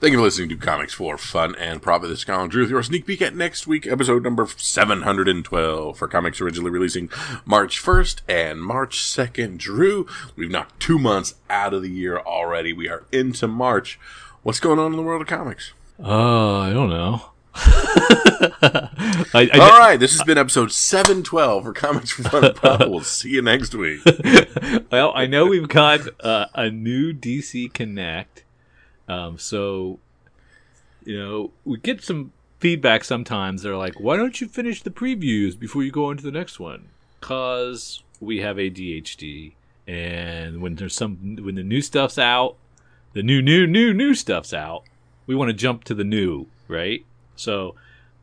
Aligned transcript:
Thank 0.00 0.12
you 0.12 0.18
for 0.18 0.22
listening 0.22 0.48
to 0.48 0.56
Comics 0.56 0.94
for 0.94 1.18
Fun 1.18 1.54
and 1.56 1.82
Profit. 1.82 2.08
This 2.08 2.20
is 2.20 2.24
Colin 2.24 2.48
Drew 2.48 2.62
with 2.62 2.70
your 2.70 2.82
sneak 2.82 3.04
peek 3.04 3.20
at 3.20 3.36
next 3.36 3.66
week, 3.66 3.86
episode 3.86 4.22
number 4.22 4.46
712 4.46 5.98
for 5.98 6.08
comics 6.08 6.40
originally 6.40 6.70
releasing 6.70 7.10
March 7.44 7.82
1st 7.82 8.22
and 8.26 8.62
March 8.62 8.96
2nd. 9.00 9.58
Drew, 9.58 10.06
we've 10.36 10.50
knocked 10.50 10.80
two 10.80 10.98
months 10.98 11.34
out 11.50 11.74
of 11.74 11.82
the 11.82 11.90
year 11.90 12.18
already. 12.18 12.72
We 12.72 12.88
are 12.88 13.04
into 13.12 13.46
March. 13.46 14.00
What's 14.42 14.58
going 14.58 14.78
on 14.78 14.92
in 14.92 14.96
the 14.96 15.02
world 15.02 15.20
of 15.20 15.28
comics? 15.28 15.74
Uh, 16.02 16.60
I 16.60 16.72
don't 16.72 16.88
know. 16.88 17.20
I, 17.54 19.50
I, 19.52 19.58
All 19.60 19.78
right, 19.78 20.00
this 20.00 20.12
has 20.12 20.22
been 20.22 20.38
episode 20.38 20.72
712 20.72 21.62
for 21.62 21.74
Comics 21.74 22.10
for 22.10 22.22
Fun 22.22 22.44
and 22.46 22.56
Profit. 22.56 22.90
We'll 22.90 23.00
see 23.02 23.32
you 23.32 23.42
next 23.42 23.74
week. 23.74 24.00
well, 24.90 25.12
I 25.14 25.26
know 25.26 25.44
we've 25.44 25.68
got 25.68 26.08
uh, 26.24 26.46
a 26.54 26.70
new 26.70 27.12
DC 27.12 27.74
Connect 27.74 28.44
um, 29.10 29.38
so, 29.38 29.98
you 31.04 31.18
know, 31.18 31.50
we 31.64 31.78
get 31.78 32.04
some 32.04 32.32
feedback 32.60 33.02
sometimes. 33.02 33.62
They're 33.62 33.76
like, 33.76 33.98
why 33.98 34.16
don't 34.16 34.40
you 34.40 34.46
finish 34.46 34.82
the 34.82 34.90
previews 34.90 35.58
before 35.58 35.82
you 35.82 35.90
go 35.90 36.12
into 36.12 36.22
the 36.22 36.30
next 36.30 36.60
one? 36.60 36.90
Because 37.18 38.04
we 38.20 38.38
have 38.38 38.56
ADHD. 38.56 39.54
And 39.88 40.62
when 40.62 40.76
there's 40.76 40.94
some, 40.94 41.36
when 41.40 41.56
the 41.56 41.64
new 41.64 41.82
stuff's 41.82 42.18
out, 42.18 42.56
the 43.12 43.24
new, 43.24 43.42
new, 43.42 43.66
new, 43.66 43.92
new 43.92 44.14
stuff's 44.14 44.54
out, 44.54 44.84
we 45.26 45.34
want 45.34 45.48
to 45.48 45.54
jump 45.54 45.82
to 45.84 45.94
the 45.94 46.04
new, 46.04 46.46
right? 46.68 47.04
So 47.34 47.74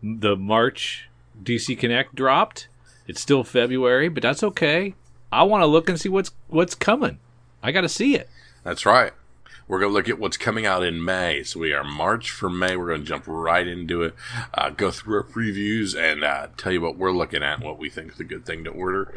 the 0.02 0.38
March 0.38 1.10
DC 1.44 1.78
Connect 1.78 2.16
dropped. 2.16 2.70
It's 3.08 3.20
still 3.20 3.44
February, 3.44 4.08
but 4.08 4.24
that's 4.24 4.44
okay. 4.44 4.96
I 5.34 5.44
want 5.44 5.64
to 5.64 5.68
look 5.68 5.90
and 5.90 6.00
see 6.00 6.08
what's 6.08 6.32
what's 6.48 6.76
coming. 6.76 7.20
I 7.62 7.74
got 7.74 7.82
to 7.82 7.90
see 7.90 8.16
it. 8.16 8.30
That's 8.64 8.86
right. 8.86 9.12
We're 9.68 9.80
going 9.80 9.92
to 9.92 9.94
look 9.94 10.08
at 10.08 10.20
what's 10.20 10.38
coming 10.38 10.66
out 10.66 10.84
in 10.84 11.04
May. 11.04 11.44
So 11.44 11.60
we 11.60 11.74
are 11.74 11.84
March 11.84 12.32
for 12.32 12.50
May. 12.50 12.78
We're 12.78 12.88
going 12.88 13.02
to 13.02 13.08
jump 13.08 13.26
right 13.28 13.68
into 13.68 14.04
it, 14.04 14.16
uh, 14.54 14.70
go 14.70 14.92
through 14.92 15.18
our 15.18 15.24
previews, 15.24 15.96
and 15.98 16.24
uh, 16.24 16.48
tell 16.56 16.72
you 16.72 16.82
what 16.82 16.98
we're 16.98 17.12
looking 17.12 17.44
at 17.44 17.56
and 17.56 17.64
what 17.66 17.78
we 17.78 17.90
think 17.90 18.14
is 18.14 18.20
a 18.20 18.24
good 18.24 18.46
thing 18.46 18.64
to 18.64 18.70
order. 18.70 19.14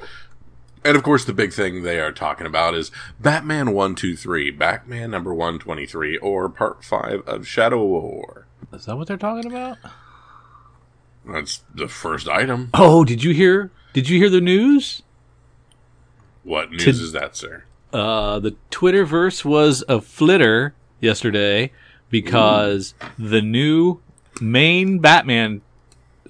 And 0.84 0.96
of 0.96 1.02
course, 1.02 1.24
the 1.24 1.34
big 1.34 1.52
thing 1.52 1.82
they 1.82 2.00
are 2.00 2.10
talking 2.10 2.46
about 2.46 2.74
is 2.74 2.90
Batman 3.20 3.72
123, 3.72 4.50
Batman 4.50 5.10
number 5.10 5.32
123, 5.32 6.16
or 6.18 6.48
part 6.48 6.82
5 6.82 7.28
of 7.28 7.46
Shadow 7.46 7.84
War. 7.84 8.46
Is 8.72 8.86
that 8.86 8.96
what 8.96 9.06
they're 9.06 9.16
talking 9.16 9.50
about? 9.50 9.78
That's 11.24 11.62
the 11.74 11.86
first 11.86 12.28
item. 12.28 12.70
Oh, 12.72 13.04
did 13.04 13.22
you 13.22 13.34
hear? 13.34 13.70
Did 13.92 14.08
you 14.08 14.18
hear 14.18 14.30
the 14.30 14.40
news? 14.40 15.02
What 16.42 16.70
news 16.70 16.84
to, 16.84 16.90
is 16.90 17.12
that, 17.12 17.36
sir? 17.36 17.64
Uh, 17.92 18.38
the 18.38 18.56
Twitterverse 18.70 19.44
was 19.44 19.84
a 19.88 20.00
flitter 20.00 20.74
yesterday 21.00 21.72
because 22.08 22.94
Ooh. 23.02 23.30
the 23.30 23.42
new 23.42 24.00
main 24.40 24.98
Batman 24.98 25.62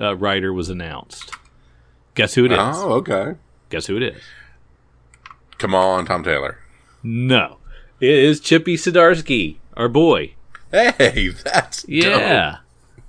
uh, 0.00 0.16
writer 0.16 0.52
was 0.52 0.68
announced. 0.68 1.32
Guess 2.14 2.34
who 2.34 2.44
it 2.46 2.52
is? 2.52 2.58
Oh, 2.60 2.92
okay. 2.94 3.34
Guess 3.68 3.86
who 3.86 3.96
it 3.96 4.02
is? 4.02 4.22
Come 5.58 5.74
on, 5.74 6.06
Tom 6.06 6.24
Taylor. 6.24 6.58
No, 7.02 7.58
it 8.00 8.10
is 8.10 8.40
Chippy 8.40 8.76
Zdarsky, 8.76 9.56
our 9.76 9.88
boy. 9.88 10.34
Hey, 10.70 11.28
that's 11.44 11.84
yeah, 11.88 12.50
dope. 12.50 12.58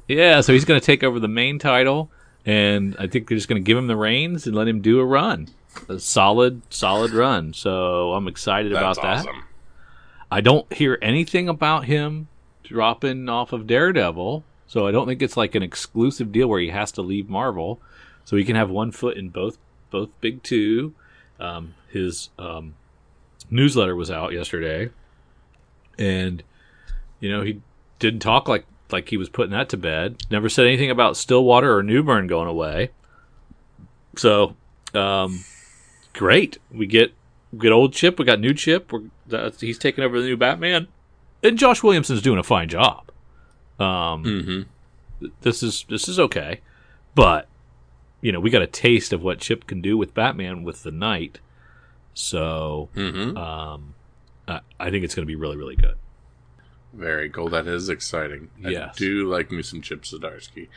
yeah. 0.07 0.41
So 0.41 0.53
he's 0.53 0.65
going 0.65 0.79
to 0.79 0.85
take 0.85 1.03
over 1.03 1.19
the 1.19 1.27
main 1.27 1.59
title, 1.59 2.09
and 2.45 2.95
I 2.97 3.07
think 3.07 3.27
they're 3.27 3.37
just 3.37 3.47
going 3.47 3.61
to 3.61 3.65
give 3.65 3.77
him 3.77 3.87
the 3.87 3.95
reins 3.95 4.47
and 4.47 4.55
let 4.55 4.67
him 4.67 4.81
do 4.81 4.99
a 4.99 5.05
run 5.05 5.49
a 5.87 5.99
solid, 5.99 6.61
solid 6.73 7.11
run. 7.11 7.53
So 7.53 8.13
I'm 8.13 8.27
excited 8.27 8.73
That's 8.73 8.97
about 8.97 9.05
awesome. 9.05 9.35
that. 9.35 9.43
I 10.31 10.41
don't 10.41 10.71
hear 10.71 10.97
anything 11.01 11.49
about 11.49 11.85
him 11.85 12.27
dropping 12.63 13.27
off 13.27 13.51
of 13.51 13.67
Daredevil, 13.67 14.43
so 14.67 14.87
I 14.87 14.91
don't 14.91 15.05
think 15.05 15.21
it's 15.21 15.35
like 15.35 15.55
an 15.55 15.63
exclusive 15.63 16.31
deal 16.31 16.47
where 16.47 16.61
he 16.61 16.69
has 16.69 16.91
to 16.93 17.01
leave 17.01 17.29
Marvel. 17.29 17.81
So 18.23 18.37
he 18.37 18.45
can 18.45 18.55
have 18.55 18.69
one 18.69 18.91
foot 18.91 19.17
in 19.17 19.29
both 19.29 19.57
both 19.89 20.09
big 20.21 20.41
two. 20.43 20.93
Um, 21.39 21.73
his 21.89 22.29
um, 22.39 22.75
newsletter 23.49 23.95
was 23.95 24.09
out 24.09 24.31
yesterday, 24.31 24.89
and 25.97 26.43
you 27.19 27.29
know 27.29 27.41
he 27.41 27.61
didn't 27.99 28.21
talk 28.21 28.47
like 28.47 28.65
like 28.91 29.09
he 29.09 29.17
was 29.17 29.27
putting 29.27 29.51
that 29.51 29.69
to 29.69 29.77
bed. 29.77 30.23
Never 30.29 30.49
said 30.49 30.65
anything 30.65 30.91
about 30.91 31.17
Stillwater 31.17 31.75
or 31.75 31.83
Newburn 31.83 32.27
going 32.27 32.47
away. 32.47 32.91
So 34.15 34.55
um, 34.93 35.43
great. 36.13 36.57
We 36.71 36.85
get 36.85 37.13
we 37.51 37.59
get 37.59 37.71
old 37.71 37.93
Chip. 37.93 38.19
We 38.19 38.25
got 38.25 38.39
new 38.39 38.53
Chip. 38.53 38.91
We're, 38.91 39.51
he's 39.59 39.77
taking 39.77 40.03
over 40.03 40.19
the 40.19 40.27
new 40.27 40.37
Batman, 40.37 40.87
and 41.43 41.57
Josh 41.57 41.83
Williamson's 41.83 42.21
doing 42.21 42.39
a 42.39 42.43
fine 42.43 42.69
job. 42.69 43.11
Um, 43.79 44.23
mm-hmm. 44.23 45.25
this 45.41 45.63
is 45.63 45.85
this 45.89 46.07
is 46.07 46.19
okay, 46.19 46.61
but 47.15 47.47
you 48.21 48.31
know 48.31 48.39
we 48.39 48.49
got 48.49 48.61
a 48.61 48.67
taste 48.67 49.11
of 49.13 49.23
what 49.23 49.39
Chip 49.39 49.67
can 49.67 49.81
do 49.81 49.97
with 49.97 50.13
Batman 50.13 50.63
with 50.63 50.83
the 50.83 50.91
Knight. 50.91 51.39
So 52.13 52.89
mm-hmm. 52.95 53.37
um, 53.37 53.95
I, 54.47 54.61
I 54.79 54.89
think 54.89 55.03
it's 55.03 55.15
going 55.15 55.25
to 55.25 55.31
be 55.31 55.35
really 55.35 55.57
really 55.57 55.75
good. 55.75 55.95
Very 56.93 57.29
cool. 57.29 57.47
That 57.49 57.67
is 57.67 57.89
exciting. 57.89 58.49
Yes. 58.59 58.95
I 58.95 58.97
do 58.97 59.29
like 59.29 59.49
me 59.49 59.63
some 59.63 59.81
Chip 59.81 60.03
Zdarsky. 60.03 60.67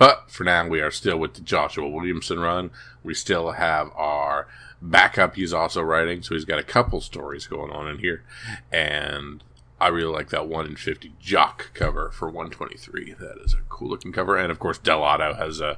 But 0.00 0.30
for 0.30 0.44
now, 0.44 0.66
we 0.66 0.80
are 0.80 0.90
still 0.90 1.18
with 1.18 1.34
the 1.34 1.42
Joshua 1.42 1.86
Williamson 1.86 2.40
run. 2.40 2.70
We 3.04 3.12
still 3.12 3.50
have 3.50 3.90
our 3.94 4.48
backup 4.80 5.36
he's 5.36 5.52
also 5.52 5.82
writing, 5.82 6.22
so 6.22 6.34
he's 6.34 6.46
got 6.46 6.58
a 6.58 6.62
couple 6.62 7.02
stories 7.02 7.46
going 7.46 7.70
on 7.70 7.86
in 7.86 7.98
here. 7.98 8.24
And 8.72 9.44
I 9.78 9.88
really 9.88 10.10
like 10.10 10.30
that 10.30 10.48
1 10.48 10.66
in 10.66 10.76
50 10.76 11.12
Jock 11.20 11.72
cover 11.74 12.10
for 12.12 12.28
123. 12.28 13.12
That 13.20 13.36
is 13.44 13.52
a 13.52 13.58
cool 13.68 13.90
looking 13.90 14.10
cover. 14.10 14.38
And 14.38 14.50
of 14.50 14.58
course, 14.58 14.78
Dell'Otto 14.78 15.36
has 15.36 15.60
a, 15.60 15.76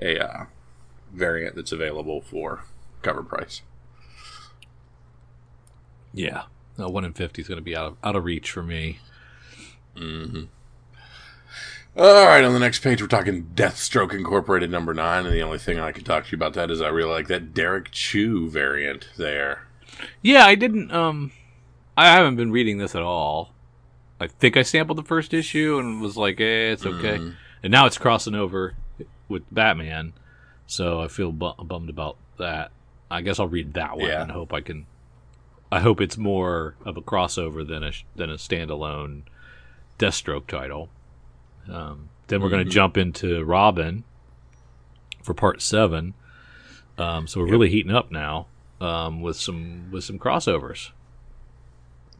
a 0.00 0.24
uh, 0.24 0.44
variant 1.12 1.56
that's 1.56 1.72
available 1.72 2.20
for 2.20 2.62
cover 3.02 3.24
price. 3.24 3.62
Yeah. 6.14 6.44
No, 6.78 6.88
1 6.88 7.04
in 7.04 7.14
50 7.14 7.42
is 7.42 7.48
going 7.48 7.58
to 7.58 7.64
be 7.64 7.74
out 7.74 7.86
of, 7.86 7.96
out 8.04 8.14
of 8.14 8.22
reach 8.22 8.48
for 8.48 8.62
me. 8.62 9.00
Mm-hmm. 9.96 10.44
All 11.98 12.26
right, 12.26 12.44
on 12.44 12.52
the 12.52 12.58
next 12.58 12.80
page, 12.80 13.00
we're 13.00 13.08
talking 13.08 13.52
Deathstroke 13.54 14.12
Incorporated 14.12 14.70
number 14.70 14.92
nine, 14.92 15.24
and 15.24 15.34
the 15.34 15.40
only 15.40 15.56
thing 15.56 15.80
I 15.80 15.92
can 15.92 16.04
talk 16.04 16.26
to 16.26 16.30
you 16.30 16.36
about 16.36 16.52
that 16.52 16.70
is 16.70 16.82
I 16.82 16.88
really 16.88 17.10
like 17.10 17.28
that 17.28 17.54
Derrick 17.54 17.90
Chew 17.90 18.50
variant 18.50 19.08
there. 19.16 19.66
Yeah, 20.20 20.44
I 20.44 20.56
didn't. 20.56 20.92
Um, 20.92 21.32
I 21.96 22.08
haven't 22.08 22.36
been 22.36 22.52
reading 22.52 22.76
this 22.76 22.94
at 22.94 23.00
all. 23.00 23.54
I 24.20 24.26
think 24.26 24.58
I 24.58 24.62
sampled 24.62 24.98
the 24.98 25.04
first 25.04 25.32
issue 25.32 25.78
and 25.78 26.02
was 26.02 26.18
like, 26.18 26.38
"Eh, 26.38 26.72
it's 26.72 26.84
okay." 26.84 27.16
Mm. 27.16 27.34
And 27.62 27.70
now 27.70 27.86
it's 27.86 27.96
crossing 27.96 28.34
over 28.34 28.74
with 29.26 29.44
Batman, 29.50 30.12
so 30.66 31.00
I 31.00 31.08
feel 31.08 31.32
bu- 31.32 31.64
bummed 31.64 31.88
about 31.88 32.18
that. 32.36 32.72
I 33.10 33.22
guess 33.22 33.40
I'll 33.40 33.48
read 33.48 33.72
that 33.72 33.96
one 33.96 34.08
yeah. 34.10 34.20
and 34.20 34.32
hope 34.32 34.52
I 34.52 34.60
can. 34.60 34.84
I 35.72 35.80
hope 35.80 36.02
it's 36.02 36.18
more 36.18 36.76
of 36.84 36.98
a 36.98 37.02
crossover 37.02 37.66
than 37.66 37.82
a 37.82 37.92
than 38.14 38.28
a 38.28 38.34
standalone 38.34 39.22
Deathstroke 39.98 40.46
title. 40.46 40.90
Um, 41.70 42.08
then 42.28 42.40
we're 42.40 42.46
mm-hmm. 42.46 42.56
going 42.56 42.64
to 42.64 42.70
jump 42.70 42.96
into 42.96 43.44
Robin 43.44 44.04
for 45.22 45.34
part 45.34 45.62
seven. 45.62 46.14
Um, 46.98 47.26
so 47.26 47.40
we're 47.40 47.46
yep. 47.46 47.52
really 47.52 47.70
heating 47.70 47.94
up 47.94 48.10
now 48.10 48.46
um, 48.80 49.20
with 49.20 49.36
some 49.36 49.90
with 49.90 50.04
some 50.04 50.18
crossovers. 50.18 50.90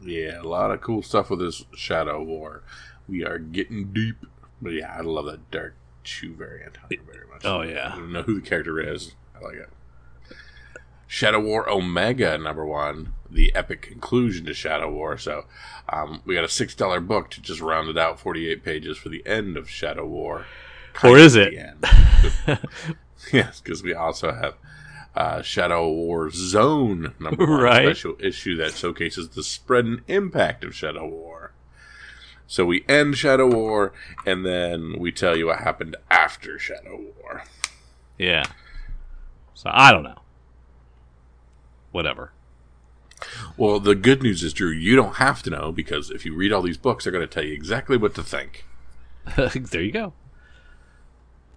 Yeah, 0.01 0.41
a 0.41 0.43
lot 0.43 0.71
of 0.71 0.81
cool 0.81 1.01
stuff 1.01 1.29
with 1.29 1.39
this 1.39 1.65
Shadow 1.75 2.21
War. 2.21 2.63
We 3.07 3.25
are 3.25 3.39
getting 3.39 3.91
deep. 3.93 4.17
But 4.61 4.73
yeah, 4.73 4.95
I 4.95 5.01
love 5.01 5.25
that 5.25 5.49
Derrick 5.51 5.73
Chew 6.03 6.33
variant 6.33 6.77
very 6.89 7.27
much. 7.31 7.43
Oh 7.43 7.61
yeah, 7.61 7.91
I 7.93 7.95
don't 7.97 8.11
know 8.11 8.23
who 8.23 8.39
the 8.39 8.47
character 8.47 8.79
is. 8.79 9.15
I 9.35 9.43
like 9.43 9.55
it. 9.55 9.69
Shadow 11.07 11.39
War 11.39 11.69
Omega 11.69 12.37
number 12.37 12.65
one, 12.65 13.13
the 13.29 13.53
epic 13.55 13.81
conclusion 13.81 14.45
to 14.45 14.53
Shadow 14.53 14.91
War. 14.91 15.17
So 15.17 15.45
um, 15.89 16.21
we 16.25 16.35
got 16.35 16.43
a 16.43 16.49
six 16.49 16.75
dollar 16.75 16.99
book 16.99 17.29
to 17.31 17.41
just 17.41 17.61
round 17.61 17.89
it 17.89 17.97
out, 17.97 18.19
forty 18.19 18.49
eight 18.49 18.63
pages 18.63 18.97
for 18.97 19.09
the 19.09 19.25
end 19.25 19.57
of 19.57 19.69
Shadow 19.69 20.05
War. 20.05 20.45
Or 21.03 21.17
is 21.17 21.35
it? 21.35 21.53
yes, 23.31 23.61
because 23.61 23.83
we 23.83 23.93
also 23.93 24.31
have 24.31 24.55
uh, 25.15 25.41
Shadow 25.41 25.89
War 25.89 26.29
Zone 26.29 27.13
number 27.19 27.45
one, 27.45 27.61
right. 27.61 27.85
special 27.85 28.15
issue 28.19 28.55
that 28.57 28.73
showcases 28.73 29.29
the 29.29 29.43
spread 29.43 29.85
and 29.85 30.01
impact 30.07 30.63
of 30.63 30.75
Shadow 30.75 31.07
War. 31.07 31.51
So 32.47 32.65
we 32.65 32.85
end 32.87 33.17
Shadow 33.17 33.47
War, 33.47 33.93
and 34.25 34.45
then 34.45 34.97
we 34.97 35.11
tell 35.11 35.35
you 35.35 35.47
what 35.47 35.59
happened 35.59 35.97
after 36.09 36.57
Shadow 36.57 37.01
War. 37.19 37.43
Yeah. 38.17 38.45
So 39.53 39.69
I 39.73 39.91
don't 39.91 40.03
know 40.03 40.21
whatever. 41.91 42.31
Well, 43.55 43.79
the 43.79 43.95
good 43.95 44.21
news 44.21 44.43
is, 44.43 44.53
Drew, 44.53 44.69
you 44.69 44.95
don't 44.95 45.15
have 45.15 45.41
to 45.43 45.49
know 45.49 45.71
because 45.71 46.11
if 46.11 46.25
you 46.25 46.35
read 46.35 46.53
all 46.53 46.61
these 46.61 46.77
books, 46.77 47.03
they're 47.03 47.11
going 47.11 47.27
to 47.27 47.33
tell 47.33 47.43
you 47.43 47.53
exactly 47.53 47.97
what 47.97 48.13
to 48.15 48.23
think. 48.23 48.65
there 49.35 49.81
you 49.81 49.91
go. 49.91 50.13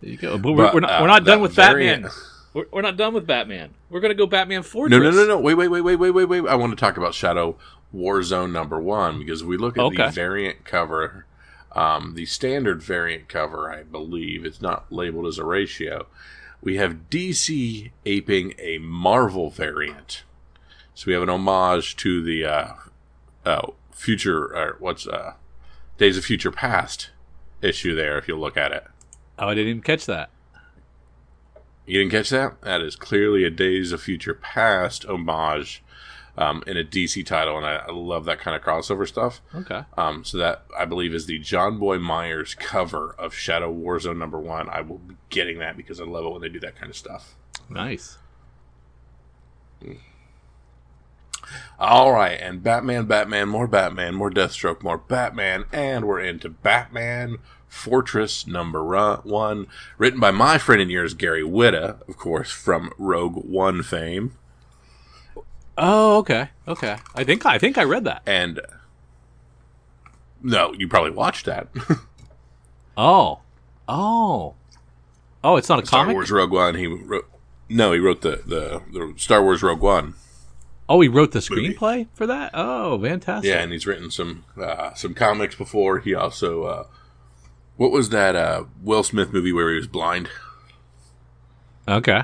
There 0.01 0.11
you 0.11 0.17
go. 0.17 0.39
But, 0.39 0.53
we're, 0.53 0.73
we're, 0.75 0.81
not, 0.81 0.91
uh, 0.91 0.99
we're 1.03 1.09
not 1.09 1.25
done 1.25 1.41
with. 1.41 1.55
Batman. 1.55 2.09
We're, 2.53 2.65
we're, 2.73 2.83
not 2.83 2.97
done 2.97 3.15
with 3.15 3.29
Batman. 3.29 3.75
We're 3.91 4.01
going 4.01 4.11
to 4.11 4.17
go 4.17 4.27
Batman 4.27 4.65
Fortress. 4.65 4.91
No, 5.01 5.09
no, 5.09 5.17
no, 5.17 5.25
no. 5.25 5.39
Wait, 5.39 5.55
wait, 5.55 5.69
wait, 5.69 5.83
wait, 5.83 5.95
wait, 5.95 6.11
wait, 6.11 6.25
wait. 6.25 6.49
I 6.49 6.57
want 6.57 6.73
to 6.73 6.77
talk 6.77 6.97
about 6.97 7.15
Shadow 7.15 7.57
Warzone 7.95 8.51
number 8.51 8.81
one 8.81 9.21
because 9.21 9.45
we 9.45 9.57
look 9.57 9.79
at 9.79 9.85
Okay. 9.85 10.07
the 10.07 10.11
variant 10.11 10.65
cover, 10.65 11.27
um, 11.73 12.15
the 12.17 12.27
standard 12.27 12.83
variant 12.83 13.29
cover, 13.29 13.71
I 13.71 13.85
believe 13.85 14.45
it's 14.45 14.61
not 14.61 14.93
labeled 14.93 15.27
as 15.27 15.39
a 15.39 15.45
ratio. 15.45 16.07
We 16.61 16.77
have 16.77 17.09
DC 17.09 17.93
aping 18.05 18.55
a 18.59 18.79
Marvel 18.79 19.51
variant, 19.51 20.25
so 21.01 21.07
we 21.07 21.15
have 21.15 21.23
an 21.23 21.31
homage 21.31 21.97
to 21.97 22.23
the 22.23 22.45
uh, 22.45 22.73
uh, 23.47 23.71
future 23.91 24.55
or 24.55 24.77
what's 24.81 25.07
uh, 25.07 25.33
Days 25.97 26.19
of 26.19 26.27
Future 26.27 26.51
Past 26.51 27.09
issue 27.63 27.95
there. 27.95 28.19
If 28.19 28.29
you 28.29 28.39
look 28.39 28.59
at 28.59 28.71
it, 28.71 28.85
Oh, 29.39 29.49
I 29.49 29.55
didn't 29.55 29.71
even 29.71 29.81
catch 29.83 30.05
that. 30.05 30.29
you 31.87 32.01
didn't 32.01 32.13
catch 32.13 32.29
that. 32.29 32.61
That 32.61 32.83
is 32.83 32.97
clearly 32.97 33.45
a 33.45 33.51
Days 33.51 33.93
of 33.93 34.03
Future 34.03 34.35
Past 34.35 35.07
homage 35.07 35.83
um, 36.37 36.63
in 36.67 36.77
a 36.77 36.85
DC 36.85 37.25
title, 37.25 37.57
and 37.57 37.65
I, 37.65 37.77
I 37.77 37.91
love 37.93 38.27
that 38.27 38.39
kind 38.39 38.55
of 38.55 38.63
crossover 38.63 39.09
stuff. 39.09 39.41
Okay. 39.55 39.85
Um, 39.97 40.23
so 40.23 40.37
that 40.37 40.67
I 40.79 40.85
believe 40.85 41.15
is 41.15 41.25
the 41.25 41.41
Jonboy 41.41 41.99
Meyers 42.03 42.55
cover 42.55 43.15
of 43.19 43.33
Shadow 43.33 43.73
Warzone 43.75 44.19
number 44.19 44.39
one. 44.39 44.69
I 44.69 44.83
will 44.83 44.99
be 44.99 45.17
getting 45.31 45.61
that 45.61 45.79
because 45.79 45.99
I 45.99 46.05
love 46.05 46.27
it 46.27 46.31
when 46.33 46.43
they 46.43 46.51
do 46.51 46.61
that 46.61 46.77
kind 46.77 46.91
of 46.91 46.97
stuff. 46.99 47.37
Nice. 47.71 48.19
All 51.79 52.13
right, 52.13 52.39
and 52.41 52.63
Batman, 52.63 53.07
Batman, 53.07 53.49
more 53.49 53.67
Batman, 53.67 54.15
more 54.15 54.31
Deathstroke, 54.31 54.83
more 54.83 54.99
Batman, 54.99 55.65
and 55.73 56.07
we're 56.07 56.21
into 56.21 56.49
Batman 56.49 57.39
Fortress 57.69 58.49
number 58.49 58.85
one, 58.85 59.69
written 59.97 60.19
by 60.19 60.33
my 60.33 60.59
friend 60.59 60.83
and 60.83 60.91
yours, 60.91 61.15
Gary 61.15 61.45
Whitta, 61.45 62.07
of 62.09 62.17
course, 62.17 62.51
from 62.51 62.93
Rogue 62.99 63.37
One 63.45 63.85
fame. 63.85 64.37
Oh, 65.79 66.19
okay. 66.19 66.51
Okay. 66.67 66.97
I 67.15 67.23
think 67.23 67.47
I 67.47 67.59
think 67.59 67.79
I 67.79 67.85
read 67.85 68.05
that. 68.05 68.23
And 68.27 68.61
no, 70.43 70.73
you 70.73 70.89
probably 70.89 71.13
watched 71.13 71.47
that. 71.47 71.69
Oh. 72.97 73.41
Oh. 73.89 74.55
Oh, 75.43 75.57
it's 75.57 75.71
not 75.71 75.83
a 75.83 75.87
Star 75.87 76.03
comic. 76.03 76.15
Wars 76.15 76.31
Rogue 76.31 76.53
One. 76.53 76.75
He 76.75 76.87
wrote. 76.87 77.31
No, 77.69 77.93
he 77.93 77.99
wrote 77.99 78.21
the, 78.21 78.43
the, 78.45 78.83
the 78.93 79.15
Star 79.17 79.43
Wars 79.43 79.63
Rogue 79.63 79.81
One. 79.81 80.15
Oh, 80.93 81.01
he 81.01 81.09
wrote 81.09 81.31
the 81.31 81.47
Movie. 81.51 81.73
screenplay 81.75 82.09
for 82.15 82.27
that. 82.27 82.51
Oh, 82.53 83.01
fantastic. 83.01 83.49
Yeah, 83.49 83.61
and 83.63 83.71
he's 83.73 83.87
written 83.87 84.11
some 84.11 84.45
uh, 84.61 84.93
some 84.95 85.15
comics 85.15 85.55
before. 85.55 86.01
He 86.01 86.15
also 86.15 86.65
uh, 86.65 86.87
what 87.77 87.93
was 87.93 88.09
that 88.11 88.35
uh, 88.35 88.65
Will 88.83 89.03
Smith 89.05 89.33
movie 89.33 89.53
where 89.53 89.71
he 89.71 89.77
was 89.77 89.87
blind? 89.87 90.29
Okay. 91.89 92.23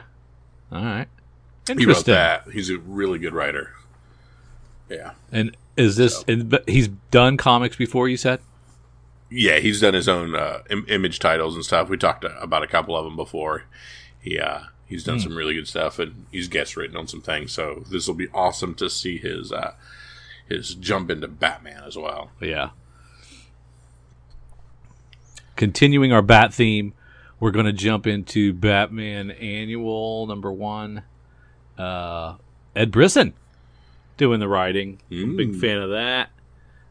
All 0.72 0.82
right. 0.84 1.06
Interesting. 1.68 1.78
He 1.78 1.86
wrote 1.86 2.04
that. 2.06 2.44
He's 2.52 2.70
a 2.70 2.78
really 2.78 3.18
good 3.18 3.32
writer. 3.34 3.72
Yeah, 4.88 5.12
And 5.32 5.56
is 5.76 5.96
this? 5.96 6.24
And, 6.28 6.48
but 6.48 6.68
he's 6.68 6.88
done 7.10 7.36
comics 7.36 7.74
before. 7.76 8.08
You 8.08 8.16
said. 8.16 8.40
yeah. 9.30 9.58
He's 9.58 9.80
done 9.80 9.94
his 9.94 10.08
own 10.08 10.36
uh, 10.36 10.62
Im- 10.70 10.86
image 10.88 11.18
titles 11.18 11.54
and 11.56 11.64
stuff. 11.64 11.88
We 11.88 11.96
talked 11.96 12.24
uh, 12.24 12.30
about 12.40 12.62
a 12.62 12.68
couple 12.68 12.96
of 12.96 13.04
them 13.04 13.16
before. 13.16 13.64
He 14.20 14.38
uh, 14.38 14.60
he's 14.86 15.04
done 15.04 15.20
some 15.20 15.36
really 15.36 15.54
good 15.54 15.68
stuff, 15.68 15.98
and 15.98 16.26
he's 16.30 16.48
guest 16.48 16.76
written 16.76 16.96
on 16.96 17.08
some 17.08 17.20
things. 17.20 17.52
So 17.52 17.84
this 17.90 18.06
will 18.06 18.14
be 18.14 18.28
awesome 18.32 18.74
to 18.76 18.88
see 18.88 19.18
his 19.18 19.52
uh, 19.52 19.74
his 20.48 20.74
jump 20.74 21.10
into 21.10 21.28
Batman 21.28 21.82
as 21.86 21.96
well. 21.96 22.30
Yeah. 22.40 22.70
Continuing 25.56 26.12
our 26.12 26.22
bat 26.22 26.52
theme, 26.52 26.92
we're 27.40 27.50
going 27.50 27.66
to 27.66 27.72
jump 27.72 28.06
into 28.06 28.52
Batman 28.52 29.30
Annual 29.30 30.26
number 30.26 30.52
one. 30.52 31.02
Uh, 31.78 32.36
Ed 32.74 32.90
Brisson 32.90 33.34
doing 34.16 34.40
the 34.40 34.48
writing. 34.48 35.00
Mm. 35.10 35.36
Big 35.36 35.56
fan 35.56 35.78
of 35.78 35.90
that. 35.90 36.30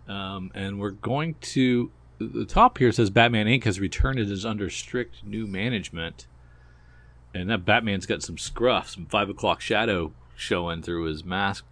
Um, 0.08 0.52
and 0.54 0.80
we're 0.80 0.92
going 0.92 1.36
to. 1.42 1.92
The 2.18 2.46
top 2.46 2.78
here 2.78 2.92
says 2.92 3.10
Batman 3.10 3.46
Inc. 3.46 3.66
has 3.66 3.80
returned 3.80 4.20
and 4.20 4.32
is 4.32 4.46
under 4.46 4.70
strict 4.70 5.24
new 5.26 5.46
management. 5.46 6.28
And 7.36 7.50
that 7.50 7.66
Batman's 7.66 8.06
got 8.06 8.24
some 8.24 8.38
scruff, 8.38 8.90
some 8.92 9.06
five 9.08 9.30
o'clock 9.30 9.60
shadow 9.60 10.14
showing 10.38 10.82
through 10.82 11.04
his 11.04 11.26
mask 11.26 11.66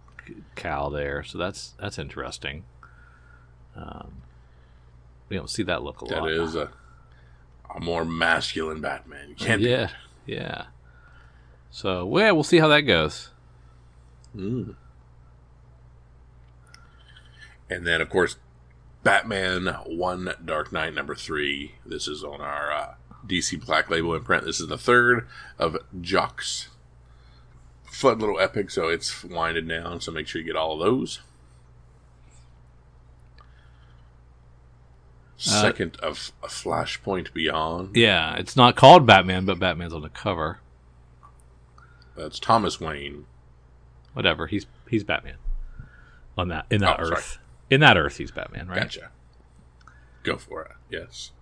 cowl 0.54 0.90
there. 0.90 1.22
So 1.24 1.38
that's 1.38 1.72
that's 1.80 1.98
interesting. 1.98 2.64
Um, 3.74 4.22
we 5.28 5.36
don't 5.36 5.48
see 5.50 5.62
that 5.64 5.82
look 5.82 6.02
a 6.02 6.04
That 6.04 6.20
lot. 6.20 6.30
is 6.30 6.54
a 6.54 6.70
a 7.74 7.80
more 7.80 8.04
masculine 8.04 8.80
Batman. 8.82 9.30
You 9.30 9.34
can't. 9.36 9.62
yeah, 9.62 9.88
yeah. 10.26 10.66
So 11.70 12.04
well, 12.04 12.22
yeah, 12.24 12.30
we'll 12.32 12.44
see 12.44 12.58
how 12.58 12.68
that 12.68 12.82
goes. 12.82 13.30
Mm. 14.36 14.74
And 17.70 17.86
then, 17.86 18.00
of 18.02 18.10
course, 18.10 18.36
Batman 19.02 19.66
One 19.86 20.34
Dark 20.44 20.72
Knight 20.72 20.94
number 20.94 21.14
three. 21.14 21.76
This 21.86 22.06
is 22.06 22.22
on 22.22 22.40
our 22.40 22.70
uh, 22.70 22.94
DC 23.26 23.64
Black 23.64 23.90
Label 23.90 24.14
imprint. 24.14 24.44
This 24.44 24.60
is 24.60 24.68
the 24.68 24.78
third 24.78 25.26
of 25.58 25.76
Jock's 26.00 26.68
fun 27.84 28.18
little 28.18 28.38
epic. 28.40 28.70
So 28.70 28.88
it's 28.88 29.22
winding 29.24 29.68
down. 29.68 30.00
So 30.00 30.12
make 30.12 30.26
sure 30.26 30.40
you 30.40 30.46
get 30.46 30.56
all 30.56 30.74
of 30.74 30.80
those. 30.86 31.20
Uh, 35.36 35.62
Second 35.62 35.96
of 36.00 36.32
Flashpoint 36.42 37.32
Beyond. 37.32 37.96
Yeah, 37.96 38.34
it's 38.36 38.56
not 38.56 38.76
called 38.76 39.04
Batman, 39.06 39.44
but 39.44 39.58
Batman's 39.58 39.92
on 39.92 40.02
the 40.02 40.08
cover. 40.08 40.60
That's 42.16 42.38
Thomas 42.38 42.80
Wayne. 42.80 43.26
Whatever, 44.12 44.46
he's 44.46 44.66
he's 44.88 45.02
Batman 45.02 45.36
on 46.38 46.48
that 46.48 46.66
in 46.70 46.80
that 46.82 47.00
Oh, 47.00 47.04
sorry. 47.04 47.16
Earth. 47.16 47.38
In 47.68 47.80
that 47.80 47.96
Earth, 47.96 48.18
he's 48.18 48.30
Batman, 48.30 48.68
right? 48.68 48.82
Gotcha. 48.82 49.10
Go 50.22 50.36
for 50.38 50.62
it. 50.62 50.70
Yes. 50.88 51.32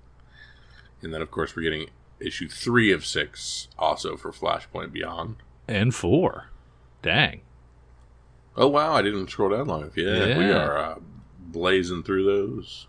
And 1.03 1.13
then, 1.13 1.23
of 1.23 1.31
course, 1.31 1.57
we're 1.57 1.63
getting 1.63 1.89
issue 2.21 2.49
three 2.49 2.93
of 2.93 3.05
six, 3.05 3.69
also 3.79 4.17
for 4.17 4.33
Flashpoint 4.33 4.93
Beyond. 4.93 5.37
And 5.69 5.95
four. 5.95 6.51
Dang. 7.03 7.43
Oh 8.57 8.69
wow! 8.69 8.95
I 8.95 9.03
didn't 9.03 9.31
scroll 9.31 9.51
down 9.51 9.67
long 9.67 9.83
enough. 9.83 9.97
Yeah, 9.97 10.39
we 10.39 10.51
are 10.51 10.77
uh, 10.77 10.99
blazing 11.39 12.03
through 12.03 12.25
those. 12.25 12.87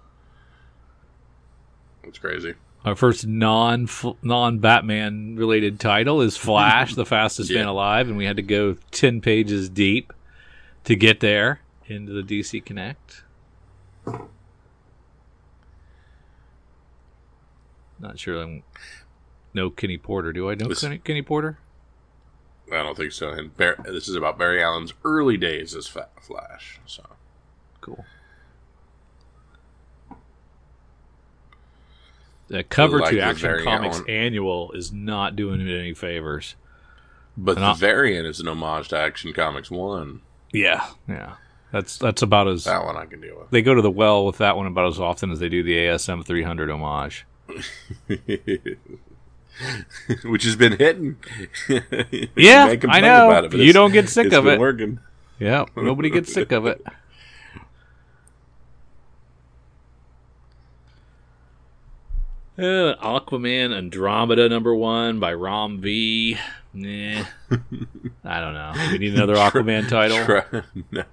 That's 2.04 2.19
crazy. 2.19 2.56
Our 2.83 2.95
first 2.95 3.25
non 3.25 3.88
non 4.21 4.60
Batman 4.60 5.38
related 5.38 5.80
title 5.80 6.21
is 6.21 6.36
Flash, 6.36 6.95
the 6.95 7.06
fastest 7.06 7.51
man 7.54 7.65
alive, 7.65 8.10
and 8.10 8.18
we 8.18 8.25
had 8.25 8.36
to 8.36 8.42
go 8.42 8.75
ten 8.92 9.21
pages 9.21 9.69
deep 9.69 10.12
to 10.83 10.95
get 10.95 11.21
there 11.21 11.62
into 11.86 12.12
the 12.12 12.24
DC 12.24 12.63
Connect. 12.65 13.24
Not 18.03 18.19
sure. 18.19 18.41
I'm 18.41 18.63
no 19.53 19.69
Kenny 19.69 19.98
Porter. 19.98 20.33
Do 20.33 20.50
I 20.50 20.55
know 20.55 20.67
This- 20.67 20.81
Kenny, 20.81 20.98
Kenny 20.98 21.22
Porter? 21.22 21.57
I 22.72 22.77
don't 22.83 22.98
think 22.98 23.13
so. 23.13 23.29
And 23.29 23.55
Bar- 23.55 23.77
this 23.86 24.07
is 24.10 24.15
about 24.15 24.38
Barry 24.38 24.62
Allen's 24.62 24.93
early 25.05 25.38
days 25.38 25.74
as 25.75 25.88
Fa- 25.88 26.10
Flash. 26.22 26.79
So 26.86 27.03
Cool. 27.81 28.05
The 32.50 32.63
cover 32.63 33.00
like 33.00 33.12
to 33.12 33.19
Action 33.22 33.63
Comics 33.63 33.98
Allen- 33.98 34.10
Annual 34.10 34.72
is 34.74 34.91
not 34.91 35.36
doing 35.36 35.62
it 35.65 35.74
any 35.74 35.93
favors. 35.93 36.55
But 37.38 37.53
And 37.55 37.63
the 37.63 37.67
I'll- 37.69 37.74
variant 37.75 38.27
is 38.27 38.39
an 38.39 38.48
homage 38.48 38.89
to 38.89 38.98
Action 38.98 39.33
Comics 39.33 39.72
1. 39.72 40.22
Yeah, 40.51 40.86
yeah. 41.07 41.36
That's 41.72 41.98
that's 41.98 42.22
about 42.22 42.48
as 42.48 42.65
That 42.65 42.83
one 42.86 42.95
I 42.95 43.05
can 43.05 43.19
deal 43.22 43.39
with. 43.39 43.50
they 43.50 43.62
go 43.63 43.74
to 43.74 43.81
the 43.81 43.89
well 43.89 44.25
with 44.25 44.38
that 44.38 44.55
one 44.57 44.67
about 44.67 44.88
as 44.88 45.00
often 45.00 45.31
as 45.31 45.39
they 45.39 45.50
do 45.50 45.63
the 45.63 45.75
ASM 45.77 46.22
300 46.24 46.69
homage. 46.69 47.25
With. 47.48 47.70
Which 50.24 50.44
has 50.44 50.56
been 50.56 50.78
hitting. 50.78 51.18
Yeah, 52.36 52.76
I 52.90 53.02
know. 53.02 53.30
about 53.30 53.46
it, 53.46 53.52
but 53.52 53.60
You 53.60 53.74
don't 53.74 53.92
get 53.92 54.10
sick 54.10 54.28
it's 54.28 54.36
of 54.36 54.46
been 54.46 54.56
it. 54.56 54.60
working. 54.60 55.00
Yeah, 55.40 55.66
nobody 55.76 56.10
gets 56.10 56.34
sick 56.34 56.52
of 56.52 56.66
it. 56.66 56.84
Uh, 62.58 62.94
Aquaman 63.02 63.76
Andromeda 63.76 64.48
number 64.48 64.76
one 64.76 65.20
by 65.20 65.34
Ram 65.34 65.82
V. 65.82 66.38
Nah, 66.76 67.24
I 68.24 68.40
don't 68.40 68.54
know. 68.54 68.74
We 68.92 69.00
need 69.00 69.16
another 69.16 69.36
Aquaman 69.36 69.90
title. 69.90 70.24
Try, 70.24 70.44
no, 70.92 71.04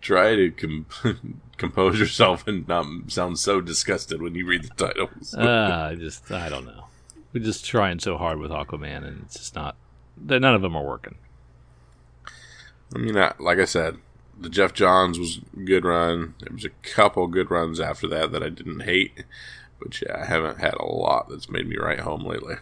try 0.00 0.34
to 0.36 0.50
com- 0.50 0.86
compose 1.56 1.98
yourself 1.98 2.46
and 2.46 2.66
not 2.68 2.86
sound 3.08 3.38
so 3.38 3.60
disgusted 3.60 4.20
when 4.22 4.34
you 4.34 4.46
read 4.46 4.64
the 4.64 4.68
titles. 4.86 5.34
uh, 5.34 5.88
I 5.92 5.94
just 5.94 6.30
I 6.30 6.48
don't 6.48 6.64
know. 6.64 6.84
We're 7.32 7.44
just 7.44 7.64
trying 7.64 8.00
so 8.00 8.16
hard 8.16 8.38
with 8.38 8.50
Aquaman, 8.50 9.06
and 9.06 9.22
it's 9.24 9.36
just 9.36 9.54
not. 9.54 9.76
None 10.22 10.44
of 10.44 10.62
them 10.62 10.76
are 10.76 10.84
working. 10.84 11.14
I 12.94 12.98
mean, 12.98 13.16
I, 13.16 13.34
like 13.38 13.58
I 13.58 13.64
said, 13.66 13.98
the 14.38 14.48
Geoff 14.48 14.74
Johns 14.74 15.18
was 15.18 15.40
good 15.64 15.84
run. 15.84 16.34
There 16.40 16.52
was 16.52 16.64
a 16.64 16.70
couple 16.82 17.26
good 17.28 17.50
runs 17.50 17.78
after 17.78 18.08
that 18.08 18.32
that 18.32 18.42
I 18.42 18.48
didn't 18.48 18.80
hate, 18.80 19.24
but 19.78 20.00
yeah, 20.02 20.20
I 20.20 20.24
haven't 20.26 20.58
had 20.58 20.74
a 20.74 20.84
lot 20.84 21.28
that's 21.28 21.48
made 21.48 21.68
me 21.68 21.76
write 21.76 22.00
home 22.00 22.24
lately. 22.24 22.56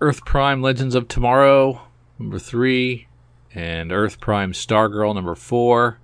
Earth 0.00 0.24
Prime 0.24 0.62
Legends 0.62 0.94
of 0.94 1.06
Tomorrow 1.08 1.82
number 2.18 2.38
three. 2.38 3.06
And 3.54 3.90
Earth 3.92 4.20
Prime 4.20 4.52
Stargirl 4.52 5.14
number 5.14 5.34
four. 5.34 5.98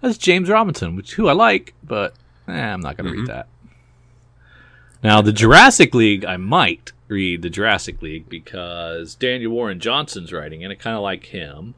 That's 0.00 0.18
James 0.18 0.48
Robinson, 0.48 0.96
which 0.96 1.14
who 1.14 1.28
I 1.28 1.32
like, 1.32 1.74
but 1.82 2.14
eh, 2.48 2.52
I'm 2.52 2.80
not 2.80 2.96
going 2.96 3.06
to 3.06 3.12
Mhm. 3.12 3.20
read 3.20 3.28
that. 3.28 3.48
Now 5.02 5.20
the 5.22 5.32
Jurassic 5.32 5.94
League, 5.94 6.24
I 6.24 6.36
might 6.36 6.92
read 7.08 7.42
the 7.42 7.50
Jurassic 7.50 8.00
League 8.02 8.28
because 8.28 9.14
Daniel 9.14 9.52
Warren 9.52 9.80
Johnson's 9.80 10.32
writing, 10.32 10.62
and 10.62 10.72
I 10.72 10.76
kind 10.76 10.96
of 10.96 11.02
like 11.02 11.26
him. 11.26 11.74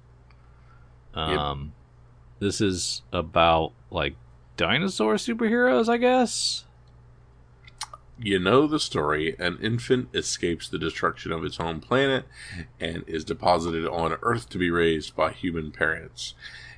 Um, 1.15 1.73
this 2.41 2.61
is 2.61 3.03
about 3.13 3.73
like 3.91 4.15
dinosaur 4.57 5.15
superheroes, 5.15 5.89
I 5.89 5.97
guess. 5.99 6.65
You 8.25 8.38
know 8.38 8.69
the 8.69 8.79
story. 8.79 9.35
An 9.41 9.59
infant 9.61 10.11
escapes 10.14 10.69
the 10.69 10.79
destruction 10.79 11.33
of 11.33 11.45
its 11.45 11.57
home 11.57 11.81
planet 11.81 12.25
and 12.79 13.02
is 13.09 13.25
deposited 13.25 13.85
on 13.88 14.17
Earth 14.23 14.49
to 14.50 14.59
be 14.59 14.71
raised 14.71 15.17
by 15.17 15.33
human 15.33 15.73
parents. 15.73 16.35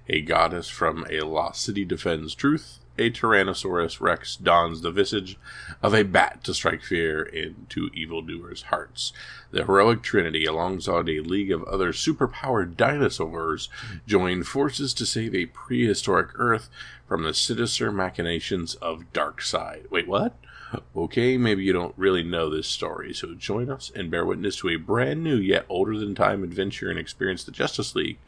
A 0.08 0.22
goddess 0.22 0.70
from 0.70 1.06
a 1.10 1.20
lost 1.20 1.62
city 1.62 1.84
defends 1.84 2.34
truth. 2.34 2.78
A 2.96 3.10
Tyrannosaurus 3.10 4.00
Rex 4.00 4.36
dons 4.36 4.80
the 4.80 4.90
visage 4.90 5.36
of 5.82 5.92
a 5.92 6.04
bat 6.04 6.42
to 6.44 6.54
strike 6.54 6.82
fear 6.82 7.22
into 7.22 7.90
evildoers' 7.92 8.62
hearts. 8.62 9.12
The 9.50 9.64
heroic 9.64 10.02
trinity, 10.02 10.46
alongside 10.46 11.10
a 11.10 11.20
league 11.20 11.50
of 11.50 11.64
other 11.64 11.92
superpowered 11.92 12.76
dinosaurs, 12.76 13.68
join 14.06 14.44
forces 14.44 14.94
to 14.94 15.04
save 15.04 15.34
a 15.34 15.46
prehistoric 15.46 16.28
Earth 16.36 16.70
from 17.06 17.24
the 17.24 17.34
sinister 17.34 17.92
machinations 17.92 18.76
of 18.76 19.12
Darkseid. 19.12 19.90
Wait, 19.90 20.06
what? 20.08 20.36
Okay, 20.97 21.37
maybe 21.37 21.62
you 21.64 21.73
don't 21.73 21.95
really 21.97 22.23
know 22.23 22.49
this 22.49 22.66
story, 22.69 23.12
so 23.12 23.35
join 23.35 23.69
us 23.71 23.90
and 23.95 24.11
bear 24.11 24.25
witness 24.25 24.57
to 24.57 24.69
a 24.69 24.76
brand 24.76 25.23
new 25.25 25.37
yet 25.37 25.66
older 25.69 25.99
than 25.99 26.14
time 26.14 26.43
adventure 26.45 26.88
and 26.88 26.99
experience 26.99 27.45
the 27.45 27.52
Justice 27.52 27.95
League 27.95 28.19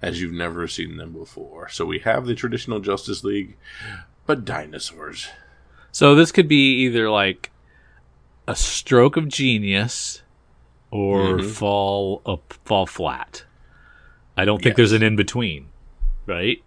as 0.00 0.20
you've 0.20 0.32
never 0.32 0.66
seen 0.68 0.96
them 0.96 1.12
before. 1.12 1.68
So 1.68 1.84
we 1.84 1.98
have 2.00 2.26
the 2.26 2.34
traditional 2.34 2.80
Justice 2.80 3.22
League, 3.24 3.56
but 4.26 4.44
dinosaurs. 4.44 5.28
So 5.90 6.14
this 6.14 6.32
could 6.32 6.48
be 6.48 6.72
either 6.84 7.10
like 7.10 7.50
a 8.48 8.56
stroke 8.56 9.16
of 9.16 9.28
genius 9.28 10.22
or 10.90 11.38
Mhm. 11.38 11.50
fall 11.50 12.22
up, 12.24 12.54
fall 12.64 12.86
flat. 12.86 13.44
I 14.36 14.44
don't 14.44 14.58
think 14.62 14.72
Yes. 14.72 14.76
there's 14.76 14.92
an 14.92 15.02
in 15.02 15.16
between, 15.16 15.66
right? 16.26 16.62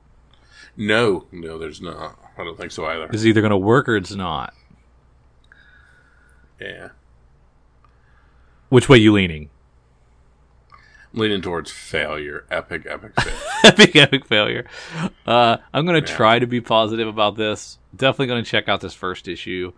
No, 0.77 1.25
no, 1.31 1.57
there's 1.57 1.81
not. 1.81 2.19
I 2.37 2.43
don't 2.43 2.57
think 2.57 2.71
so 2.71 2.85
either. 2.85 3.07
It's 3.11 3.25
either 3.25 3.41
going 3.41 3.51
to 3.51 3.57
work 3.57 3.87
or 3.89 3.95
it's 3.95 4.13
not. 4.13 4.53
Yeah. 6.59 6.89
Which 8.69 8.89
way 8.89 8.97
you 8.97 9.13
leaning? 9.13 9.49
I'm 11.13 11.19
leaning 11.21 11.41
towards 11.41 11.71
failure. 11.71 12.45
Epic, 12.51 12.85
epic 12.89 13.13
failure. 13.21 13.39
epic, 13.63 13.95
epic 13.95 14.25
failure. 14.25 14.65
Uh, 15.25 15.57
I'm 15.73 15.85
going 15.85 16.01
to 16.03 16.09
Yeah. 16.09 16.15
try 16.17 16.39
to 16.39 16.47
be 16.47 16.61
positive 16.61 17.07
about 17.07 17.35
this. 17.35 17.77
Definitely 17.95 18.27
going 18.27 18.43
to 18.43 18.49
check 18.49 18.67
out 18.67 18.81
this 18.81 18.93
first 18.93 19.27
issue. 19.27 19.71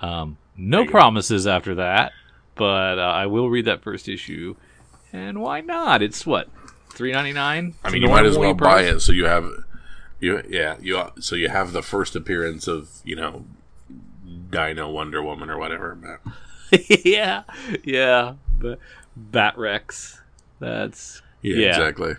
Um, 0.00 0.38
no 0.56 0.80
you 0.80 0.86
go. 0.86 0.90
promises 0.92 1.46
after 1.46 1.74
that, 1.76 2.12
but 2.54 2.98
uh, 2.98 3.02
I 3.02 3.26
will 3.26 3.50
read 3.50 3.64
that 3.66 3.82
first 3.82 4.08
issue. 4.08 4.54
And 5.12 5.40
why 5.40 5.60
not? 5.60 6.02
It's 6.02 6.24
what 6.26 6.48
three 6.90 7.12
ninety 7.12 7.32
nine. 7.32 7.74
I 7.84 7.90
mean, 7.90 8.02
you 8.02 8.08
might 8.08 8.26
as 8.26 8.36
well 8.38 8.54
buy 8.54 8.82
it 8.82 9.00
so 9.00 9.12
you 9.12 9.24
have, 9.24 9.48
you 10.20 10.42
yeah, 10.48 10.76
you 10.80 11.02
so 11.20 11.34
you 11.34 11.48
have 11.48 11.72
the 11.72 11.82
first 11.82 12.14
appearance 12.14 12.68
of 12.68 12.90
you 13.04 13.16
know, 13.16 13.44
Dino 14.50 14.90
Wonder 14.90 15.22
Woman 15.22 15.50
or 15.50 15.58
whatever. 15.58 15.94
But 15.94 16.80
yeah, 17.06 17.42
yeah. 17.84 18.34
But 18.58 18.78
Bat 19.16 19.58
Rex. 19.58 20.20
That's 20.60 21.22
yeah, 21.42 21.56
Yeah. 21.56 21.68
exactly. 21.70 22.14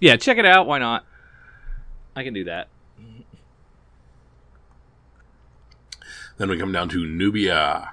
yeah. 0.00 0.16
Check 0.16 0.38
it 0.38 0.46
out. 0.46 0.66
Why 0.66 0.78
not? 0.78 1.04
I 2.16 2.22
can 2.24 2.34
do 2.34 2.44
that. 2.44 2.68
Then 6.36 6.48
we 6.50 6.58
come 6.58 6.72
down 6.72 6.88
to 6.90 7.06
Nubia. 7.06 7.90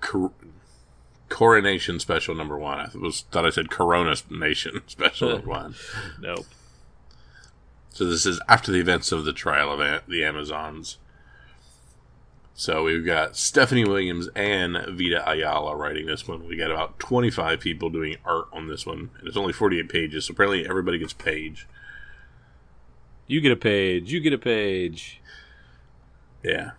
Cor- 0.00 0.32
Coronation 1.28 1.98
Special 1.98 2.34
Number 2.34 2.58
One. 2.58 2.78
I 2.78 2.88
was 2.94 3.22
thought 3.30 3.46
I 3.46 3.50
said 3.50 3.70
Corona 3.70 4.14
Nation 4.30 4.80
Special 4.86 5.30
Number 5.30 5.48
One. 5.48 5.74
Nope. 6.20 6.46
So 7.90 8.04
this 8.04 8.26
is 8.26 8.40
after 8.48 8.70
the 8.70 8.78
events 8.80 9.10
of 9.10 9.24
the 9.24 9.32
trial 9.32 9.72
of 9.72 9.80
a- 9.80 10.02
the 10.06 10.24
Amazons. 10.24 10.98
So 12.58 12.84
we've 12.84 13.04
got 13.04 13.36
Stephanie 13.36 13.84
Williams 13.84 14.30
and 14.34 14.78
Vita 14.88 15.22
Ayala 15.30 15.76
writing 15.76 16.06
this 16.06 16.26
one. 16.26 16.48
We 16.48 16.56
got 16.56 16.70
about 16.70 16.98
25 16.98 17.60
people 17.60 17.90
doing 17.90 18.16
art 18.24 18.46
on 18.50 18.66
this 18.66 18.86
one, 18.86 19.10
and 19.18 19.28
it's 19.28 19.36
only 19.36 19.52
48 19.52 19.90
pages. 19.90 20.24
So 20.24 20.32
apparently 20.32 20.66
everybody 20.66 20.98
gets 20.98 21.12
page. 21.12 21.68
You 23.26 23.42
get 23.42 23.52
a 23.52 23.56
page. 23.56 24.10
You 24.10 24.20
get 24.20 24.32
a 24.32 24.38
page. 24.38 25.20
Yeah. 26.42 26.70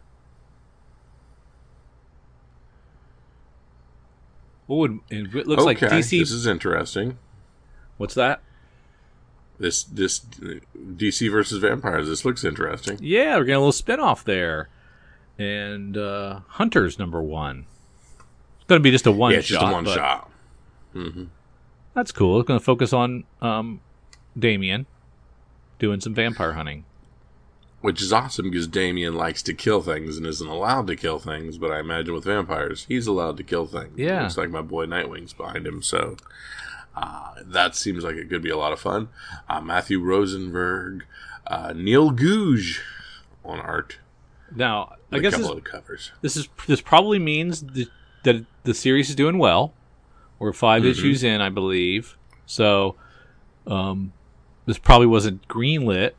What 4.65 4.77
would 4.77 5.00
it 5.12 5.48
looks 5.48 5.63
like 5.63 5.84
okay, 5.84 5.96
DC? 5.96 6.19
This 6.19 6.31
is 6.31 6.48
interesting. 6.48 7.19
What's 7.98 8.15
that? 8.15 8.41
This 9.60 9.84
this 9.84 10.19
DC 10.19 11.31
versus 11.31 11.60
vampires. 11.60 12.07
This 12.07 12.25
looks 12.25 12.43
interesting. 12.43 12.98
Yeah, 13.00 13.38
we're 13.38 13.43
getting 13.43 13.57
a 13.57 13.60
little 13.60 13.72
spin-off 13.72 14.24
there. 14.24 14.69
And 15.38 15.98
uh 15.98 16.41
Hunter's 16.48 16.98
number 16.98 17.22
one. 17.22 17.65
It's 18.58 18.65
gonna 18.67 18.79
be 18.82 18.91
just 18.91 19.06
a 19.08 19.12
one 19.12 19.32
yeah, 19.34 19.39
it's 19.39 19.48
shot. 19.48 19.62
just 19.62 19.70
a 19.72 19.74
one 19.74 19.86
shot. 19.86 20.32
hmm 20.94 21.24
That's 21.94 22.12
cool. 22.12 22.39
It's 22.39 22.48
gonna 22.48 22.60
focus 22.60 22.94
on 22.94 23.24
um 23.41 23.82
Damian 24.38 24.86
doing 25.79 26.00
some 26.01 26.13
vampire 26.13 26.53
hunting. 26.53 26.86
Which 27.82 28.01
is 28.01 28.12
awesome 28.12 28.50
because 28.50 28.67
Damian 28.67 29.13
likes 29.13 29.44
to 29.44 29.53
kill 29.53 29.82
things 29.84 30.17
and 30.17 30.25
isn't 30.25 30.48
allowed 30.48 30.88
to 30.88 30.96
kill 30.96 31.20
things. 31.20 31.60
But 31.60 31.72
I 31.72 31.79
imagine 31.79 32.13
with 32.15 32.24
vampires, 32.25 32.86
he's 32.88 33.06
allowed 33.06 33.38
to 33.38 33.44
kill 33.44 33.67
things. 33.67 33.98
Yeah. 33.98 34.24
looks 34.24 34.38
like 34.38 34.50
my 34.50 34.63
boy 34.63 34.88
Nightwing's 34.88 35.34
behind 35.34 35.67
him. 35.67 35.84
So 35.84 36.17
uh, 36.96 37.34
that 37.46 37.75
seems 37.75 38.03
like 38.03 38.15
it 38.15 38.29
could 38.29 38.41
be 38.41 38.50
a 38.50 38.58
lot 38.58 38.74
of 38.74 38.79
fun. 38.79 39.10
Uh, 39.48 39.62
Matthew 39.62 40.01
Rosenberg, 40.01 41.06
uh, 41.46 41.74
Neil 41.75 42.12
Googe 42.12 42.79
on 43.46 43.60
art. 43.60 44.00
Now, 44.55 44.95
I 45.11 45.19
guess 45.19 45.35
this, 45.37 45.49
covers. 45.63 46.11
this 46.21 46.35
is 46.37 46.47
this 46.67 46.81
probably 46.81 47.19
means 47.19 47.61
th- 47.61 47.89
that 48.23 48.45
the 48.63 48.73
series 48.73 49.09
is 49.09 49.15
doing 49.15 49.37
well. 49.37 49.73
We're 50.39 50.53
5 50.53 50.83
Mhm. 50.83 50.89
issues 50.89 51.23
in, 51.23 51.41
I 51.41 51.49
believe. 51.49 52.17
So, 52.45 52.95
um, 53.65 54.13
this 54.65 54.77
probably 54.77 55.07
wasn't 55.07 55.47
greenlit 55.47 56.11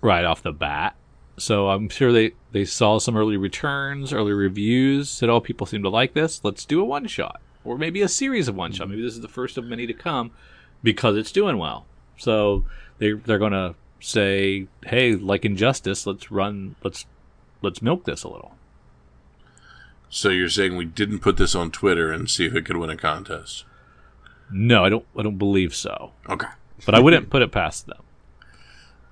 right 0.00 0.24
off 0.24 0.42
the 0.42 0.52
bat. 0.52 0.96
So 1.38 1.68
I'm 1.68 1.88
sure 1.88 2.12
they 2.12 2.32
they 2.52 2.64
saw 2.64 2.98
some 2.98 3.16
early 3.16 3.36
returns, 3.38 4.12
early 4.12 4.32
reviews. 4.32 5.08
Said, 5.08 5.28
"Oh, 5.30 5.40
people 5.40 5.66
seem 5.66 5.82
to 5.82 5.88
like 5.88 6.12
this. 6.12 6.40
Let's 6.44 6.64
do 6.66 6.80
a 6.80 6.84
one 6.84 7.06
shot, 7.06 7.40
or 7.64 7.78
maybe 7.78 8.02
a 8.02 8.08
series 8.08 8.48
of 8.48 8.54
one 8.54 8.72
shot. 8.72 8.88
Maybe 8.90 9.00
this 9.02 9.14
is 9.14 9.22
the 9.22 9.28
first 9.28 9.56
of 9.56 9.64
many 9.64 9.86
to 9.86 9.94
come 9.94 10.30
because 10.82 11.16
it's 11.16 11.32
doing 11.32 11.56
well." 11.56 11.86
So 12.18 12.64
they 12.98 13.12
they're 13.12 13.38
gonna 13.38 13.74
say, 14.00 14.66
"Hey, 14.84 15.14
like 15.16 15.44
Injustice, 15.46 16.06
let's 16.06 16.30
run. 16.30 16.74
Let's 16.84 17.06
let's 17.62 17.80
milk 17.80 18.04
this 18.04 18.22
a 18.22 18.28
little." 18.28 18.54
So 20.10 20.28
you're 20.28 20.48
saying 20.50 20.76
we 20.76 20.84
didn't 20.84 21.20
put 21.20 21.38
this 21.38 21.54
on 21.54 21.70
Twitter 21.70 22.12
and 22.12 22.28
see 22.28 22.44
if 22.44 22.54
it 22.54 22.66
could 22.66 22.76
win 22.76 22.90
a 22.90 22.96
contest? 22.96 23.64
No, 24.50 24.84
I 24.84 24.90
don't. 24.90 25.06
I 25.16 25.22
don't 25.22 25.38
believe 25.38 25.74
so. 25.74 26.12
Okay. 26.28 26.48
But 26.84 26.94
I 26.94 27.00
wouldn't 27.00 27.30
put 27.30 27.40
it 27.42 27.50
past 27.52 27.86
them. 27.86 28.02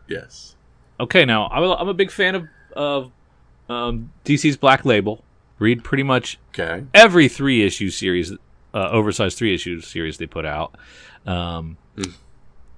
Yes. 0.08 0.56
Okay, 0.98 1.24
now 1.24 1.46
I'm 1.48 1.62
a, 1.62 1.72
I'm 1.74 1.88
a 1.88 1.94
big 1.94 2.10
fan 2.10 2.34
of 2.34 2.48
of 2.74 3.12
um, 3.68 4.12
DC's 4.24 4.56
Black 4.56 4.84
Label. 4.84 5.24
Read 5.58 5.84
pretty 5.84 6.02
much 6.02 6.38
Okay. 6.54 6.84
every 6.94 7.28
three 7.28 7.62
issue 7.62 7.90
series, 7.90 8.32
uh, 8.74 8.88
oversized 8.90 9.36
three 9.38 9.54
issue 9.54 9.80
series 9.80 10.18
they 10.18 10.26
put 10.26 10.44
out. 10.44 10.74
Um, 11.26 11.76
Hmm. 11.96 12.10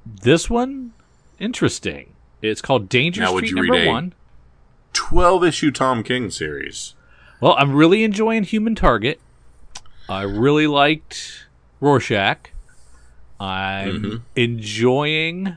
This 0.05 0.51
one, 0.51 0.93
interesting. 1.39 2.13
It's 2.43 2.61
called 2.61 2.89
Danger 2.89 3.21
Now, 3.23 3.37
Street 3.37 3.55
Number 3.55 3.87
One. 3.87 4.15
12 4.93 5.45
issue 5.45 5.71
Tom 5.71 6.03
King 6.03 6.31
series. 6.31 6.95
Well, 7.41 7.55
I'm 7.59 7.73
really 7.75 8.05
enjoying 8.05 8.45
Human 8.45 8.75
Target. 8.75 9.21
I 10.09 10.23
really 10.23 10.67
liked 10.67 11.47
Rorschach. 11.81 12.51
I'm 13.41 14.03
Mhm. 14.03 14.21
enjoying 14.37 15.57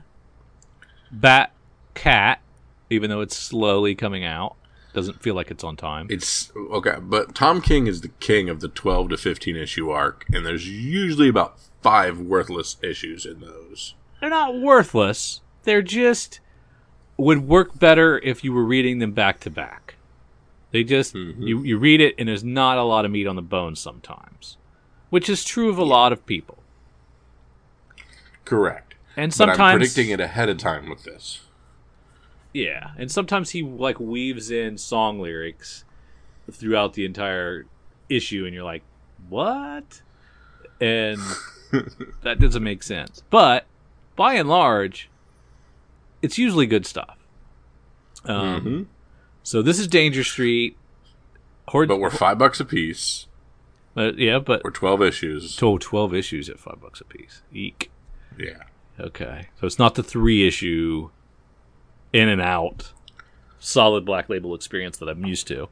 Bat 1.12 1.52
Cat, 1.94 2.42
even 2.90 3.10
though 3.10 3.22
it's 3.22 3.38
slowly 3.38 3.96
coming 3.96 4.24
out. 4.24 4.56
Doesn't 4.94 5.22
feel 5.22 5.36
like 5.36 5.52
it's 5.52 5.64
on 5.64 5.76
time. 5.76 6.08
It's 6.10 6.52
okay, 6.56 6.96
but 7.02 7.36
Tom 7.36 7.62
King 7.62 7.86
is 7.88 8.02
the 8.02 8.08
king 8.20 8.50
of 8.50 8.62
the 8.62 8.70
12 8.70 9.10
to 9.10 9.18
15 9.18 9.56
issue 9.58 9.90
arc, 9.90 10.26
and 10.34 10.46
there's 10.46 10.68
usually 10.70 11.28
about 11.28 11.58
five 11.84 12.18
worthless 12.20 12.78
issues 12.82 13.26
in 13.26 13.42
those. 13.42 13.94
They're 14.22 14.30
not 14.30 14.56
worthless. 14.58 15.42
They're 15.64 15.82
just 15.82 16.40
would 17.18 17.48
work 17.48 17.78
better 17.80 18.20
if 18.20 18.44
you 18.44 18.52
were 18.54 18.64
reading 18.66 19.00
them 19.00 19.12
back 19.12 19.40
to 19.42 19.50
back. 19.50 19.96
They 20.72 20.84
just 20.84 21.14
Mhm. 21.14 21.48
you 21.48 21.64
you 21.64 21.78
read 21.78 22.02
it 22.02 22.16
and 22.18 22.28
there's 22.28 22.44
not 22.44 22.78
a 22.78 22.84
lot 22.84 23.06
of 23.06 23.12
meat 23.12 23.28
on 23.28 23.36
the 23.36 23.42
bone 23.42 23.76
sometimes, 23.76 24.58
which 25.10 25.30
is 25.30 25.46
true 25.46 25.70
of 25.70 25.78
a 25.78 25.84
lot 25.84 26.12
of 26.12 26.26
people. 26.26 26.58
Correct. 28.44 28.96
And 29.18 29.32
but 29.38 29.50
I'm 29.50 29.56
sometimes 29.56 29.78
predicting 29.80 30.10
it 30.10 30.20
ahead 30.20 30.50
of 30.50 30.58
time 30.58 30.90
with 30.90 31.04
this. 31.04 31.42
Yeah, 32.54 32.92
and 32.98 33.12
sometimes 33.12 33.52
he 33.52 33.62
like 33.64 34.00
weaves 34.00 34.52
in 34.52 34.78
song 34.78 35.20
lyrics 35.20 35.84
throughout 36.52 36.94
the 36.94 37.06
entire 37.06 37.66
issue, 38.10 38.46
and 38.46 38.54
you're 38.54 38.64
like, 38.64 38.84
"What?" 39.30 40.02
And 40.80 41.20
that 42.22 42.40
doesn't 42.40 42.64
make 42.64 42.84
sense. 42.84 43.24
But 43.30 43.66
by 44.16 44.36
and 44.36 44.48
large, 44.48 45.10
it's 46.26 46.38
usually 46.38 46.66
good 46.66 46.86
stuff. 46.86 47.18
Um, 48.26 48.62
Mhm. 48.62 48.86
So 49.44 49.62
this 49.62 49.78
is 49.80 49.88
Danger 49.88 50.24
Street. 50.24 50.76
Horde, 51.70 51.88
But 51.88 52.00
we're 52.00 52.10
five 52.10 52.38
bucks 52.38 52.60
a 52.60 52.66
piece. 52.66 53.28
uh, 53.98 54.12
yeah, 54.18 54.40
but 54.40 54.64
We're 54.64 54.72
twelve 54.72 55.02
issues. 55.02 55.56
total 55.56 55.80
twelve 55.80 56.14
issues 56.14 56.50
at 56.50 56.60
five 56.60 56.82
bucks 56.82 57.00
a 57.02 57.06
piece. 57.06 57.42
Eek. 57.54 57.92
Yeah. 58.38 58.64
Okay, 59.00 59.48
so 59.60 59.66
it's 59.68 59.80
not 59.80 59.96
the 59.96 60.04
three 60.04 60.48
issue 60.48 61.10
in 62.14 62.30
and 62.30 62.42
out 62.42 62.92
solid 63.60 64.06
black 64.06 64.30
label 64.30 64.54
experience 64.56 64.98
that 64.98 65.10
I'm 65.10 65.26
used 65.26 65.48
to. 65.48 65.70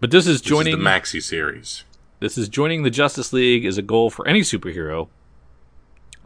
But 0.00 0.10
this 0.10 0.26
is 0.26 0.40
This 0.42 0.48
joining 0.48 0.74
is 0.74 0.78
the 0.78 0.84
maxi 0.84 1.22
series. 1.22 1.84
this 2.20 2.36
is 2.36 2.48
joining 2.48 2.82
the 2.82 2.90
Justice 2.90 3.32
League 3.32 3.64
is 3.64 3.78
a 3.78 3.82
goal 3.82 4.10
for 4.10 4.26
any 4.28 4.40
superhero. 4.42 5.08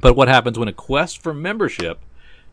But 0.00 0.14
what 0.16 0.28
happens 0.28 0.58
when 0.58 0.68
a 0.68 0.72
quest 0.72 1.22
for 1.22 1.32
membership 1.34 2.00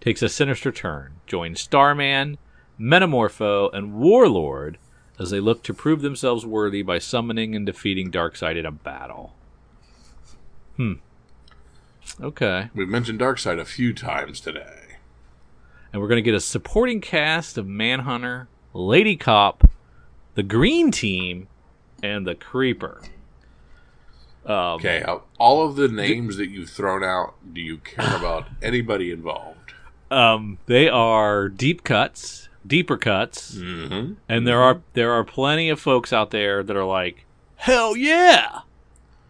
takes 0.02 0.22
a 0.22 0.30
sinister 0.30 0.72
turn? 0.72 1.14
Join 1.26 1.56
Starman, 1.56 2.38
Metamorpho, 2.80 3.74
and 3.74 3.94
Warlord 3.96 4.78
as 5.20 5.32
they 5.32 5.40
look 5.40 5.64
to 5.64 5.74
prove 5.74 6.02
themselves 6.02 6.46
worthy 6.46 6.82
by 6.84 7.00
summoning 7.00 7.56
and 7.56 7.66
defeating 7.66 8.12
Darkseid 8.12 8.56
in 8.58 8.66
a 8.66 8.72
battle. 8.72 9.34
Hmm. 10.76 10.94
Okay. 12.22 12.70
We've 12.76 12.88
mentioned 12.88 13.20
Darkseid 13.20 13.60
a 13.60 13.66
few 13.66 13.94
times 13.94 14.40
today. 14.40 14.98
and 15.92 16.02
we're 16.02 16.08
going 16.08 16.18
to 16.18 16.22
get 16.22 16.36
a 16.36 16.40
supporting 16.40 17.02
cast 17.02 17.58
of 17.58 17.66
Manhunter, 17.68 18.48
Lady 18.74 19.16
Cop, 19.16 19.70
the 20.36 20.44
Green 20.44 20.92
Team, 20.92 21.48
and 22.04 22.28
the 22.28 22.36
Creeper. 22.36 23.02
Um, 24.46 24.76
Okay, 24.78 25.04
all 25.40 25.68
of 25.68 25.76
the 25.76 25.88
names 25.88 26.38
that 26.38 26.50
you've 26.50 26.70
thrown 26.70 27.04
out, 27.04 27.34
do 27.54 27.60
you 27.60 27.78
care 27.80 28.16
about 28.16 28.48
anybody 28.62 29.12
involved? 29.12 29.67
Um, 30.12 30.58
they 30.68 30.88
are 30.90 31.50
deep 31.50 31.84
cuts, 31.84 32.50
deeper 32.66 32.98
cuts, 32.98 33.56
Mm-hmm. 33.56 34.14
and 34.30 34.48
there 34.48 34.62
are 34.62 34.82
there 34.94 35.12
are 35.12 35.24
plenty 35.24 35.70
of 35.70 35.80
folks 35.80 36.12
out 36.14 36.32
there 36.32 36.64
that 36.64 36.76
are 36.76 36.86
like, 36.86 37.26
hell 37.58 37.96
yeah, 37.98 38.60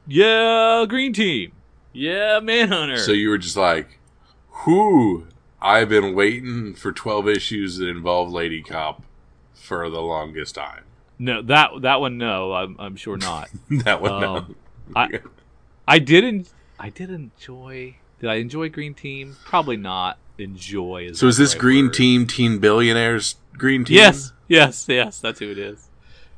yeah, 0.08 0.86
Green 0.88 1.14
Team, 1.14 1.52
yeah, 1.94 2.40
Manhunter. 2.42 2.98
So 2.98 3.12
you 3.12 3.30
were 3.30 3.38
just 3.38 3.58
like, 3.58 4.00
whoo, 4.66 5.28
I've 5.62 5.90
been 5.90 6.14
waiting 6.16 6.74
for 6.76 6.92
12 6.92 7.28
issues 7.28 7.78
that 7.78 7.88
involve 7.88 8.32
Lady 8.32 8.62
Cop 8.62 9.02
for 9.54 9.90
the 9.90 10.02
longest 10.02 10.56
time. 10.56 10.84
no, 11.20 11.42
that 11.42 11.72
that 11.82 12.00
one, 12.00 12.18
no, 12.18 12.54
I'm 12.54 12.76
I'm 12.80 12.96
sure 12.96 13.18
not. 13.18 13.50
that 13.70 14.02
one, 14.02 14.22
no. 14.22 14.36
Um, 14.38 14.56
I 14.96 15.20
I 15.88 16.00
didn't 16.00 16.50
I 16.80 16.90
did 16.90 17.10
enjoy. 17.10 17.96
Did 18.20 18.30
I 18.30 18.36
enjoy 18.36 18.70
Green 18.70 18.94
Team? 18.94 19.36
Probably 19.46 19.78
not. 19.78 20.18
Enjoy 20.38 21.08
is 21.10 21.20
So 21.20 21.28
is 21.28 21.38
this 21.38 21.54
right 21.54 21.60
Green 21.62 21.86
word. 21.86 21.94
Team 21.96 22.28
Teen 22.28 22.60
Billionaires 22.60 23.36
Green 23.54 23.84
Team? 23.86 23.98
Yes, 23.98 24.34
yes, 24.48 24.86
yes. 24.88 25.20
That's 25.20 25.40
who 25.40 25.50
it 25.52 25.58
is. 25.58 25.90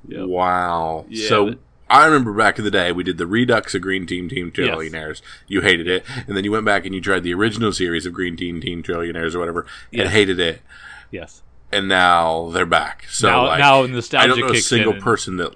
Yep. 0.08 0.28
Wow. 0.28 1.06
Yeah, 1.10 1.28
so 1.28 1.46
that- 1.52 1.60
I 1.92 2.06
remember 2.06 2.32
back 2.34 2.60
in 2.60 2.66
the 2.66 2.72
day 2.72 2.92
we 2.92 3.04
did 3.04 3.18
the 3.18 3.26
Redux 3.26 3.74
of 3.74 3.82
Green 3.82 4.06
Team 4.06 4.30
Team 4.30 4.52
Yes. 4.56 5.22
You 5.48 5.62
hated 5.62 5.88
it, 5.88 6.06
and 6.28 6.38
then 6.38 6.44
you 6.44 6.52
went 6.52 6.64
back 6.66 6.86
and 6.86 6.94
you 6.94 7.02
tried 7.02 7.24
the 7.24 7.34
original 7.34 7.72
series 7.74 8.06
of 8.06 8.14
Green 8.14 8.38
Team 8.38 8.62
Team 8.62 8.84
Trillionaires 8.84 9.34
or 9.34 9.40
whatever, 9.40 9.66
Yes. 9.92 10.02
and 10.06 10.10
hated 10.12 10.40
it. 10.40 10.62
Yes. 11.10 11.42
And 11.72 11.88
now 11.88 12.50
they're 12.52 12.66
back. 12.68 13.06
So 13.10 13.28
now, 13.30 13.46
like, 13.48 13.60
now 13.60 13.84
I 13.84 13.88
nostalgia 13.88 14.28
don't 14.28 14.40
know 14.40 14.52
a 14.52 14.58
single 14.58 14.94
person 14.94 15.38
that, 15.38 15.56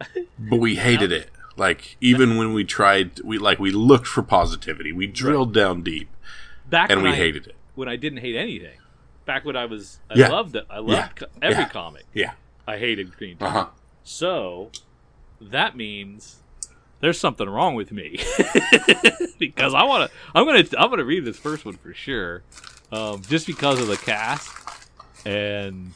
but 0.38 0.56
we 0.56 0.76
hated 0.76 1.12
it. 1.12 1.30
Like 1.56 1.96
even 2.00 2.36
when 2.36 2.52
we 2.52 2.64
tried, 2.64 3.20
we 3.20 3.38
like 3.38 3.58
we 3.58 3.70
looked 3.70 4.06
for 4.06 4.22
positivity. 4.22 4.92
We 4.92 5.06
drilled 5.06 5.52
down 5.54 5.82
deep, 5.82 6.08
back 6.70 6.90
and 6.90 7.02
when 7.02 7.10
we 7.12 7.16
I, 7.16 7.20
hated 7.20 7.46
it. 7.48 7.56
when 7.74 7.88
I 7.88 7.96
didn't 7.96 8.20
hate 8.20 8.36
anything. 8.36 8.78
Back 9.26 9.44
when 9.44 9.56
I 9.56 9.66
was, 9.66 10.00
I 10.10 10.14
Yeah. 10.18 10.28
loved 10.28 10.56
it. 10.56 10.64
I 10.70 10.78
loved 10.78 10.90
Yeah. 10.92 11.08
co- 11.08 11.26
every 11.42 11.62
Yeah. 11.64 11.68
comic. 11.68 12.04
Yeah. 12.14 12.32
I 12.66 12.78
hated 12.78 13.16
Green 13.16 13.36
Team. 13.36 13.46
Uh 13.46 13.50
huh. 13.50 13.66
So 14.04 14.70
that 15.40 15.76
means 15.76 16.36
there's 17.00 17.18
something 17.18 17.48
wrong 17.48 17.74
with 17.74 17.92
me 17.92 18.20
because 19.38 19.74
I 19.74 19.84
want 19.84 20.10
to. 20.10 20.16
I'm 20.34 20.44
gonna. 20.46 20.64
I'm 20.78 20.90
gonna 20.90 21.04
read 21.04 21.24
this 21.24 21.38
first 21.38 21.64
one 21.64 21.76
for 21.76 21.92
sure, 21.94 22.42
um, 22.92 23.22
just 23.22 23.46
because 23.46 23.80
of 23.80 23.86
the 23.88 23.96
cast 23.96 24.50
and 25.26 25.92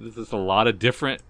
there's 0.00 0.14
just 0.14 0.32
a 0.32 0.36
lot 0.36 0.66
of 0.68 0.78
different 0.78 1.22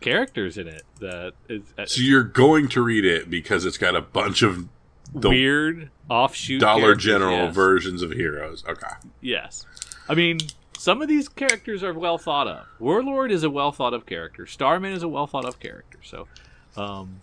characters 0.00 0.58
in 0.58 0.66
it 0.66 0.82
that 1.00 1.32
is 1.48 1.62
uh, 1.78 1.86
So 1.86 2.00
you're 2.02 2.22
going 2.24 2.68
to 2.68 2.82
read 2.82 3.04
it 3.04 3.30
because 3.30 3.64
it's 3.64 3.78
got 3.78 3.94
a 3.94 4.00
bunch 4.00 4.42
of 4.42 4.68
the 5.14 5.28
weird 5.28 5.90
offshoot 6.12 6.60
Dollar 6.60 6.94
General 6.94 7.46
yes. 7.46 7.54
versions 7.54 8.02
of 8.02 8.10
heroes. 8.12 8.64
Okay. 8.68 8.86
Yes. 9.20 9.64
I 10.08 10.14
mean, 10.14 10.38
some 10.76 11.00
of 11.00 11.08
these 11.08 11.28
characters 11.28 11.82
are 11.82 11.94
well 11.94 12.18
thought 12.18 12.46
of. 12.46 12.66
Warlord 12.78 13.32
is 13.32 13.42
a 13.44 13.50
well 13.50 13.72
thought 13.72 13.94
of 13.94 14.04
character. 14.04 14.46
Starman 14.46 14.92
is 14.92 15.02
a 15.02 15.08
well 15.08 15.26
thought 15.26 15.46
of 15.46 15.58
character. 15.58 15.98
So, 16.02 16.28
um, 16.76 17.20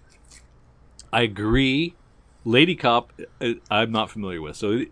I 1.13 1.21
agree. 1.21 1.95
Lady 2.45 2.75
Cop, 2.75 3.11
uh, 3.41 3.53
I'm 3.69 3.91
not 3.91 4.09
familiar 4.09 4.41
with, 4.41 4.55
so 4.55 4.85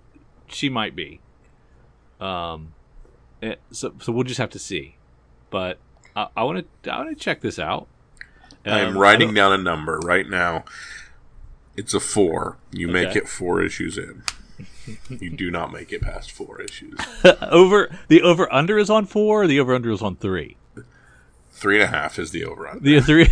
she 0.47 0.69
might 0.69 0.95
be. 0.95 1.21
Um, 2.19 2.73
eh, 3.41 3.55
so 3.71 3.93
so 3.99 4.11
we'll 4.11 4.25
just 4.25 4.39
have 4.39 4.49
to 4.51 4.59
see. 4.59 4.95
But 5.49 5.79
I 6.15 6.43
want 6.43 6.65
to 6.83 6.91
I 6.91 6.97
want 6.97 7.17
to 7.17 7.23
check 7.23 7.41
this 7.41 7.57
out. 7.57 7.87
I 8.65 8.79
am 8.81 8.89
Um, 8.89 8.97
writing 8.97 9.29
I 9.29 9.33
down 9.33 9.53
a 9.53 9.57
number 9.57 9.97
right 9.99 10.27
now. 10.27 10.65
It's 11.77 11.93
a 11.93 11.99
four. 11.99 12.57
You 12.71 12.87
make 12.87 13.15
it 13.15 13.29
four 13.29 13.61
issues 13.61 13.97
in. 13.97 14.23
you 15.09 15.29
do 15.29 15.51
not 15.51 15.71
make 15.71 15.93
it 15.93 16.01
past 16.01 16.31
four 16.31 16.59
issues. 16.59 16.97
over 17.41 17.95
the 18.07 18.23
over 18.23 18.51
under 18.51 18.77
is 18.79 18.89
on 18.89 19.05
four. 19.05 19.43
Or 19.43 19.47
the 19.47 19.59
over 19.59 19.75
under 19.75 19.91
is 19.91 20.01
on 20.01 20.15
three. 20.15 20.57
Three 21.51 21.75
and 21.75 21.83
a 21.83 21.87
half 21.87 22.17
is 22.19 22.31
the 22.31 22.43
over 22.45 22.67
on. 22.67 22.79
The 22.81 22.99
three. 22.99 23.31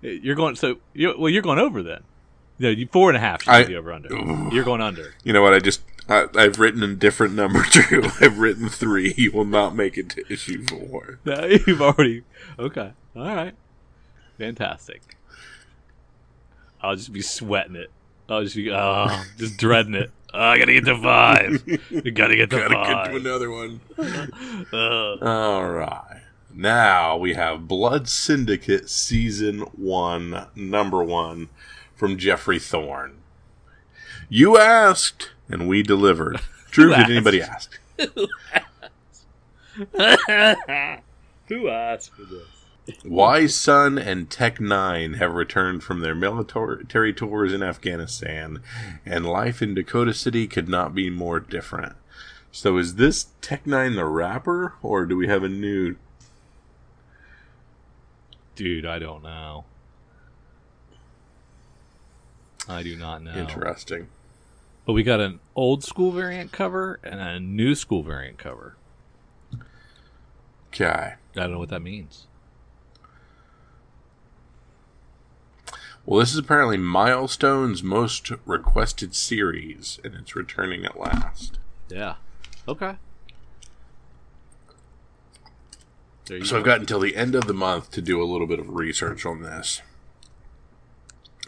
you're 0.00 0.36
going 0.36 0.56
so 0.56 0.76
you 0.94 1.14
well. 1.18 1.28
You're 1.28 1.42
going 1.42 1.58
over 1.58 1.82
then. 1.82 2.04
No, 2.58 2.68
you 2.68 2.86
four 2.86 3.08
and 3.08 3.16
a 3.16 3.20
half 3.20 3.42
should 3.42 3.52
I- 3.52 3.64
be 3.64 3.74
over 3.76 3.92
under. 3.92 4.08
You're 4.52 4.64
going 4.64 4.80
under. 4.80 5.14
You 5.24 5.32
know 5.32 5.42
what? 5.42 5.54
I 5.54 5.58
just 5.58 5.82
I, 6.08 6.26
I've 6.34 6.58
written 6.58 6.82
a 6.82 6.94
different 6.94 7.34
number 7.34 7.62
too. 7.64 8.02
I've 8.20 8.38
written 8.38 8.68
three. 8.68 9.14
You 9.16 9.32
will 9.32 9.44
not 9.44 9.74
make 9.74 9.96
it 9.98 10.10
to 10.10 10.32
issue 10.32 10.64
four. 10.66 11.18
No, 11.24 11.44
You've 11.46 11.82
already 11.82 12.22
okay. 12.58 12.92
All 13.16 13.34
right, 13.34 13.54
fantastic. 14.38 15.16
I'll 16.82 16.96
just 16.96 17.12
be 17.12 17.22
sweating 17.22 17.76
it. 17.76 17.90
I'll 18.28 18.42
just 18.42 18.56
be 18.56 18.70
oh, 18.70 19.24
just 19.38 19.56
dreading 19.56 19.94
it. 19.94 20.10
Oh, 20.32 20.38
I 20.38 20.58
gotta 20.60 20.72
get 20.72 20.84
to 20.84 20.96
five. 20.96 21.66
You 21.90 22.12
gotta 22.12 22.36
get 22.36 22.50
to 22.50 22.58
Gotta 22.58 22.74
get 22.76 23.10
to 23.10 23.16
another 23.16 23.50
one. 23.50 23.80
Uh, 24.72 25.16
All 25.16 25.68
right. 25.68 26.22
Now 26.54 27.16
we 27.16 27.34
have 27.34 27.66
Blood 27.66 28.08
Syndicate 28.08 28.88
season 28.88 29.62
one, 29.74 30.46
number 30.54 31.02
one, 31.02 31.48
from 31.96 32.16
Geoffrey 32.16 32.60
Thorne. 32.60 33.16
You 34.28 34.56
asked, 34.56 35.32
and 35.48 35.66
we 35.68 35.82
delivered. 35.82 36.40
Drew, 36.70 36.94
did 36.94 37.10
anybody 37.10 37.42
ask? 37.42 37.80
Who 41.48 41.68
asked 41.68 42.12
for 42.14 42.22
this? 42.22 42.59
Wise 43.04 43.54
Son 43.54 43.98
and 43.98 44.30
Tech 44.30 44.60
Nine 44.60 45.14
have 45.14 45.34
returned 45.34 45.82
from 45.82 46.00
their 46.00 46.14
military 46.14 47.12
tours 47.12 47.52
in 47.52 47.62
Afghanistan, 47.62 48.62
and 49.04 49.26
life 49.26 49.62
in 49.62 49.74
Dakota 49.74 50.14
City 50.14 50.46
could 50.46 50.68
not 50.68 50.94
be 50.94 51.10
more 51.10 51.40
different. 51.40 51.94
So, 52.52 52.78
is 52.78 52.96
this 52.96 53.28
Tech 53.40 53.66
Nine 53.66 53.94
the 53.94 54.04
rapper, 54.04 54.74
or 54.82 55.06
do 55.06 55.16
we 55.16 55.28
have 55.28 55.42
a 55.42 55.48
new? 55.48 55.96
Dude, 58.56 58.86
I 58.86 58.98
don't 58.98 59.22
know. 59.22 59.64
I 62.68 62.82
do 62.82 62.96
not 62.96 63.22
know. 63.22 63.32
Interesting. 63.32 64.08
But 64.84 64.92
we 64.94 65.02
got 65.02 65.20
an 65.20 65.40
old 65.54 65.84
school 65.84 66.10
variant 66.10 66.52
cover 66.52 66.98
and 67.02 67.20
a 67.20 67.38
new 67.38 67.74
school 67.74 68.02
variant 68.02 68.38
cover. 68.38 68.76
Okay. 70.68 71.14
I 71.36 71.40
don't 71.40 71.52
know 71.52 71.58
what 71.58 71.68
that 71.68 71.80
means. 71.80 72.26
Well, 76.06 76.20
this 76.20 76.32
is 76.32 76.38
apparently 76.38 76.76
Milestone's 76.76 77.82
most 77.82 78.32
requested 78.46 79.14
series, 79.14 80.00
and 80.02 80.14
it's 80.14 80.34
returning 80.34 80.84
at 80.84 80.98
last. 80.98 81.58
Yeah. 81.88 82.16
Okay. 82.66 82.96
There 86.26 86.38
you 86.38 86.44
So 86.44 86.58
I've 86.58 86.64
got 86.64 86.80
until 86.80 87.00
the 87.00 87.16
end 87.16 87.34
of 87.34 87.46
the 87.46 87.54
month 87.54 87.90
to 87.92 88.02
do 88.02 88.22
a 88.22 88.24
little 88.24 88.46
bit 88.46 88.58
of 88.58 88.70
research 88.70 89.24
on 89.26 89.42
this. 89.42 89.82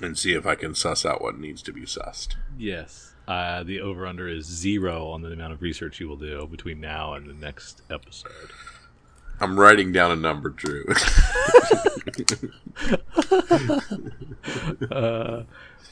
and 0.01 0.19
see 0.19 0.33
if 0.35 0.47
I 0.47 0.55
can 0.57 0.75
suss 0.75 1.07
out 1.07 1.23
what 1.23 1.38
needs 1.38 1.62
to 1.62 1.73
be 1.73 1.83
sussed. 1.83 2.35
Yes. 2.59 3.15
Uh, 3.29 3.62
the 3.62 3.81
over 3.81 4.05
under 4.07 4.27
is 4.27 4.47
zero 4.47 5.07
on 5.09 5.23
the 5.23 5.31
amount 5.31 5.53
of 5.53 5.62
research 5.62 6.01
you 6.01 6.09
will 6.09 6.17
do 6.17 6.45
between 6.51 6.81
now 6.81 7.15
and 7.15 7.29
the 7.29 7.35
next 7.35 7.83
episode. 7.88 8.51
I'm 9.43 9.59
writing 9.59 9.91
down 9.91 10.13
a 10.13 10.17
number, 10.17 10.51
Drew. 10.51 10.85
uh, 14.91 15.43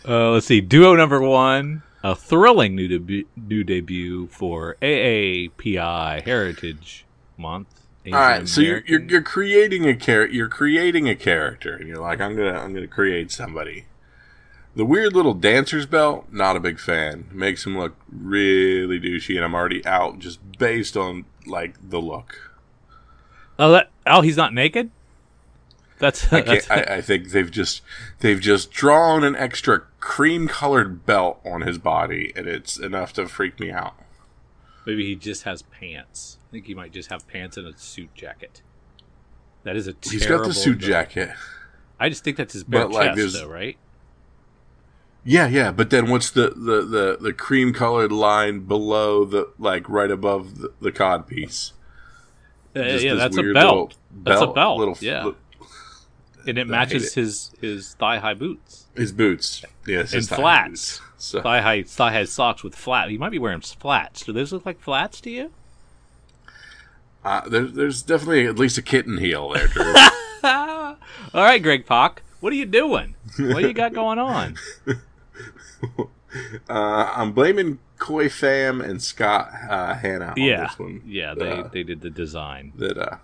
uh, 0.08 0.30
let's 0.30 0.46
see. 0.46 0.60
Duo 0.60 0.94
number 0.94 1.20
one, 1.20 1.82
a 2.04 2.14
thrilling 2.14 2.76
new 2.76 2.86
debut, 2.86 3.26
new 3.36 3.64
debut 3.64 4.28
for 4.28 4.76
AAPI 4.80 6.22
Heritage 6.22 7.04
Month. 7.36 7.88
All 8.06 8.12
right, 8.12 8.48
so 8.48 8.60
you're, 8.60 8.82
you're 8.86 9.02
you're 9.02 9.22
creating 9.22 9.86
a 9.86 9.94
character. 9.94 10.34
You're 10.34 10.48
creating 10.48 11.08
a 11.08 11.16
character, 11.16 11.74
and 11.74 11.88
you're 11.88 12.00
like, 12.00 12.20
I'm 12.20 12.36
gonna 12.36 12.58
I'm 12.58 12.72
gonna 12.72 12.86
create 12.86 13.32
somebody. 13.32 13.86
The 14.76 14.84
weird 14.84 15.12
little 15.12 15.34
dancer's 15.34 15.86
belt, 15.86 16.28
not 16.30 16.56
a 16.56 16.60
big 16.60 16.78
fan. 16.78 17.28
Makes 17.32 17.66
him 17.66 17.76
look 17.76 17.96
really 18.10 19.00
douchey, 19.00 19.34
and 19.34 19.44
I'm 19.44 19.54
already 19.54 19.84
out 19.84 20.20
just 20.20 20.38
based 20.58 20.96
on 20.96 21.24
like 21.46 21.90
the 21.90 22.00
look. 22.00 22.49
Uh, 23.60 23.66
oh, 23.66 23.72
that, 23.72 23.90
oh, 24.06 24.20
he's 24.22 24.36
not 24.38 24.54
naked. 24.54 24.90
That's. 25.98 26.32
I, 26.32 26.40
that's 26.40 26.70
I, 26.70 26.80
I 26.80 27.00
think 27.02 27.30
they've 27.30 27.50
just 27.50 27.82
they've 28.20 28.40
just 28.40 28.70
drawn 28.70 29.22
an 29.22 29.36
extra 29.36 29.82
cream 30.00 30.48
colored 30.48 31.04
belt 31.04 31.40
on 31.44 31.60
his 31.60 31.76
body, 31.76 32.32
and 32.34 32.46
it's 32.46 32.78
enough 32.78 33.12
to 33.14 33.28
freak 33.28 33.60
me 33.60 33.70
out. 33.70 33.94
maybe 34.86 35.04
he 35.04 35.14
just 35.14 35.42
has 35.42 35.62
pants. 35.62 36.38
I 36.48 36.52
think 36.52 36.66
he 36.66 36.74
might 36.74 36.92
just 36.92 37.10
have 37.10 37.28
pants 37.28 37.58
and 37.58 37.66
a 37.66 37.76
suit 37.76 38.14
jacket. 38.14 38.62
That 39.64 39.76
is 39.76 39.86
a 39.86 39.92
terrible. 39.92 40.18
He's 40.18 40.26
got 40.26 40.44
the 40.46 40.54
suit 40.54 40.78
dra- 40.78 40.88
jacket. 40.88 41.30
I 41.98 42.08
just 42.08 42.24
think 42.24 42.38
that's 42.38 42.54
his 42.54 42.64
bare 42.64 42.88
But, 42.88 42.92
like, 42.92 43.14
chest, 43.14 43.34
though, 43.34 43.46
right? 43.46 43.76
Yeah, 45.22 45.48
yeah, 45.48 45.70
but 45.70 45.90
then 45.90 46.08
what's 46.08 46.30
the 46.30 46.48
the 46.56 46.80
the, 46.80 47.18
the 47.20 47.32
cream 47.34 47.74
colored 47.74 48.10
line 48.10 48.60
below 48.60 49.26
the 49.26 49.52
like 49.58 49.86
right 49.86 50.10
above 50.10 50.60
the, 50.60 50.72
the 50.80 50.90
cod 50.90 51.26
piece? 51.26 51.74
Uh, 52.76 52.80
yeah, 52.82 53.14
that's 53.14 53.36
a 53.36 53.42
weird 53.42 53.54
belt. 53.54 53.94
That's 54.22 54.40
a 54.40 54.46
belt, 54.46 54.78
Little, 54.78 54.96
yeah. 55.00 55.30
and 56.46 56.56
it 56.58 56.66
matches 56.68 57.08
it. 57.08 57.14
his 57.20 57.50
his 57.60 57.94
thigh 57.94 58.18
high 58.18 58.34
boots, 58.34 58.86
his 58.94 59.12
boots. 59.12 59.64
Yes, 59.86 60.12
his 60.12 60.30
And 60.30 60.36
flats. 60.38 61.00
So 61.18 61.42
thigh 61.42 61.60
high 61.60 61.82
thigh 61.82 62.12
high 62.12 62.24
socks 62.24 62.62
with 62.62 62.74
flat. 62.74 63.10
He 63.10 63.18
might 63.18 63.30
be 63.30 63.38
wearing 63.38 63.60
flats. 63.60 64.24
Do 64.24 64.32
those 64.32 64.52
look 64.52 64.64
like 64.64 64.80
flats 64.80 65.20
to 65.22 65.30
you? 65.30 65.50
uh, 67.24 67.48
there's 67.48 67.72
there's 67.72 68.02
definitely 68.02 68.46
at 68.46 68.58
least 68.58 68.78
a 68.78 68.82
kitten 68.82 69.18
heel 69.18 69.50
there, 69.50 69.66
Drew. 69.68 69.94
All 70.42 70.96
right, 71.34 71.62
Greg 71.62 71.86
Pak, 71.86 72.22
what 72.40 72.52
are 72.52 72.56
you 72.56 72.66
doing? 72.66 73.14
What 73.38 73.60
do 73.60 73.68
you 73.68 73.74
got 73.74 73.92
going 73.92 74.18
on? 74.18 74.56
uh, 76.68 77.12
I'm 77.16 77.32
blaming 77.32 77.78
Khoi 77.98 78.28
Pham 78.28 78.82
and 78.84 79.02
Scott 79.02 79.50
uh, 79.68 79.94
Hanna 79.94 80.28
on 80.28 80.36
yeah, 80.36 80.62
this 80.68 80.78
one. 80.78 81.02
yeah, 81.06 81.34
they 81.34 81.50
Uh, 81.50 81.68
they 81.68 81.82
did 81.82 82.00
the 82.00 82.10
design. 82.10 82.72
that 82.76 82.96
uh 82.98 83.16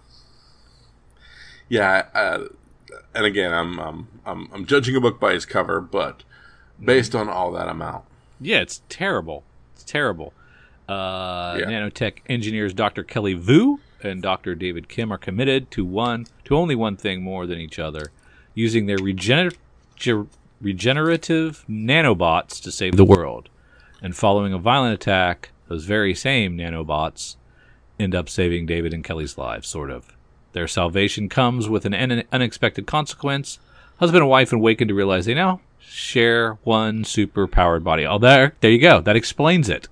yeah 1.69 2.07
uh, 2.15 2.45
and 3.15 3.25
again 3.27 3.53
I'm, 3.53 3.79
I'm 3.81 4.09
i'm 4.25 4.49
i'm 4.53 4.67
judging 4.67 4.95
a 4.97 5.01
book 5.01 5.19
by 5.19 5.33
its 5.33 5.45
cover 5.45 5.81
but 5.81 6.23
based 6.83 7.15
on 7.15 7.29
all 7.29 7.51
that 7.53 7.69
i'm 7.69 7.83
out 7.83 8.05
Yeah, 8.41 8.61
it's 8.61 8.83
terrible. 8.89 9.43
It's 9.75 9.83
terrible. 9.85 10.33
Uh, 10.89 11.57
Yeah. 11.59 11.67
Nanotech 11.67 12.19
engineers 12.29 12.75
Dr. 12.75 13.03
Kelly 13.03 13.33
Vu 13.35 13.81
and 14.03 14.23
Dr. 14.23 14.55
David 14.55 14.89
Kim 14.89 15.11
are 15.11 15.19
committed 15.19 15.71
to 15.73 15.85
one 15.85 16.27
to 16.45 16.55
only 16.55 16.75
one 16.77 16.97
thing 16.97 17.23
more 17.23 17.47
than 17.47 17.59
each 17.59 17.79
other, 17.79 18.13
using 18.55 18.85
their 18.87 18.99
regener- 18.99 19.57
ge- 19.97 20.29
regenerative 20.61 21.65
nanobots 21.69 22.63
to 22.63 22.73
save 22.73 22.97
the 22.97 23.05
world. 23.05 23.49
And 24.03 24.17
following 24.17 24.53
a 24.53 24.59
violent 24.59 24.95
attack, 24.95 25.51
those 25.69 25.85
very 25.85 26.15
same 26.15 26.57
nanobots 26.57 27.37
end 27.99 28.15
up 28.15 28.29
saving 28.29 28.67
David 28.67 28.93
and 28.93 29.03
Kelly's 29.03 29.39
lives, 29.39 29.69
sort 29.69 29.91
of. 29.91 30.15
Their 30.53 30.69
salvation 30.69 31.29
comes 31.29 31.69
with 31.69 31.85
an 31.85 31.95
un- 31.95 32.25
unexpected 32.33 32.87
consequence. 32.87 33.59
Husband 33.99 34.23
and 34.23 34.31
wife 34.31 34.53
awaken 34.53 34.89
to 34.89 34.95
realize 34.95 35.27
they 35.27 35.35
now 35.35 35.61
share 35.79 36.55
one 36.65 37.05
super 37.05 37.47
powered 37.47 37.85
body. 37.85 38.07
Oh, 38.07 38.19
there, 38.19 38.55
there 38.61 38.71
you 38.71 38.79
go. 38.81 39.01
That 39.01 39.17
explains 39.17 39.69
it. 39.69 39.89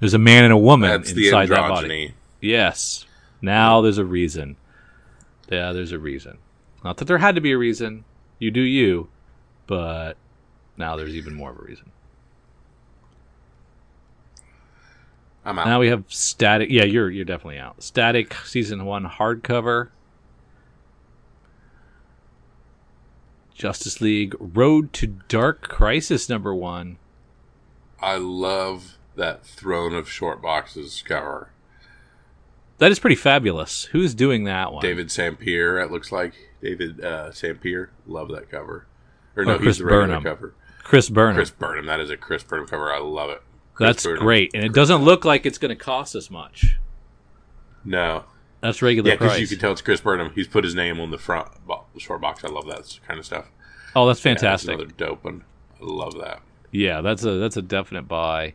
There's 0.00 0.14
a 0.14 0.18
man 0.18 0.44
and 0.44 0.52
a 0.52 0.58
woman 0.58 0.90
that's 0.90 1.12
the 1.12 1.26
inside 1.26 1.48
that 1.48 1.68
body. 1.68 2.14
Yes. 2.40 3.06
Now 3.40 3.80
there's 3.80 3.98
a 3.98 4.04
reason. 4.04 4.56
Yeah, 5.50 5.72
there's 5.72 5.92
a 5.92 5.98
reason. 5.98 6.38
Not 6.84 6.98
that 6.98 7.06
there 7.06 7.18
had 7.18 7.34
to 7.34 7.40
be 7.40 7.52
a 7.52 7.58
reason. 7.58 8.04
You 8.38 8.50
do 8.50 8.60
you, 8.60 9.08
but 9.66 10.14
now 10.76 10.96
there's 10.96 11.14
even 11.14 11.34
more 11.34 11.50
of 11.50 11.58
a 11.58 11.62
reason. 11.62 11.90
i'm 15.44 15.58
out 15.58 15.66
Now 15.66 15.80
we 15.80 15.88
have 15.88 16.04
static. 16.08 16.68
Yeah, 16.70 16.84
you're 16.84 17.10
you're 17.10 17.24
definitely 17.24 17.58
out. 17.58 17.82
Static 17.82 18.34
season 18.44 18.84
one 18.84 19.06
hardcover. 19.06 19.88
Justice 23.54 24.00
League 24.02 24.34
Road 24.38 24.92
to 24.94 25.06
Dark 25.06 25.62
Crisis 25.62 26.28
number 26.28 26.54
one. 26.54 26.98
i 28.02 28.16
love 28.16 28.98
that 29.14 29.46
throne 29.46 29.94
of 29.94 30.10
short 30.10 30.42
boxes 30.42 31.02
cover 31.06 31.48
That 32.76 32.90
is 32.92 32.98
pretty 32.98 33.16
fabulous. 33.16 33.84
Who's 33.86 34.14
doing 34.14 34.44
that 34.44 34.72
one? 34.74 34.82
david 34.82 35.06
sampier 35.08 35.82
it 35.82 35.90
looks 35.90 36.12
like 36.12 36.34
david 36.60 37.02
uh 37.02 37.30
sampier 37.30 37.88
love 38.06 38.28
that 38.28 38.50
cover 38.50 38.86
or 39.36 39.42
Oh, 39.42 39.46
no 39.46 39.58
Chris 39.58 39.76
he's 39.78 39.84
Burnham. 39.86 40.22
cover 40.22 40.54
Chris 40.82 41.08
Burnham. 41.08 41.36
chris 41.36 41.50
burnham 41.50 41.86
that 41.86 41.98
is 42.00 42.10
a 42.10 42.16
chris 42.16 42.42
burnham 42.44 42.66
cover 42.68 42.92
i 42.92 42.98
love 42.98 43.30
it 43.30 43.42
Chris 43.74 43.88
That's 43.88 44.04
Burnham. 44.04 44.22
great, 44.24 44.50
and 44.54 44.64
it 44.64 44.72
doesn't 44.72 45.02
look 45.02 45.24
like 45.24 45.44
it's 45.44 45.58
going 45.58 45.68
to 45.76 45.76
cost 45.76 46.16
us 46.16 46.30
much. 46.30 46.76
no 47.84 48.24
That's 48.60 48.80
regular 48.82 49.10
yeah 49.10 49.16
because 49.16 49.38
you 49.40 49.46
can 49.46 49.58
tell 49.58 49.72
it's 49.72 49.82
chris 49.82 50.00
burnham 50.00 50.32
he's 50.34 50.48
put 50.48 50.64
his 50.64 50.74
name 50.74 51.00
on 51.00 51.10
the 51.10 51.18
front 51.18 51.48
bo- 51.66 51.84
short 51.98 52.20
box 52.20 52.44
i 52.44 52.48
love 52.48 52.66
that 52.66 52.98
kind 53.06 53.18
of 53.18 53.26
stuff 53.26 53.46
oh, 53.94 54.06
that's 54.06 54.24
Yeah, 54.24 54.32
that's 54.34 54.42
fantastic. 54.42 54.74
another 54.74 54.90
dope 54.96 55.24
one 55.24 55.42
i 55.80 55.84
love 55.84 56.14
that 56.18 56.40
Yeah, 56.70 57.00
that's 57.00 57.24
a 57.24 57.32
that's 57.38 57.56
a 57.56 57.62
definite 57.62 58.02
buy. 58.08 58.54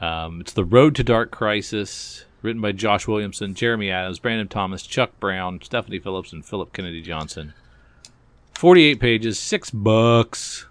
Um, 0.00 0.40
it's 0.40 0.52
the 0.52 0.64
Road 0.64 0.94
to 0.96 1.02
Dark 1.04 1.30
Crisis, 1.32 2.24
written 2.42 2.60
by 2.62 2.70
Josh 2.72 3.08
Williamson, 3.08 3.54
Jeremy 3.54 3.90
Adams, 3.90 4.18
Brandon 4.20 4.46
Thomas, 4.46 4.82
Chuck 4.84 5.18
Brown, 5.18 5.60
Stephanie 5.62 5.98
Phillips, 5.98 6.32
and 6.32 6.44
Philip 6.46 6.72
Kennedy 6.72 7.02
Johnson. 7.02 7.54
Forty-eight 8.58 8.98
pages, 8.98 9.38
six 9.38 9.70
bucks. 9.70 10.66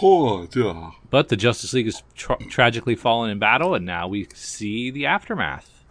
Oh, 0.00 0.46
duh. 0.46 0.92
But 1.10 1.28
the 1.28 1.34
Justice 1.36 1.72
League 1.72 1.86
has 1.86 2.04
tra- 2.14 2.38
tragically 2.48 2.94
fallen 2.94 3.30
in 3.30 3.40
battle, 3.40 3.74
and 3.74 3.84
now 3.84 4.06
we 4.06 4.28
see 4.32 4.92
the 4.92 5.04
aftermath. 5.04 5.82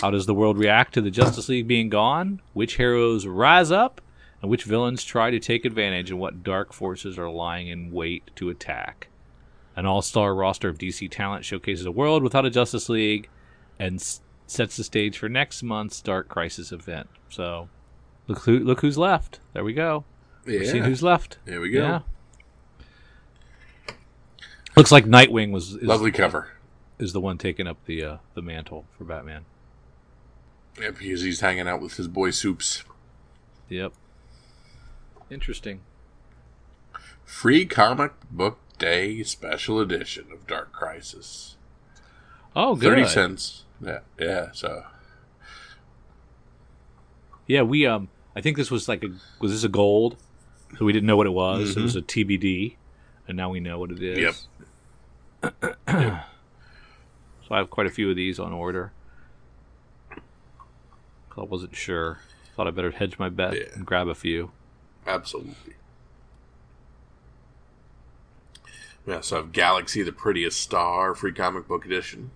How 0.00 0.10
does 0.10 0.26
the 0.26 0.34
world 0.34 0.58
react 0.58 0.94
to 0.94 1.00
the 1.00 1.12
Justice 1.12 1.48
League 1.48 1.68
being 1.68 1.90
gone? 1.90 2.42
Which 2.54 2.74
heroes 2.76 3.24
rise 3.24 3.70
up, 3.70 4.00
and 4.42 4.50
which 4.50 4.64
villains 4.64 5.04
try 5.04 5.30
to 5.30 5.38
take 5.38 5.64
advantage, 5.64 6.10
and 6.10 6.18
what 6.18 6.42
dark 6.42 6.72
forces 6.72 7.16
are 7.16 7.30
lying 7.30 7.68
in 7.68 7.92
wait 7.92 8.32
to 8.34 8.50
attack? 8.50 9.06
An 9.76 9.86
all 9.86 10.02
star 10.02 10.34
roster 10.34 10.68
of 10.68 10.78
DC 10.78 11.08
talent 11.08 11.44
showcases 11.44 11.86
a 11.86 11.92
world 11.92 12.24
without 12.24 12.44
a 12.44 12.50
Justice 12.50 12.88
League 12.88 13.28
and 13.78 14.00
s- 14.00 14.22
sets 14.48 14.76
the 14.76 14.82
stage 14.82 15.16
for 15.16 15.28
next 15.28 15.62
month's 15.62 16.00
Dark 16.00 16.26
Crisis 16.26 16.72
event. 16.72 17.08
So, 17.28 17.68
look, 18.30 18.44
who, 18.44 18.58
look 18.60 18.80
who's 18.80 18.96
left. 18.96 19.40
There 19.52 19.64
we 19.64 19.72
go. 19.74 20.04
We're 20.46 20.64
seeing 20.64 20.84
who's 20.84 21.02
left. 21.02 21.38
There 21.44 21.60
we 21.60 21.70
go. 21.70 21.80
Yeah. 21.80 22.00
Looks 24.76 24.92
like 24.92 25.04
Nightwing 25.04 25.50
was 25.50 25.74
is, 25.74 25.82
Lovely 25.82 26.12
cover. 26.12 26.48
is 26.98 27.12
the 27.12 27.20
one 27.20 27.36
taking 27.38 27.66
up 27.66 27.76
the 27.84 28.02
uh, 28.04 28.16
the 28.34 28.42
mantle 28.42 28.86
for 28.96 29.04
Batman. 29.04 29.44
Yep, 30.80 30.98
because 30.98 31.22
he's 31.22 31.40
hanging 31.40 31.68
out 31.68 31.80
with 31.82 31.96
his 31.96 32.08
boy 32.08 32.30
Soups. 32.30 32.84
Yep. 33.68 33.92
Interesting. 35.28 35.80
Free 37.24 37.66
comic 37.66 38.12
book 38.30 38.58
day 38.78 39.22
special 39.24 39.80
edition 39.80 40.26
of 40.32 40.46
Dark 40.46 40.72
Crisis. 40.72 41.56
Oh, 42.56 42.74
good. 42.76 42.90
Thirty 42.90 43.06
cents. 43.06 43.64
Yeah, 43.84 44.00
yeah. 44.18 44.48
So 44.52 44.84
Yeah, 47.46 47.62
we 47.62 47.86
um. 47.86 48.08
I 48.36 48.40
think 48.40 48.56
this 48.56 48.70
was 48.70 48.88
like 48.88 49.02
a 49.04 49.08
was 49.40 49.52
this 49.52 49.64
a 49.64 49.68
gold? 49.68 50.16
So 50.78 50.84
we 50.84 50.92
didn't 50.92 51.06
know 51.06 51.16
what 51.16 51.26
it 51.26 51.30
was. 51.32 51.76
It 51.76 51.82
was 51.82 51.96
mm-hmm. 51.96 52.22
a 52.22 52.24
TBD, 52.38 52.76
and 53.26 53.36
now 53.36 53.50
we 53.50 53.58
know 53.60 53.78
what 53.78 53.90
it 53.90 54.02
is. 54.02 54.46
Yep. 55.42 55.54
So 57.48 57.56
I 57.56 57.58
have 57.58 57.68
quite 57.70 57.88
a 57.88 57.90
few 57.90 58.08
of 58.08 58.14
these 58.14 58.38
on 58.38 58.52
order. 58.52 58.92
I 61.36 61.42
wasn't 61.42 61.74
sure. 61.74 62.20
Thought 62.54 62.68
I 62.68 62.70
better 62.70 62.92
hedge 62.92 63.18
my 63.18 63.28
bet 63.28 63.54
Yeah. 63.54 63.62
and 63.74 63.84
grab 63.84 64.06
a 64.06 64.14
few. 64.14 64.52
absolutely. 65.04 65.74
We 69.04 69.14
also 69.14 69.36
have 69.38 69.50
Galaxy, 69.50 70.02
the 70.04 70.12
prettiest 70.12 70.60
star, 70.60 71.12
free 71.16 71.32
comic 71.32 71.66
book 71.66 71.84
edition. 71.84 72.30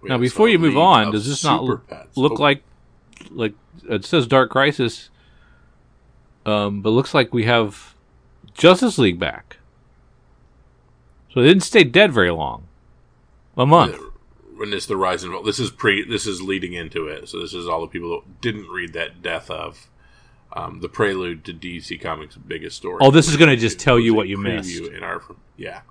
We 0.00 0.08
Now, 0.08 0.16
before 0.16 0.48
you 0.48 0.58
move 0.58 0.78
on, 0.78 1.10
does 1.12 1.26
this 1.28 1.44
not 1.44 1.86
Pets. 1.86 2.16
look 2.16 2.32
Oh, 2.38 2.42
like 2.42 2.62
like 3.30 3.54
it 3.88 4.04
says 4.04 4.26
Dark 4.26 4.50
Crisis? 4.50 5.10
Um, 6.44 6.80
but 6.80 6.90
looks 6.90 7.12
like 7.14 7.34
we 7.34 7.44
have 7.44 7.94
Justice 8.54 8.98
League 8.98 9.18
back. 9.18 9.58
So 11.32 11.42
they 11.42 11.48
didn't 11.48 11.64
stay 11.64 11.84
dead 11.84 12.12
very 12.12 12.30
long. 12.30 12.66
A 13.56 13.66
month. 13.66 13.98
When 14.56 14.72
it's 14.72 14.86
the 14.86 14.96
rise 14.96 15.22
and 15.22 15.44
this 15.44 15.58
is 15.58 15.70
pre. 15.70 16.04
This 16.04 16.26
is 16.26 16.40
leading 16.40 16.72
into 16.72 17.06
it. 17.08 17.28
So 17.28 17.40
this 17.40 17.52
is 17.52 17.68
all 17.68 17.80
the 17.80 17.86
people 17.88 18.10
that 18.10 18.40
didn't 18.40 18.68
read 18.68 18.92
that 18.94 19.22
death 19.22 19.50
of 19.50 19.88
um, 20.52 20.80
the 20.80 20.88
prelude 20.88 21.44
to 21.44 21.52
DC 21.52 22.00
Comics' 22.00 22.36
biggest 22.36 22.76
story. 22.76 22.98
Oh, 23.00 23.10
this 23.10 23.28
is 23.28 23.36
going 23.36 23.50
to 23.50 23.56
just 23.56 23.78
tell 23.78 23.98
you 23.98 24.14
what 24.14 24.28
you 24.28 24.38
missed. 24.38 24.80
in 24.80 25.02
our 25.02 25.22
yeah. 25.56 25.82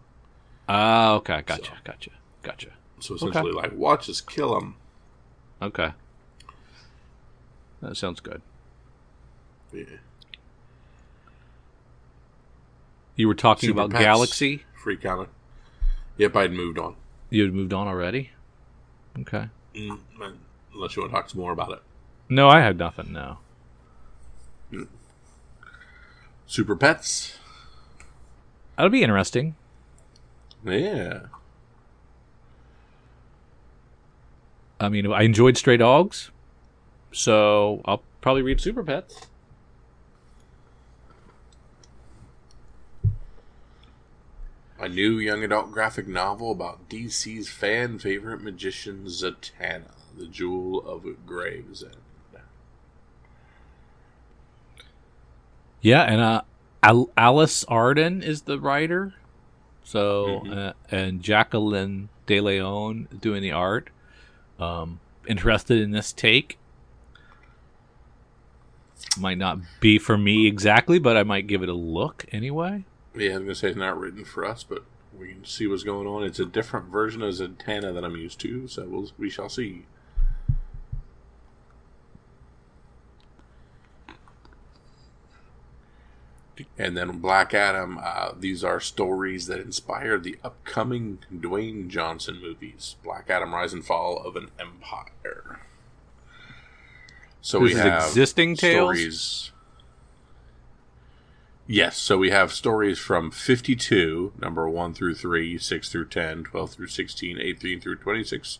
Ah, 0.67 1.13
okay, 1.13 1.43
gotcha, 1.45 1.65
So. 1.65 1.71
gotcha, 1.83 2.09
gotcha. 2.41 2.69
So 2.99 3.15
essentially, 3.15 3.51
like 3.51 3.73
watch 3.73 4.09
us 4.09 4.21
kill 4.21 4.57
him. 4.57 4.75
Okay, 5.61 5.91
that 7.85 7.95
sounds 7.95 8.19
good. 8.19 8.41
Yeah. 9.71 9.83
You 13.15 13.27
were 13.27 13.35
talking 13.35 13.67
Super 13.67 13.81
about 13.81 13.91
Pets. 13.91 14.03
Galaxy. 14.03 14.63
Free 14.83 14.97
comic. 14.97 15.29
Yep, 16.17 16.35
I'd 16.35 16.51
moved 16.51 16.77
on. 16.79 16.95
You 17.29 17.43
had 17.43 17.53
moved 17.53 17.73
on 17.73 17.87
already. 17.87 18.31
Okay. 19.19 19.49
Mm, 19.73 19.99
unless 20.73 20.95
you 20.95 21.01
want 21.01 21.11
to 21.11 21.15
talk 21.17 21.29
some 21.29 21.41
more 21.41 21.51
about 21.51 21.71
it. 21.71 21.81
No, 22.29 22.49
I 22.49 22.59
had 22.61 22.77
nothing. 22.77 23.11
No. 23.11 23.37
Super 26.47 26.75
Pets. 26.75 27.37
That'll 28.75 28.89
be 28.89 29.03
interesting. 29.03 29.55
Yeah. 30.65 31.21
I 34.79 34.89
mean, 34.89 35.11
I 35.11 35.23
enjoyed 35.23 35.57
Stray 35.57 35.77
Dogs, 35.77 36.31
so 37.15 37.81
I'll 37.85 38.03
probably 38.19 38.41
read 38.41 38.59
Super 38.59 38.83
Pets. 38.83 39.27
A 44.77 44.89
new 44.89 45.17
young 45.17 45.43
adult 45.43 45.71
graphic 45.71 46.07
novel 46.07 46.51
about 46.51 46.89
DC's 46.89 47.47
fan 47.49 47.97
favorite 47.97 48.41
magician 48.41 49.05
Zatanna, 49.05 49.91
the 50.17 50.27
Jewel 50.27 50.85
of 50.85 51.05
Gravesend. 51.25 51.95
Yeah, 55.81 56.01
and 56.01 56.19
uh, 56.19 56.41
Al- 56.81 57.11
Alys 57.15 57.63
Arden 57.67 58.23
is 58.23 58.41
the 58.43 58.59
writer. 58.59 59.13
So 59.83 60.41
Mhm. 60.43 60.57
uh, 60.57 60.73
and 60.89 61.21
Jacqueline 61.21 62.09
De 62.25 62.41
Leon 62.41 63.07
doing 63.21 63.43
the 63.43 63.51
art. 63.51 63.91
Um, 64.59 64.99
interested 65.27 65.79
in 65.79 65.91
this 65.91 66.11
take. 66.11 66.57
Might 69.17 69.37
not 69.37 69.59
be 69.79 69.97
for 69.97 70.17
me 70.17 70.47
exactly, 70.47 70.99
but 70.99 71.17
I 71.17 71.23
might 71.23 71.47
give 71.47 71.63
it 71.63 71.69
a 71.69 71.73
look 71.73 72.25
anyway. 72.31 72.85
Yeah, 73.15 73.31
I 73.31 73.37
was 73.37 73.43
gonna 73.43 73.55
say 73.55 73.69
it's 73.69 73.77
not 73.77 73.99
written 73.99 74.25
for 74.25 74.45
us, 74.45 74.63
but 74.63 74.83
we 75.17 75.29
can 75.29 75.45
see 75.45 75.67
what's 75.67 75.83
going 75.83 76.07
on. 76.07 76.23
It's 76.23 76.39
a 76.39 76.45
different 76.45 76.87
version 76.87 77.21
of 77.21 77.33
Zatanna 77.33 77.93
that 77.93 78.03
I'm 78.03 78.15
used 78.15 78.39
to, 78.41 78.67
so 78.67 78.85
we'll, 78.85 79.11
we 79.17 79.29
shall 79.29 79.49
see. 79.49 79.85
And 86.77 86.95
then 86.95 87.19
Black 87.19 87.53
Adam. 87.53 87.99
Uh, 88.01 88.31
these 88.37 88.63
are 88.63 88.79
stories 88.79 89.47
that 89.47 89.59
inspired 89.59 90.23
the 90.23 90.37
upcoming 90.43 91.19
Dwayne 91.33 91.87
Johnson 91.89 92.39
movies: 92.41 92.95
Black 93.03 93.29
Adam: 93.29 93.53
Rise 93.53 93.73
and 93.73 93.85
Fall 93.85 94.17
of 94.17 94.35
an 94.35 94.49
Empire. 94.59 95.64
So 97.45 97.59
This 97.59 97.75
we 97.75 97.79
have 97.79 98.03
existing 98.07 98.55
tales? 98.55 98.97
stories. 98.97 99.51
Yes, 101.67 101.95
so 101.95 102.17
we 102.17 102.31
have 102.31 102.51
stories 102.51 102.97
from 102.97 103.29
52, 103.29 104.33
number 104.41 104.67
1 104.67 104.95
through 104.95 105.13
3, 105.13 105.59
6 105.59 105.89
through 105.89 106.07
10, 106.07 106.43
12 106.45 106.71
through 106.71 106.87
16, 106.87 107.39
18 107.39 107.79
through 107.79 107.97
26, 107.97 108.57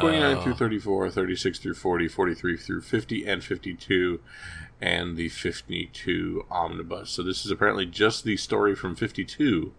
29 0.00 0.36
Oh. 0.36 0.40
through 0.40 0.54
34, 0.54 1.10
36 1.10 1.60
through 1.60 1.74
40, 1.74 2.08
43 2.08 2.56
through 2.56 2.80
50, 2.80 3.24
and 3.24 3.44
52, 3.44 4.20
and 4.80 5.16
the 5.16 5.28
52 5.28 6.44
omnibus. 6.50 7.10
So 7.10 7.22
this 7.22 7.44
is 7.44 7.52
apparently 7.52 7.86
just 7.86 8.24
the 8.24 8.36
story 8.36 8.74
from 8.74 8.96
52, 8.96 9.72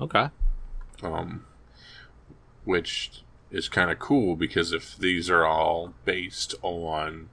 Okay. 0.00 0.30
um, 1.04 1.46
which 2.64 3.22
is 3.50 3.68
kind 3.68 3.90
of 3.90 3.98
cool 3.98 4.36
because 4.36 4.72
if 4.72 4.96
these 4.96 5.30
are 5.30 5.44
all 5.44 5.94
based 6.04 6.54
on 6.62 7.28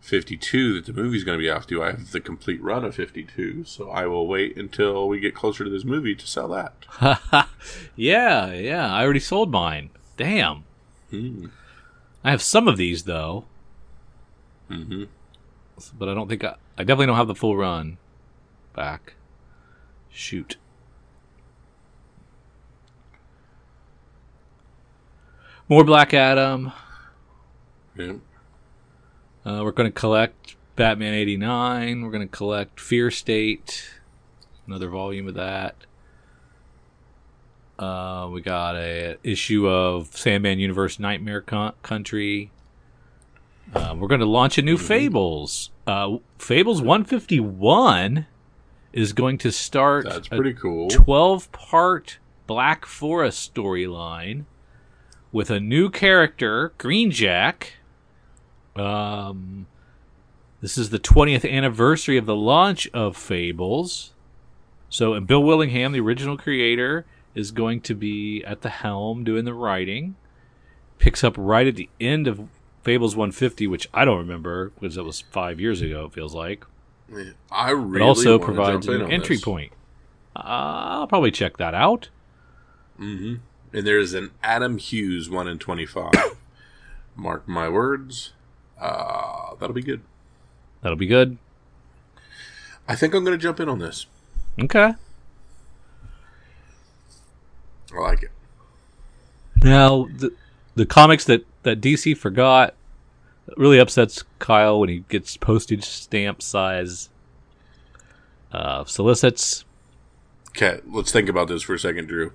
52 0.00 0.74
that 0.74 0.86
the 0.86 1.00
movie's 1.00 1.24
going 1.24 1.38
to 1.38 1.42
be 1.42 1.50
off 1.50 1.66
to, 1.68 1.82
I 1.82 1.90
have 1.92 2.12
the 2.12 2.20
complete 2.20 2.62
run 2.62 2.84
of 2.84 2.94
52, 2.94 3.64
so 3.64 3.90
I 3.90 4.06
will 4.06 4.26
wait 4.26 4.56
until 4.56 5.08
we 5.08 5.20
get 5.20 5.34
closer 5.34 5.64
to 5.64 5.70
this 5.70 5.84
movie 5.84 6.14
to 6.14 6.26
sell 6.26 6.48
that. 6.48 7.48
yeah, 7.96 8.52
yeah. 8.52 8.92
I 8.92 9.02
already 9.02 9.20
sold 9.20 9.50
mine. 9.50 9.90
Damn. 10.16 10.64
Hmm. 11.10 11.46
I 12.22 12.30
have 12.30 12.42
some 12.42 12.68
of 12.68 12.76
these 12.76 13.04
though, 13.04 13.44
hmm 14.68 15.04
but 15.96 16.08
I 16.08 16.14
don't 16.14 16.28
think 16.28 16.42
I, 16.42 16.56
I 16.76 16.82
definitely 16.82 17.06
don't 17.06 17.16
have 17.16 17.28
the 17.28 17.34
full 17.34 17.56
run 17.56 17.98
back. 18.74 19.14
Shoot. 20.10 20.56
More 25.68 25.84
Black 25.84 26.14
Adam. 26.14 26.72
Yeah. 27.94 28.14
Uh, 29.44 29.60
we're 29.62 29.72
going 29.72 29.90
to 29.90 29.98
collect 29.98 30.56
Batman 30.76 31.12
89. 31.12 32.02
We're 32.02 32.10
going 32.10 32.26
to 32.26 32.36
collect 32.36 32.80
Fear 32.80 33.10
State. 33.10 33.90
Another 34.66 34.88
volume 34.88 35.28
of 35.28 35.34
that. 35.34 35.74
Uh, 37.78 38.28
we 38.32 38.40
got 38.40 38.76
a 38.76 39.18
issue 39.22 39.68
of 39.68 40.16
Sandman 40.16 40.58
Universe 40.58 40.98
Nightmare 40.98 41.42
Con- 41.42 41.74
Country. 41.82 42.50
Uh, 43.74 43.94
we're 43.98 44.08
going 44.08 44.20
to 44.20 44.26
launch 44.26 44.56
a 44.56 44.62
new 44.62 44.78
Fables. 44.78 45.70
Uh, 45.86 46.16
Fables 46.38 46.80
151 46.80 48.26
is 48.94 49.12
going 49.12 49.36
to 49.38 49.52
start 49.52 50.06
That's 50.06 50.28
a 50.28 50.30
pretty 50.30 50.54
cool. 50.54 50.88
12 50.88 51.52
part 51.52 52.18
Black 52.46 52.86
Forest 52.86 53.54
storyline 53.54 54.46
with 55.38 55.50
a 55.50 55.60
new 55.60 55.88
character, 55.88 56.72
Green 56.78 57.12
Jack. 57.12 57.74
Um, 58.74 59.68
this 60.60 60.76
is 60.76 60.90
the 60.90 60.98
20th 60.98 61.48
anniversary 61.48 62.16
of 62.16 62.26
the 62.26 62.34
launch 62.34 62.88
of 62.92 63.16
Fables. 63.16 64.14
So, 64.90 65.14
and 65.14 65.28
Bill 65.28 65.40
Willingham, 65.44 65.92
the 65.92 66.00
original 66.00 66.36
creator, 66.36 67.06
is 67.36 67.52
going 67.52 67.82
to 67.82 67.94
be 67.94 68.42
at 68.44 68.62
the 68.62 68.68
helm 68.68 69.22
doing 69.22 69.44
the 69.44 69.54
writing. 69.54 70.16
Picks 70.98 71.22
up 71.22 71.36
right 71.38 71.68
at 71.68 71.76
the 71.76 71.88
end 72.00 72.26
of 72.26 72.48
Fables 72.82 73.14
150, 73.14 73.68
which 73.68 73.88
I 73.94 74.04
don't 74.04 74.18
remember 74.18 74.70
because 74.70 74.96
it 74.96 75.04
was 75.04 75.20
five 75.20 75.60
years 75.60 75.80
ago, 75.80 76.06
it 76.06 76.14
feels 76.14 76.34
like 76.34 76.64
Yeah. 77.08 77.30
I 77.52 77.70
really 77.70 78.00
but 78.00 78.04
also 78.06 78.40
provides 78.40 78.88
an 78.88 79.02
entry 79.08 79.36
this. 79.36 79.44
point. 79.44 79.72
Uh, 80.34 80.40
I'll 80.98 81.06
probably 81.06 81.30
check 81.30 81.58
that 81.58 81.74
out. 81.74 82.08
hmm 82.96 83.36
And 83.72 83.86
there's 83.86 84.14
an 84.14 84.30
Adam 84.42 84.78
Hughes 84.78 85.28
1 85.28 85.48
in 85.48 85.58
25. 85.58 86.12
Mark 87.16 87.46
my 87.48 87.68
words. 87.68 88.32
Uh, 88.80 89.54
that'll 89.58 89.74
be 89.74 89.82
good. 89.82 90.00
That'll 90.82 90.96
be 90.96 91.06
good. 91.06 91.38
I 92.86 92.94
think 92.94 93.14
I'm 93.14 93.24
going 93.24 93.36
to 93.36 93.42
jump 93.42 93.60
in 93.60 93.68
on 93.68 93.78
this. 93.78 94.06
Okay. 94.60 94.94
I 97.94 97.98
like 97.98 98.22
it. 98.22 98.30
Now 99.62 100.08
the 100.16 100.32
the 100.74 100.86
comics 100.86 101.24
that 101.24 101.44
that 101.64 101.80
DC 101.80 102.16
forgot 102.16 102.74
really 103.56 103.78
upsets 103.78 104.22
Kyle 104.38 104.80
when 104.80 104.88
he 104.88 105.04
gets 105.08 105.36
postage 105.36 105.84
stamp 105.84 106.42
size 106.42 107.08
uh, 108.52 108.84
solicits. 108.84 109.64
Okay, 110.50 110.80
let's 110.86 111.12
think 111.12 111.28
about 111.28 111.48
this 111.48 111.62
for 111.62 111.74
a 111.74 111.78
second, 111.78 112.06
Drew. 112.06 112.32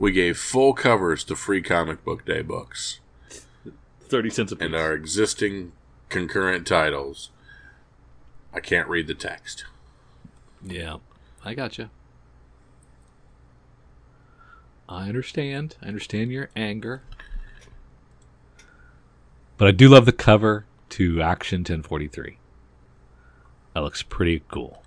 We 0.00 0.12
gave 0.12 0.38
full 0.38 0.72
covers 0.72 1.24
to 1.24 1.36
free 1.36 1.60
comic 1.60 2.02
book 2.06 2.24
day 2.24 2.40
books 2.40 3.00
Thirty 4.08 4.30
cents 4.30 4.50
a 4.50 4.56
piece. 4.56 4.64
and 4.64 4.74
our 4.74 4.94
existing 4.94 5.72
concurrent 6.08 6.66
titles. 6.66 7.28
I 8.52 8.60
can't 8.60 8.88
read 8.88 9.06
the 9.08 9.14
text. 9.14 9.66
Yeah, 10.64 10.96
I 11.44 11.52
gotcha. 11.52 11.90
I 14.88 15.06
understand. 15.08 15.76
I 15.82 15.88
understand 15.88 16.32
your 16.32 16.48
anger. 16.56 17.02
But 19.58 19.68
I 19.68 19.70
do 19.72 19.86
love 19.90 20.06
the 20.06 20.12
cover 20.12 20.64
to 20.88 21.20
Action 21.20 21.60
1043. 21.60 22.38
That 23.74 23.80
looks 23.80 24.02
pretty 24.02 24.42
cool. 24.48 24.82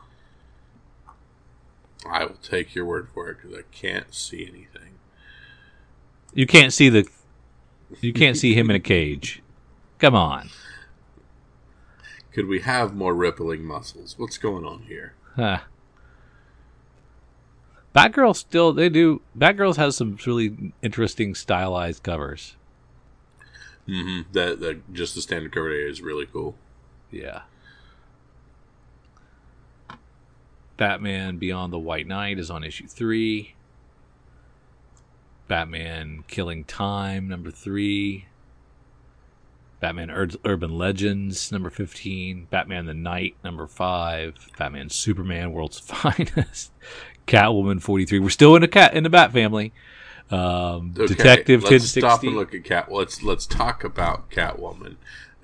I 2.10 2.26
will 2.26 2.38
take 2.42 2.74
your 2.74 2.86
word 2.86 3.08
for 3.14 3.30
it 3.30 3.38
because 3.44 3.56
I 3.58 3.62
can't 3.72 4.14
see 4.14 4.42
anything. 4.42 4.93
You 6.34 6.48
can't 6.48 6.74
see 6.74 6.90
the 6.90 7.08
you 8.02 8.14
can't 8.14 8.38
see 8.38 8.54
him 8.54 8.70
in 8.70 8.76
a 8.76 8.80
cage. 8.94 9.42
Come 10.00 10.16
on. 10.16 10.50
Could 12.32 12.48
we 12.48 12.62
have 12.62 12.96
more 12.96 13.14
rippling 13.14 13.64
muscles? 13.64 14.18
What's 14.18 14.38
going 14.38 14.66
on 14.66 14.84
here? 14.84 15.14
Huh. 15.36 15.60
Batgirl 17.96 18.36
still 18.36 18.74
they 18.74 18.90
do. 18.90 19.22
Batgirls 19.38 19.78
has 19.78 19.96
some 19.96 20.18
really 20.26 20.74
interesting 20.82 21.36
stylized 21.36 22.02
covers. 22.02 22.56
Mm-hmm. 23.88 24.32
That 24.32 24.60
that 24.62 24.94
just 24.94 25.14
the 25.14 25.22
standard 25.22 25.52
cover 25.52 25.72
is 25.72 26.02
really 26.02 26.26
cool. 26.26 26.56
Yeah. 27.12 27.42
Batman 30.78 31.38
Beyond 31.38 31.72
the 31.72 31.80
White 31.80 32.08
Knight 32.08 32.40
is 32.40 32.50
on 32.50 32.64
issue 32.64 32.88
three. 32.88 33.54
Batman 35.48 36.24
Killing 36.28 36.64
Time, 36.64 37.28
number 37.28 37.52
three. 37.52 38.26
Batman 39.80 40.10
Ur- 40.12 40.30
Urban 40.46 40.78
Legends, 40.78 41.52
number 41.52 41.70
15. 41.70 42.48
Batman 42.50 42.86
the 42.86 42.94
Knight, 42.94 43.36
number 43.44 43.68
five. 43.68 44.36
Batman 44.58 44.90
Superman, 44.90 45.52
World's 45.52 45.80
Finest. 45.82 46.72
Catwoman 47.28 47.82
43. 47.82 48.20
We're 48.20 48.30
still 48.30 48.56
in 48.56 48.62
the 48.62 48.68
cat 48.68 48.94
in 48.94 49.04
the 49.04 49.10
Bat 49.10 49.34
family. 49.34 49.74
Um, 50.32 50.94
Okay, 50.98 51.08
Detective 51.08 51.64
let's 51.64 51.72
1060. 51.94 52.00
stop 52.00 52.24
and 52.24 52.36
look 52.36 52.56
at 52.56 52.64
Cat. 52.64 52.92
Let's 52.92 53.22
let's 53.24 53.46
talk 53.46 53.84
about 53.84 54.32
Catwoman. 54.32 54.96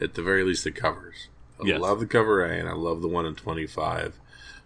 At 0.02 0.14
the 0.14 0.22
very 0.24 0.44
least, 0.44 0.64
the 0.64 0.72
covers. 0.72 1.28
I 1.62 1.68
Yes. 1.68 1.82
love 1.82 2.00
the 2.00 2.06
cover 2.06 2.44
A, 2.46 2.58
and 2.58 2.70
I 2.70 2.74
love 2.74 3.02
the 3.02 3.10
one 3.10 3.26
in 3.26 3.36
twenty 3.36 3.68
five 3.68 4.18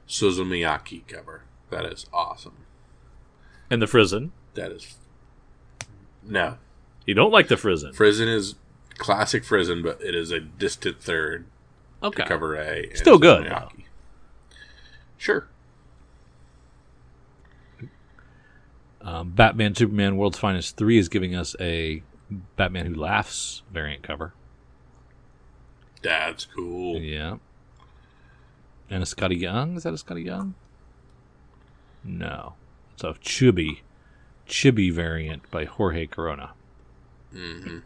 Sozomaika 0.08 1.06
cover. 1.08 1.42
That 1.72 1.86
is 1.86 2.06
awesome. 2.14 2.58
and 3.72 3.82
the 3.82 3.88
Frison. 3.88 4.30
That 4.54 4.72
is 4.72 4.96
no 6.26 6.58
You 7.06 7.14
don't 7.14 7.32
like 7.32 7.48
the 7.48 7.56
Frison. 7.56 7.94
Frison 7.94 8.28
is 8.34 8.56
classic 8.98 9.44
Frison, 9.44 9.82
but 9.84 10.02
it 10.02 10.16
is 10.16 10.32
a 10.32 10.40
distant 10.40 11.02
third 11.02 11.46
Okay. 12.02 12.24
to 12.24 12.28
cover 12.30 12.56
A. 12.56 12.90
Still 12.96 13.18
good, 13.18 13.52
Sure. 15.18 15.48
Um, 19.02 19.32
Batman 19.32 19.76
Superman 19.76 20.16
World's 20.18 20.38
Finest 20.40 20.78
3 20.78 20.98
is 20.98 21.10
giving 21.10 21.36
us 21.36 21.56
a 21.60 22.04
Batman 22.56 22.86
Who 22.88 22.96
Laughs 22.96 23.62
variant 23.72 24.04
cover. 24.04 24.34
That's 26.02 26.46
cool. 26.46 27.00
Yeah. 27.00 27.38
And 28.90 29.04
a 29.04 29.06
Skottie 29.06 29.40
Young. 29.40 29.76
Is 29.76 29.84
that 29.84 29.94
a 29.94 29.98
Skottie 29.98 30.26
Young? 30.26 30.56
No. 32.04 32.54
It's 32.94 33.04
a 33.04 33.14
Chibi. 33.14 33.80
Chibi 34.48 34.92
variant 34.92 35.50
by 35.52 35.66
Jorge 35.66 36.08
Corona. 36.08 36.52
hmm 37.34 37.80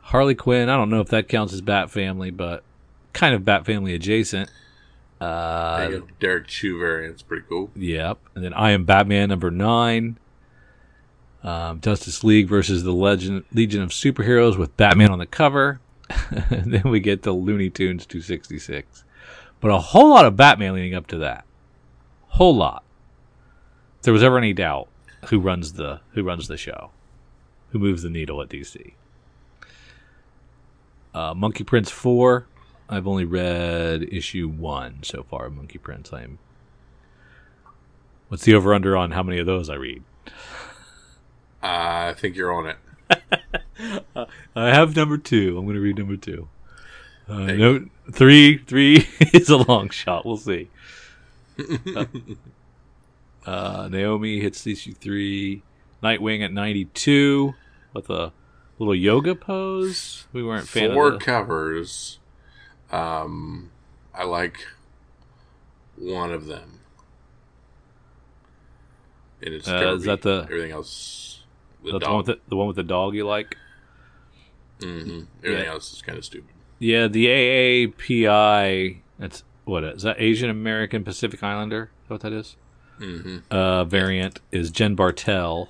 Harley 0.00 0.34
Quinn. 0.36 0.68
I 0.68 0.76
don't 0.76 0.90
know 0.90 1.00
if 1.00 1.08
that 1.08 1.28
counts 1.28 1.52
as 1.52 1.60
Bat 1.60 1.90
Family, 1.90 2.30
but 2.30 2.62
kind 3.12 3.34
of 3.34 3.44
Bat 3.44 3.66
Family 3.66 3.92
adjacent. 3.94 4.50
Uh, 5.20 5.88
There. 5.88 6.02
Derrick 6.20 6.46
Chew 6.46 6.78
variant's 6.78 7.22
pretty 7.22 7.44
cool. 7.48 7.70
Yep. 7.74 8.18
And 8.34 8.44
then 8.44 8.54
I 8.54 8.70
am 8.70 8.84
Batman 8.84 9.30
number 9.30 9.50
nine. 9.50 10.18
Um, 11.42 11.80
Justice 11.80 12.22
League 12.24 12.48
versus 12.48 12.82
the 12.84 12.92
Legend 12.92 13.44
Legion 13.52 13.82
of 13.82 13.90
Superheroes 13.90 14.58
with 14.58 14.76
Batman 14.76 15.10
on 15.10 15.18
the 15.18 15.26
cover. 15.26 15.80
then 16.30 16.82
we 16.84 17.00
get 17.00 17.22
the 17.22 17.32
Looney 17.32 17.70
Tunes 17.70 18.06
266. 18.06 19.04
But 19.60 19.70
a 19.70 19.78
whole 19.78 20.10
lot 20.10 20.24
of 20.26 20.36
Batman 20.36 20.74
leading 20.74 20.94
up 20.94 21.06
to 21.08 21.18
that. 21.18 21.44
Whole 22.36 22.54
lot. 22.54 22.84
If 23.96 24.02
there 24.02 24.12
was 24.12 24.22
ever 24.22 24.36
any 24.36 24.52
doubt 24.52 24.88
who 25.28 25.40
runs 25.40 25.72
the 25.72 26.00
who 26.10 26.22
runs 26.22 26.48
the 26.48 26.58
show, 26.58 26.90
who 27.70 27.78
moves 27.78 28.02
the 28.02 28.10
needle 28.10 28.42
at 28.42 28.50
DC. 28.50 28.92
Uh, 31.14 31.32
Monkey 31.32 31.64
Prince 31.64 31.90
four. 31.90 32.46
I've 32.90 33.06
only 33.06 33.24
read 33.24 34.02
issue 34.12 34.48
one 34.48 35.02
so 35.02 35.22
far. 35.22 35.46
of 35.46 35.54
Monkey 35.54 35.78
Prince. 35.78 36.12
I'm 36.12 36.38
What's 38.28 38.44
the 38.44 38.54
over 38.54 38.74
under 38.74 38.98
on 38.98 39.12
how 39.12 39.22
many 39.22 39.38
of 39.38 39.46
those 39.46 39.70
I 39.70 39.76
read? 39.76 40.02
Uh, 41.62 42.12
I 42.12 42.14
think 42.18 42.36
you're 42.36 42.52
on 42.52 42.66
it. 42.66 44.28
I 44.54 44.68
have 44.74 44.94
number 44.94 45.16
two. 45.16 45.56
I'm 45.56 45.64
going 45.64 45.76
to 45.76 45.80
read 45.80 45.96
number 45.96 46.16
two. 46.16 46.48
Uh, 47.28 47.46
no, 47.52 47.86
three, 48.12 48.58
three 48.58 49.08
is 49.32 49.48
a 49.48 49.56
long 49.56 49.88
shot. 49.88 50.26
We'll 50.26 50.36
see. 50.36 50.68
Uh, 53.46 53.86
Naomi 53.88 54.40
hits 54.40 54.66
issue 54.66 54.92
three. 54.92 55.62
Nightwing 56.02 56.44
at 56.44 56.52
92 56.52 57.54
with 57.94 58.10
a 58.10 58.32
little 58.78 58.94
yoga 58.94 59.36
pose. 59.36 60.26
We 60.32 60.42
weren't 60.42 60.66
fan 60.66 60.92
Four 60.92 61.08
of 61.12 61.18
the, 61.20 61.24
covers. 61.24 62.18
Um, 62.90 63.70
I 64.12 64.24
like 64.24 64.66
one 65.96 66.32
of 66.32 66.46
them. 66.46 66.80
And 69.42 69.54
it's 69.54 69.68
Uh, 69.68 69.94
is 69.96 70.02
that 70.04 70.22
the- 70.22 70.42
everything 70.42 70.72
else? 70.72 71.44
The 71.84 71.98
the, 72.00 72.06
one 72.08 72.16
with 72.18 72.26
the, 72.26 72.40
the 72.48 72.56
one 72.56 72.66
with 72.66 72.76
the 72.76 72.82
dog 72.82 73.14
you 73.14 73.24
like. 73.26 73.56
Mm-hmm. 74.80 75.20
Everything 75.44 75.64
Yeah. 75.66 75.70
else 75.72 75.92
is 75.92 76.02
kind 76.02 76.18
of 76.18 76.24
stupid. 76.24 76.50
Yeah, 76.80 77.06
the 77.06 77.26
AAPI. 77.26 78.98
That's 79.20 79.44
what 79.66 79.84
is 79.84 80.02
that? 80.02 80.16
Asian 80.18 80.48
American 80.48 81.04
Pacific 81.04 81.42
Islander. 81.42 81.90
Is 82.04 82.08
that 82.08 82.14
what 82.14 82.20
that 82.22 82.32
is? 82.32 82.56
hmm 82.98 83.38
uh, 83.50 83.84
variant 83.84 84.40
is 84.50 84.70
Jen 84.70 84.94
Bartel, 84.94 85.68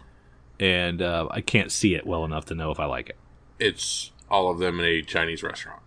and 0.61 1.03
uh, 1.03 1.27
I 1.31 1.41
can't 1.41 1.73
see 1.73 1.95
it 1.97 2.07
well 2.07 2.25
enough 2.25 2.45
to 2.47 2.55
know 2.55 2.71
if 2.71 2.79
I 2.79 2.85
like 2.85 3.09
it. 3.09 3.17
It's 3.59 4.13
all 4.31 4.51
of 4.51 4.59
them 4.59 4.79
in 4.79 4.87
a 4.87 5.03
Chinese 5.03 5.43
restaurant. 5.43 5.81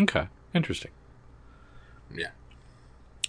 Okay, 0.00 0.28
interesting. 0.54 0.92
Yeah. 2.14 2.30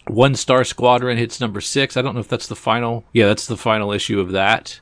One 0.07 0.35
Star 0.35 0.63
Squadron 0.63 1.17
hits 1.17 1.41
number 1.41 1.59
six. 1.59 1.97
I 1.97 2.01
don't 2.01 2.13
know 2.13 2.21
if 2.21 2.27
that's 2.27 2.47
the 2.47 2.55
final. 2.55 3.03
Yeah, 3.13 3.27
that's 3.27 3.47
the 3.47 3.57
final 3.57 3.91
issue 3.91 4.19
of 4.19 4.31
that. 4.31 4.79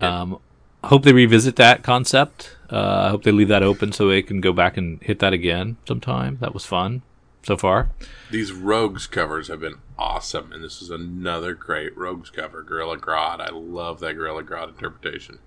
Yeah. 0.00 0.20
Um, 0.20 0.38
hope 0.84 1.02
they 1.02 1.12
revisit 1.12 1.56
that 1.56 1.82
concept. 1.82 2.56
Uh, 2.70 3.04
I 3.06 3.08
hope 3.10 3.24
they 3.24 3.32
leave 3.32 3.48
that 3.48 3.62
open 3.62 3.92
so 3.92 4.08
they 4.08 4.22
can 4.22 4.40
go 4.40 4.52
back 4.52 4.76
and 4.76 5.02
hit 5.02 5.18
that 5.18 5.32
again 5.32 5.76
sometime. 5.86 6.38
That 6.40 6.54
was 6.54 6.64
fun 6.64 7.02
so 7.42 7.56
far. 7.56 7.90
These 8.30 8.52
Rogues 8.52 9.06
covers 9.06 9.48
have 9.48 9.60
been 9.60 9.76
awesome, 9.98 10.52
and 10.52 10.62
this 10.62 10.82
is 10.82 10.90
another 10.90 11.54
great 11.54 11.96
Rogues 11.96 12.30
cover. 12.30 12.62
Gorilla 12.62 12.98
Grodd. 12.98 13.40
I 13.40 13.50
love 13.50 14.00
that 14.00 14.14
Gorilla 14.14 14.42
Grodd 14.42 14.68
interpretation. 14.68 15.38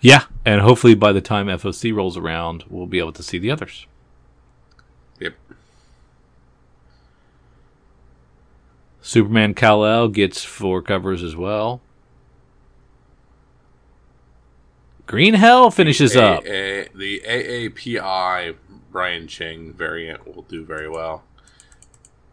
Yeah, 0.00 0.24
and 0.44 0.60
hopefully 0.60 0.94
by 0.94 1.12
the 1.12 1.20
time 1.20 1.46
FOC 1.46 1.94
rolls 1.94 2.16
around, 2.16 2.64
we'll 2.68 2.86
be 2.86 2.98
able 3.00 3.12
to 3.12 3.22
see 3.22 3.38
the 3.38 3.50
others. 3.50 3.86
Yep. 5.18 5.34
Superman 9.02 9.54
Kal 9.54 9.84
El 9.84 10.08
gets 10.08 10.44
four 10.44 10.82
covers 10.82 11.22
as 11.22 11.34
well. 11.34 11.80
Green 15.06 15.34
Hell 15.34 15.70
finishes 15.70 16.14
A- 16.14 16.22
up. 16.22 16.44
A- 16.46 16.88
the 16.94 17.22
AAPI 17.26 18.54
Brian 18.90 19.26
Ching 19.26 19.72
variant 19.72 20.26
will 20.26 20.42
do 20.42 20.64
very 20.64 20.88
well. 20.88 21.22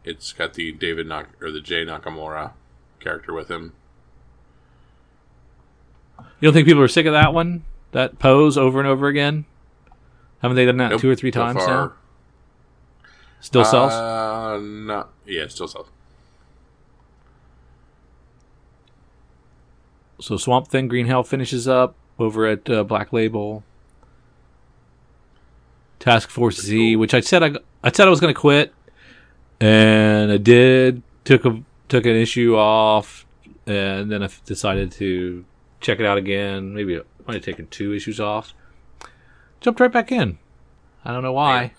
It's 0.04 0.34
got 0.34 0.54
the 0.54 0.72
David 0.72 1.08
Nak- 1.08 1.42
or 1.42 1.52
the 1.52 1.62
Jay 1.62 1.86
Nakamura 1.86 2.52
character 3.00 3.34
with 3.34 3.50
him. 3.50 3.74
You 6.40 6.48
don't 6.48 6.54
think 6.54 6.68
people 6.68 6.82
are 6.82 6.88
sick 6.88 7.06
of 7.06 7.14
that 7.14 7.34
one? 7.34 7.64
That 7.92 8.20
pose 8.20 8.58
over 8.58 8.80
and 8.80 8.88
over 8.88 9.08
again? 9.08 9.46
Haven't 10.42 10.56
they 10.56 10.66
done 10.66 10.78
that 10.78 10.92
Nope, 10.92 11.02
two 11.02 11.10
or 11.10 11.16
three 11.16 11.32
so 11.32 11.40
times 11.40 11.58
far. 11.64 11.68
now? 11.68 11.94
Still 13.40 13.66
sells? 13.66 13.92
Uh, 13.94 14.60
no, 14.62 15.08
yeah, 15.26 15.48
still 15.48 15.68
sells. 15.68 15.88
so 20.20 20.38
Swamp 20.38 20.68
Thing 20.68 20.88
Green 20.88 21.08
Hell 21.08 21.24
finishes 21.24 21.68
up 21.68 21.94
over 22.18 22.46
at 22.46 22.70
uh, 22.70 22.84
Black 22.84 23.12
Label. 23.12 23.64
Task 26.00 26.30
Force 26.30 26.62
Z, 26.62 26.96
which 26.96 27.14
I 27.14 27.20
said 27.20 27.44
I, 27.44 27.56
I 27.84 27.92
said 27.92 28.08
I 28.08 28.10
was 28.10 28.20
going 28.20 28.34
to 28.34 28.40
quit, 28.40 28.74
and 29.60 30.32
I 30.32 30.38
did. 30.38 31.02
Took 31.24 31.46
a 31.46 31.64
took 31.90 32.06
an 32.06 32.16
issue 32.16 32.56
off, 32.56 33.26
and 33.66 34.12
then 34.12 34.22
I 34.22 34.30
decided 34.46 34.92
to 34.94 35.44
check 35.80 36.00
it 36.00 36.06
out 36.06 36.18
again. 36.18 36.74
Maybe 36.74 36.98
I 36.98 37.02
might 37.28 37.36
have 37.36 37.44
taken 37.44 37.68
two 37.68 37.94
issues 37.94 38.20
off. 38.20 38.54
Jumped 39.62 39.80
right 39.80 39.92
back 39.92 40.12
in. 40.12 40.38
I 41.04 41.12
don't 41.12 41.24
know 41.24 41.34
why. 41.34 41.74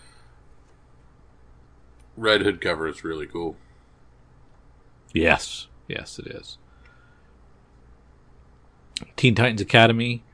Red 2.17 2.43
Hood 2.43 2.61
cover 2.61 2.89
is 2.89 3.05
really 3.05 3.27
cool. 3.27 3.57
Yes, 5.13 5.69
yes, 5.87 6.19
it 6.19 6.27
is. 6.27 6.59
Teen 9.17 9.35
Titans 9.35 9.61
Academy, 9.61 10.25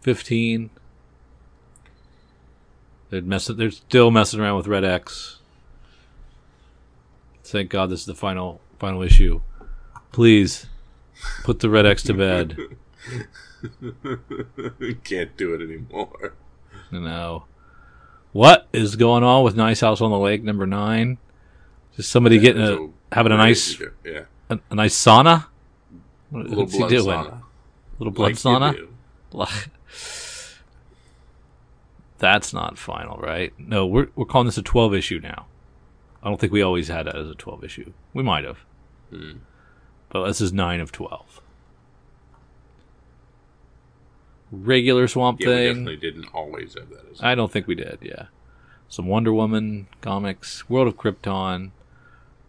fifteen. 0.00 0.70
They're 3.12 3.20
messing. 3.20 3.58
They're 3.58 3.70
still 3.70 4.10
messing 4.10 4.40
around 4.40 4.56
with 4.56 4.66
Red 4.66 4.84
X. 4.84 5.36
Thank 7.44 7.68
God 7.68 7.90
this 7.90 8.00
is 8.00 8.06
the 8.06 8.14
final 8.14 8.62
final 8.78 9.02
issue. 9.02 9.42
Please 10.12 10.64
put 11.44 11.60
the 11.60 11.68
Red 11.68 11.84
X 11.84 12.02
to 12.04 12.14
bed. 12.14 12.56
Can't 15.04 15.36
do 15.36 15.52
it 15.52 15.60
anymore. 15.60 16.32
No. 16.90 17.44
What 18.32 18.66
is 18.72 18.96
going 18.96 19.24
on 19.24 19.44
with 19.44 19.56
Nice 19.56 19.80
House 19.80 20.00
on 20.00 20.10
the 20.10 20.18
Lake 20.18 20.42
number 20.42 20.66
nine? 20.66 21.18
Just 21.96 22.10
somebody 22.10 22.38
getting 22.38 22.62
a 22.62 22.88
having 23.14 23.32
a 23.32 23.36
nice 23.36 23.78
yeah 24.06 24.22
a, 24.48 24.58
a 24.70 24.74
nice 24.74 24.94
sauna. 24.96 25.44
What- 26.30 26.46
little 26.46 26.60
What's 26.64 26.72
he 26.72 26.78
blood 26.78 26.88
doing? 26.90 27.04
sauna. 27.04 27.42
Little 27.98 28.12
blood 28.12 28.26
like 28.28 28.36
sauna. 28.36 28.88
That's 32.22 32.52
not 32.54 32.78
final, 32.78 33.16
right? 33.18 33.52
No, 33.58 33.84
we're 33.84 34.06
we're 34.14 34.24
calling 34.26 34.46
this 34.46 34.56
a 34.56 34.62
twelve 34.62 34.94
issue 34.94 35.18
now. 35.20 35.46
I 36.22 36.28
don't 36.28 36.38
think 36.40 36.52
we 36.52 36.62
always 36.62 36.86
had 36.86 37.06
that 37.06 37.16
as 37.16 37.28
a 37.28 37.34
twelve 37.34 37.64
issue. 37.64 37.92
We 38.14 38.22
might 38.22 38.44
have, 38.44 38.58
Hmm. 39.10 39.38
but 40.08 40.24
this 40.28 40.40
is 40.40 40.52
nine 40.52 40.78
of 40.78 40.92
twelve. 40.92 41.40
Regular 44.52 45.08
Swamp 45.08 45.40
Yeah, 45.40 45.48
we 45.48 45.54
Thing. 45.54 45.66
definitely 45.68 45.96
didn't 45.96 46.28
always 46.34 46.74
have 46.74 46.90
that. 46.90 47.06
As 47.12 47.22
I 47.22 47.34
don't 47.34 47.50
think 47.50 47.66
we 47.66 47.74
did. 47.74 47.98
Yeah, 48.02 48.26
some 48.88 49.06
Wonder 49.06 49.32
Woman 49.32 49.88
comics, 50.00 50.68
World 50.70 50.88
of 50.88 50.96
Krypton. 50.96 51.70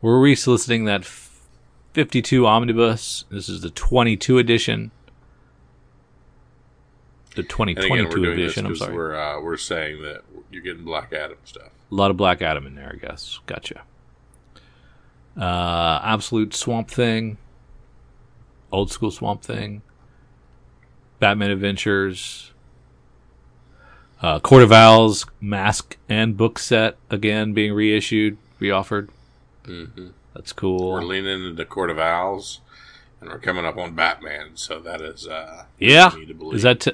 We're 0.02 0.20
resoliciting 0.20 0.86
that 0.86 1.02
f- 1.02 1.40
52 1.94 2.46
omnibus. 2.46 3.26
This 3.32 3.50
is 3.50 3.62
the 3.62 3.70
22 3.72 4.38
edition. 4.38 4.92
The 7.36 7.42
and 7.42 7.70
again, 7.70 7.78
2022 7.78 8.10
we're 8.20 8.26
doing 8.26 8.38
this 8.38 8.46
edition. 8.54 8.66
I'm 8.68 8.76
sorry. 8.76 8.94
we're 8.96 9.16
uh, 9.16 9.42
we're 9.42 9.58
saying 9.58 10.02
that 10.04 10.22
you're 10.52 10.62
getting 10.62 10.84
Black 10.86 11.14
Adam 11.14 11.38
stuff. 11.46 11.70
A 11.92 11.96
lot 11.96 12.12
of 12.12 12.18
Black 12.18 12.42
Adam 12.42 12.66
in 12.68 12.76
there, 12.76 12.92
I 12.96 13.06
guess. 13.08 13.40
Gotcha. 13.48 13.82
Uh, 15.40 16.00
Absolute 16.04 16.54
Swamp 16.54 16.90
Thing. 16.90 17.38
Old 18.72 18.92
School 18.92 19.12
Swamp 19.12 19.42
Thing. 19.42 19.82
Batman 21.20 21.52
Adventures. 21.52 22.52
Uh, 24.22 24.40
Court 24.40 24.64
of 24.64 24.72
Owls 24.72 25.26
mask 25.42 25.98
and 26.08 26.38
book 26.38 26.58
set 26.58 26.96
again 27.10 27.54
being 27.54 27.74
reissued, 27.74 28.38
reoffered. 28.62 29.10
hmm 29.66 30.10
That's 30.34 30.54
cool. 30.54 30.92
We're 30.94 31.04
leaning 31.04 31.46
into 31.46 31.66
Court 31.66 31.90
of 31.90 32.00
Owls, 32.00 32.62
and 33.20 33.30
we're 33.30 33.40
coming 33.40 33.66
up 33.66 33.78
on 33.78 33.96
Batman. 33.96 34.52
So 34.56 34.80
that 34.80 35.02
is 35.02 35.28
uh, 35.28 35.66
Yeah. 35.78 36.12
leading 36.14 36.28
to 36.30 36.34
believe. 36.36 36.56
Is 36.56 36.64
that? 36.64 36.80
T- 36.80 36.92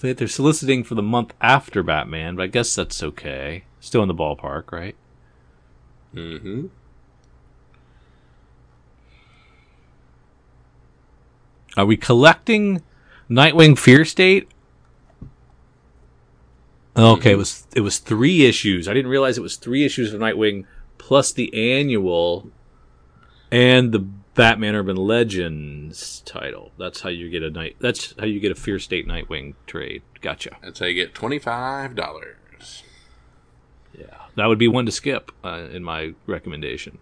They're 0.00 0.28
soliciting 0.28 0.84
for 0.84 0.94
the 0.94 1.02
month 1.02 1.34
after 1.40 1.82
Batman, 1.82 2.36
but 2.36 2.42
I 2.42 2.46
guess 2.48 2.74
that's 2.74 3.02
okay. 3.02 3.64
Still 3.80 4.02
in 4.02 4.08
the 4.08 4.14
ballpark, 4.14 4.72
right? 4.72 4.96
hmm 6.14 6.66
Are 11.76 11.86
we 11.86 11.96
collecting 11.96 12.82
Nightwing 13.30 13.78
Fear 13.78 14.04
State? 14.04 14.48
Okay, 16.96 17.32
it 17.32 17.38
was 17.38 17.66
it 17.74 17.80
was 17.80 17.98
three 17.98 18.44
issues. 18.44 18.88
I 18.88 18.94
didn't 18.94 19.10
realize 19.10 19.38
it 19.38 19.42
was 19.42 19.56
three 19.56 19.84
issues 19.84 20.12
of 20.12 20.20
Nightwing 20.20 20.64
plus 20.98 21.32
the 21.32 21.52
annual 21.78 22.50
and 23.50 23.92
the 23.92 24.06
Batman 24.34 24.74
Urban 24.74 24.96
Legends 24.96 26.22
title. 26.24 26.72
That's 26.78 27.00
how 27.00 27.08
you 27.10 27.28
get 27.28 27.42
a 27.42 27.50
night. 27.50 27.76
That's 27.80 28.14
how 28.18 28.26
you 28.26 28.40
get 28.40 28.52
a 28.52 28.54
Fear 28.54 28.78
State 28.78 29.06
Nightwing 29.06 29.54
trade. 29.66 30.02
Gotcha. 30.20 30.56
That's 30.62 30.78
how 30.78 30.86
you 30.86 30.94
get 30.94 31.14
twenty 31.14 31.38
five 31.38 31.94
dollars. 31.94 32.82
Yeah, 33.98 34.06
that 34.36 34.46
would 34.46 34.58
be 34.58 34.68
one 34.68 34.86
to 34.86 34.92
skip 34.92 35.32
uh, 35.44 35.66
in 35.70 35.82
my 35.82 36.14
recommendation. 36.26 36.98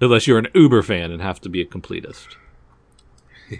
Unless 0.00 0.26
you're 0.26 0.38
an 0.38 0.48
Uber 0.54 0.82
fan 0.82 1.10
and 1.10 1.22
have 1.22 1.40
to 1.42 1.48
be 1.48 1.60
a 1.60 1.66
completist. 1.66 2.36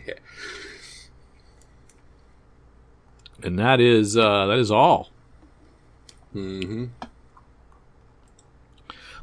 And 3.42 3.58
that 3.58 3.80
is 3.80 4.16
uh, 4.16 4.46
that 4.46 4.58
is 4.58 4.70
all. 4.70 5.10
hmm 6.32 6.86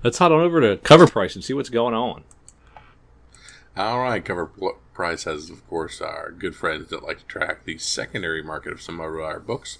Let's 0.01 0.19
head 0.19 0.31
on 0.31 0.39
over 0.39 0.61
to 0.61 0.77
cover 0.77 1.07
price 1.07 1.35
and 1.35 1.43
see 1.43 1.53
what's 1.53 1.69
going 1.69 1.93
on. 1.93 2.23
All 3.75 3.99
right, 3.99 4.23
cover 4.23 4.49
price 4.93 5.25
has, 5.25 5.49
of 5.49 5.67
course, 5.67 5.99
our 5.99 6.31
good 6.31 6.55
friends 6.55 6.89
that 6.89 7.03
like 7.03 7.19
to 7.19 7.25
track 7.25 7.65
the 7.65 7.77
secondary 7.77 8.41
market 8.41 8.71
of 8.71 8.81
some 8.81 9.01
of 9.01 9.05
our 9.05 9.39
books. 9.41 9.77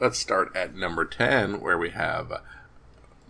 Let's 0.00 0.18
start 0.18 0.54
at 0.54 0.74
number 0.74 1.06
10, 1.06 1.60
where 1.60 1.78
we 1.78 1.90
have 1.90 2.30
uh, 2.30 2.38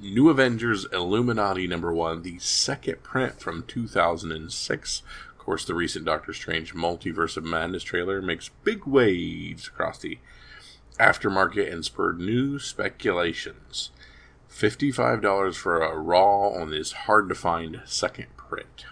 New 0.01 0.29
Avengers 0.29 0.87
Illuminati 0.93 1.69
number 1.69 1.93
one, 1.93 2.23
the 2.23 2.41
second 2.41 3.05
print 3.05 3.41
from 3.41 3.63
2006. 3.63 5.03
Of 5.31 5.39
course, 5.39 5.65
the 5.65 5.75
recent 5.75 6.05
Doctor 6.05 6.33
Strange 6.33 6.75
Multiverse 6.75 7.37
of 7.37 7.45
Madness 7.45 7.85
trailer 7.85 8.21
makes 8.21 8.51
big 8.65 8.87
waves 8.87 9.69
across 9.69 9.99
the 9.99 10.19
aftermarket 10.99 11.73
and 11.73 11.85
spurred 11.85 12.19
new 12.19 12.59
speculations. 12.59 13.91
$55 14.51 15.57
for 15.57 15.83
a 15.83 15.97
raw 15.97 16.49
on 16.49 16.71
this 16.71 16.93
hard 16.93 17.29
to 17.29 17.35
find 17.35 17.81
second 17.85 18.27
print. 18.37 18.87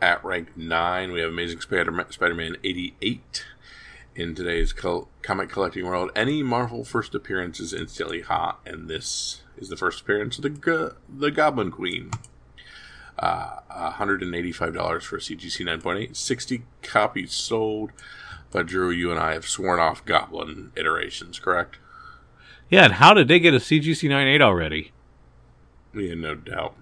At 0.00 0.24
rank 0.24 0.56
9, 0.56 1.12
we 1.12 1.20
have 1.20 1.28
Amazing 1.30 1.60
Spider- 1.60 2.06
Spider-Man 2.08 2.56
88. 2.64 3.44
In 4.16 4.34
today's 4.34 4.72
comic 4.72 5.50
collecting 5.50 5.86
world, 5.86 6.10
any 6.16 6.42
Marvel 6.42 6.84
first 6.84 7.14
appearance 7.14 7.60
is 7.60 7.72
instantly 7.72 8.22
hot, 8.22 8.60
and 8.66 8.88
this 8.88 9.42
is 9.56 9.68
the 9.68 9.76
first 9.76 10.00
appearance 10.00 10.36
of 10.38 10.42
the 10.42 10.50
go- 10.50 10.94
the 11.08 11.30
Goblin 11.30 11.70
Queen. 11.70 12.10
Uh, 13.18 13.60
$185 13.70 15.04
for 15.04 15.18
CGC 15.18 15.64
9.8, 15.64 16.16
60 16.16 16.62
copies 16.82 17.32
sold. 17.34 17.92
But 18.50 18.66
Drew, 18.66 18.90
you 18.90 19.10
and 19.10 19.20
I 19.20 19.34
have 19.34 19.46
sworn 19.46 19.78
off 19.78 20.04
Goblin 20.04 20.72
iterations, 20.74 21.38
correct? 21.38 21.76
Yeah, 22.70 22.84
and 22.84 22.94
how 22.94 23.14
did 23.14 23.28
they 23.28 23.40
get 23.40 23.52
a 23.54 23.58
CGC 23.58 24.08
98 24.08 24.40
already? 24.40 24.92
Yeah, 25.94 26.14
no 26.14 26.34
doubt. 26.36 26.76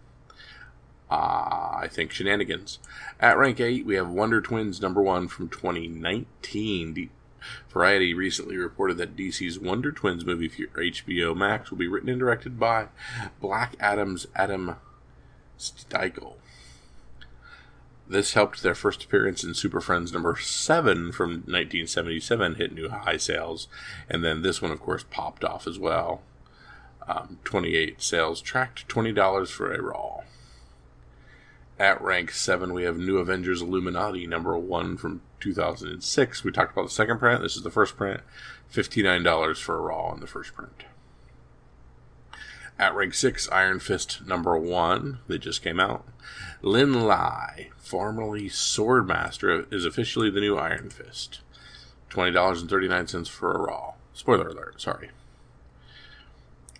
Uh, 1.11 1.79
I 1.81 1.89
think 1.91 2.13
shenanigans. 2.13 2.79
At 3.19 3.39
rank 3.39 3.59
8, 3.61 3.87
we 3.87 3.95
have 3.95 4.11
Wonder 4.11 4.43
Twins 4.43 4.83
number 4.83 5.01
1 5.01 5.29
from 5.29 5.49
2019. 5.49 6.93
D- 6.95 7.09
Variety 7.71 8.13
recently 8.13 8.57
reported 8.59 8.99
that 8.99 9.17
DC's 9.17 9.59
Wonder 9.59 9.91
Twins 9.91 10.27
movie 10.27 10.49
for 10.49 10.65
HBO 10.83 11.35
Max 11.35 11.71
will 11.71 11.79
be 11.79 11.89
written 11.89 12.11
and 12.11 12.19
directed 12.19 12.59
by 12.61 12.89
Black 13.41 13.75
Adam's 13.81 14.27
Adam 14.37 14.77
Sztykiel. 15.59 16.35
This 18.11 18.33
helped 18.33 18.63
their 18.63 18.75
first 18.75 19.05
appearance 19.05 19.45
in 19.45 19.53
Super 19.53 19.83
Friends 19.83 20.15
number 20.15 20.35
7 20.35 21.13
from 21.13 21.31
1977 21.31 22.55
hit 22.55 22.73
new 22.73 22.89
high 22.89 23.19
sales, 23.19 23.69
and 24.09 24.25
then 24.25 24.41
this 24.41 24.63
one, 24.63 24.71
of 24.71 24.81
course, 24.81 25.05
popped 25.11 25.45
off 25.45 25.67
as 25.67 25.79
well. 25.79 26.23
Um, 27.07 27.39
28 27.45 28.01
sales 28.01 28.41
tracked 28.41 28.89
$20 28.89 29.49
for 29.51 29.73
a 29.73 29.83
raw. 29.83 30.21
At 31.79 32.01
rank 32.01 32.31
7, 32.31 32.73
we 32.73 32.85
have 32.85 32.97
New 32.97 33.19
Avengers 33.19 33.61
Illuminati 33.61 34.27
number 34.27 34.57
1 34.57 34.97
from 34.97 35.21
2006. 35.41 36.45
We 36.45 36.51
talked 36.51 36.73
about 36.73 36.89
the 36.89 36.95
second 36.95 37.19
print. 37.19 37.43
This 37.43 37.57
is 37.57 37.63
the 37.63 37.71
first 37.71 37.97
print. 37.99 38.23
$59 38.73 39.59
for 39.59 39.77
a 39.77 39.81
raw 39.81 40.07
on 40.07 40.21
the 40.21 40.27
first 40.27 40.55
print. 40.55 40.85
At 42.79 42.95
rank 42.95 43.15
6, 43.15 43.49
Iron 43.51 43.81
Fist 43.81 44.25
number 44.27 44.57
1 44.57 45.19
that 45.27 45.39
just 45.41 45.63
came 45.63 45.81
out. 45.81 46.07
Lin 46.63 47.03
Lie, 47.05 47.71
formerly 47.77 48.49
Swordmaster, 48.49 49.73
is 49.73 49.85
officially 49.85 50.31
the 50.31 50.41
new 50.41 50.57
Iron 50.57 50.91
Fist. 50.91 51.41
$20.39 52.11 53.29
for 53.29 53.53
a 53.53 53.59
raw. 53.59 53.95
Spoiler 54.13 54.49
alert, 54.49 54.81
sorry. 54.81 55.11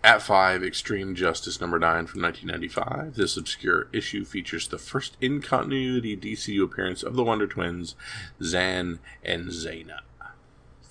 At 0.01 0.21
5, 0.21 0.63
Extreme 0.63 1.15
Justice 1.15 1.59
number 1.59 1.77
9 1.77 2.07
from 2.07 2.21
1995. 2.21 3.15
This 3.15 3.35
obscure 3.35 3.89
issue 3.91 4.23
features 4.23 4.69
the 4.69 4.77
first 4.77 5.17
in 5.19 5.41
continuity 5.41 6.15
DCU 6.15 6.63
appearance 6.63 7.03
of 7.03 7.17
the 7.17 7.23
Wonder 7.23 7.47
Twins, 7.47 7.95
Zan 8.41 8.99
and 9.23 9.49
Zaina. 9.49 9.99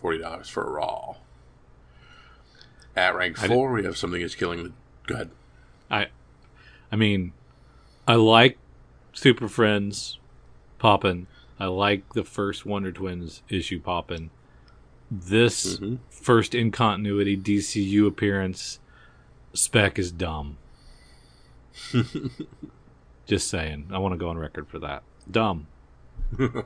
$40 0.03 0.51
for 0.51 0.65
a 0.65 0.71
raw. 0.71 1.17
At 2.95 3.15
rank 3.17 3.39
4, 3.39 3.73
we 3.73 3.85
have 3.85 3.97
something 3.97 4.21
that's 4.21 4.35
killing 4.35 4.65
the. 4.65 4.73
Go 5.09 5.15
ahead. 5.15 5.31
I 5.91 6.07
I 6.93 6.97
mean, 6.97 7.33
I 8.07 8.15
like 8.15 8.57
Super 9.13 9.49
Friends 9.49 10.19
poppin'. 10.79 11.27
I 11.59 11.67
like 11.67 12.13
the 12.15 12.23
first 12.25 12.65
Wonder 12.65 12.93
Twins 12.93 13.43
issue 13.49 13.81
poppin'. 13.81 14.31
This 15.11 15.79
Mhm. 15.79 15.99
first 16.11 16.55
in 16.55 16.71
continuity 16.71 17.37
DCU 17.37 18.07
appearance 18.07 18.79
spec 19.55 19.99
is 19.99 20.13
dumb. 20.13 20.59
Just 23.27 23.49
saying. 23.49 23.89
I 23.93 23.99
want 23.99 24.13
to 24.13 24.19
go 24.19 24.29
on 24.29 24.39
record 24.39 24.69
for 24.69 24.79
that. 24.79 25.03
Dumb. 25.31 25.67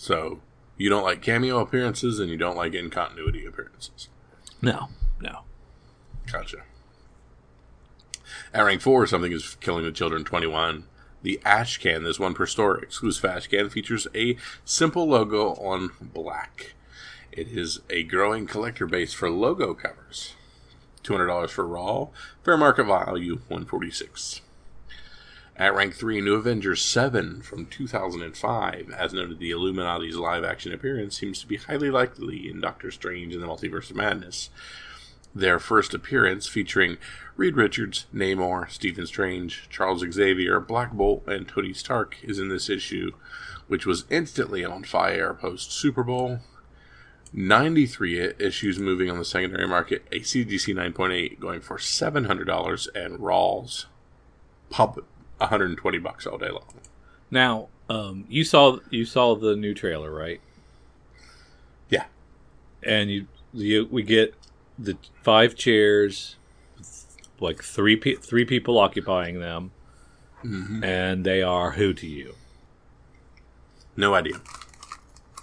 So, 0.00 0.38
you 0.76 0.88
don't 0.88 1.02
like 1.02 1.22
cameo 1.22 1.58
appearances 1.58 2.20
and 2.20 2.30
you 2.30 2.36
don't 2.36 2.56
like 2.56 2.72
in 2.72 2.88
continuity 2.88 3.44
appearances. 3.44 4.08
No. 4.62 4.90
No. 5.20 5.40
Gotcha. 6.30 6.58
At 8.54 8.62
rank 8.62 8.80
4, 8.80 9.06
something 9.06 9.32
is 9.32 9.56
killing 9.60 9.84
the 9.84 9.92
children 9.92 10.24
21. 10.24 10.84
The 11.22 11.40
Ash 11.44 11.78
Can, 11.78 12.04
this 12.04 12.18
one 12.18 12.34
per 12.34 12.46
store 12.46 12.78
exclusive 12.78 13.24
Ash 13.24 13.46
Can, 13.46 13.68
features 13.68 14.06
a 14.14 14.36
simple 14.64 15.06
logo 15.06 15.54
on 15.54 15.90
black. 16.00 16.74
It 17.30 17.48
is 17.48 17.80
a 17.90 18.04
growing 18.04 18.46
collector 18.46 18.86
base 18.86 19.12
for 19.12 19.30
logo 19.30 19.74
covers. 19.74 20.34
$200 21.04 21.50
for 21.50 21.66
Raw, 21.66 22.08
fair 22.42 22.56
market 22.56 22.84
value 22.84 23.36
146. 23.48 24.40
At 25.56 25.74
rank 25.74 25.94
3, 25.94 26.20
New 26.20 26.36
Avengers 26.36 26.80
7 26.82 27.42
from 27.42 27.66
2005. 27.66 28.90
As 28.96 29.12
noted, 29.12 29.40
the 29.40 29.50
Illuminati's 29.50 30.16
live 30.16 30.44
action 30.44 30.72
appearance 30.72 31.18
seems 31.18 31.40
to 31.40 31.46
be 31.46 31.56
highly 31.56 31.90
likely 31.90 32.48
in 32.48 32.60
Doctor 32.60 32.92
Strange 32.92 33.34
and 33.34 33.42
the 33.42 33.46
Multiverse 33.46 33.90
of 33.90 33.96
Madness. 33.96 34.50
Their 35.38 35.60
first 35.60 35.94
appearance, 35.94 36.48
featuring 36.48 36.98
Reed 37.36 37.56
Richards, 37.56 38.06
Namor, 38.12 38.68
Stephen 38.68 39.06
Strange, 39.06 39.68
Charles 39.70 40.04
Xavier, 40.10 40.58
Black 40.58 40.92
Bolt, 40.92 41.22
and 41.28 41.46
Tony 41.46 41.72
Stark, 41.72 42.16
is 42.24 42.40
in 42.40 42.48
this 42.48 42.68
issue, 42.68 43.12
which 43.68 43.86
was 43.86 44.04
instantly 44.10 44.64
on 44.64 44.82
fire 44.82 45.32
post 45.34 45.70
Super 45.70 46.02
Bowl. 46.02 46.40
93 47.32 48.32
issues 48.40 48.80
moving 48.80 49.08
on 49.08 49.18
the 49.18 49.24
secondary 49.24 49.68
market, 49.68 50.04
a 50.10 50.20
CGC 50.20 50.74
9.8 50.74 51.38
going 51.38 51.60
for 51.60 51.76
$700, 51.78 52.88
and 52.96 53.20
Rawls 53.20 53.84
pub 54.70 55.04
120 55.36 55.98
bucks 55.98 56.26
all 56.26 56.38
day 56.38 56.50
long. 56.50 56.64
Now, 57.30 57.68
um, 57.88 58.24
you 58.28 58.42
saw 58.42 58.78
you 58.90 59.04
saw 59.04 59.36
the 59.36 59.54
new 59.54 59.72
trailer, 59.72 60.10
right? 60.10 60.40
Yeah. 61.90 62.06
And 62.82 63.08
you, 63.08 63.26
you 63.52 63.86
we 63.88 64.02
get 64.02 64.34
the 64.78 64.96
five 65.22 65.54
chairs, 65.56 66.36
like 67.40 67.62
three 67.62 67.96
pe- 67.96 68.14
three 68.16 68.44
people 68.44 68.78
occupying 68.78 69.40
them, 69.40 69.72
Mm-hmm. 70.44 70.84
and 70.84 71.24
they 71.24 71.42
are 71.42 71.72
who 71.72 71.92
to 71.94 72.06
you? 72.06 72.34
No 73.96 74.14
idea. 74.14 74.40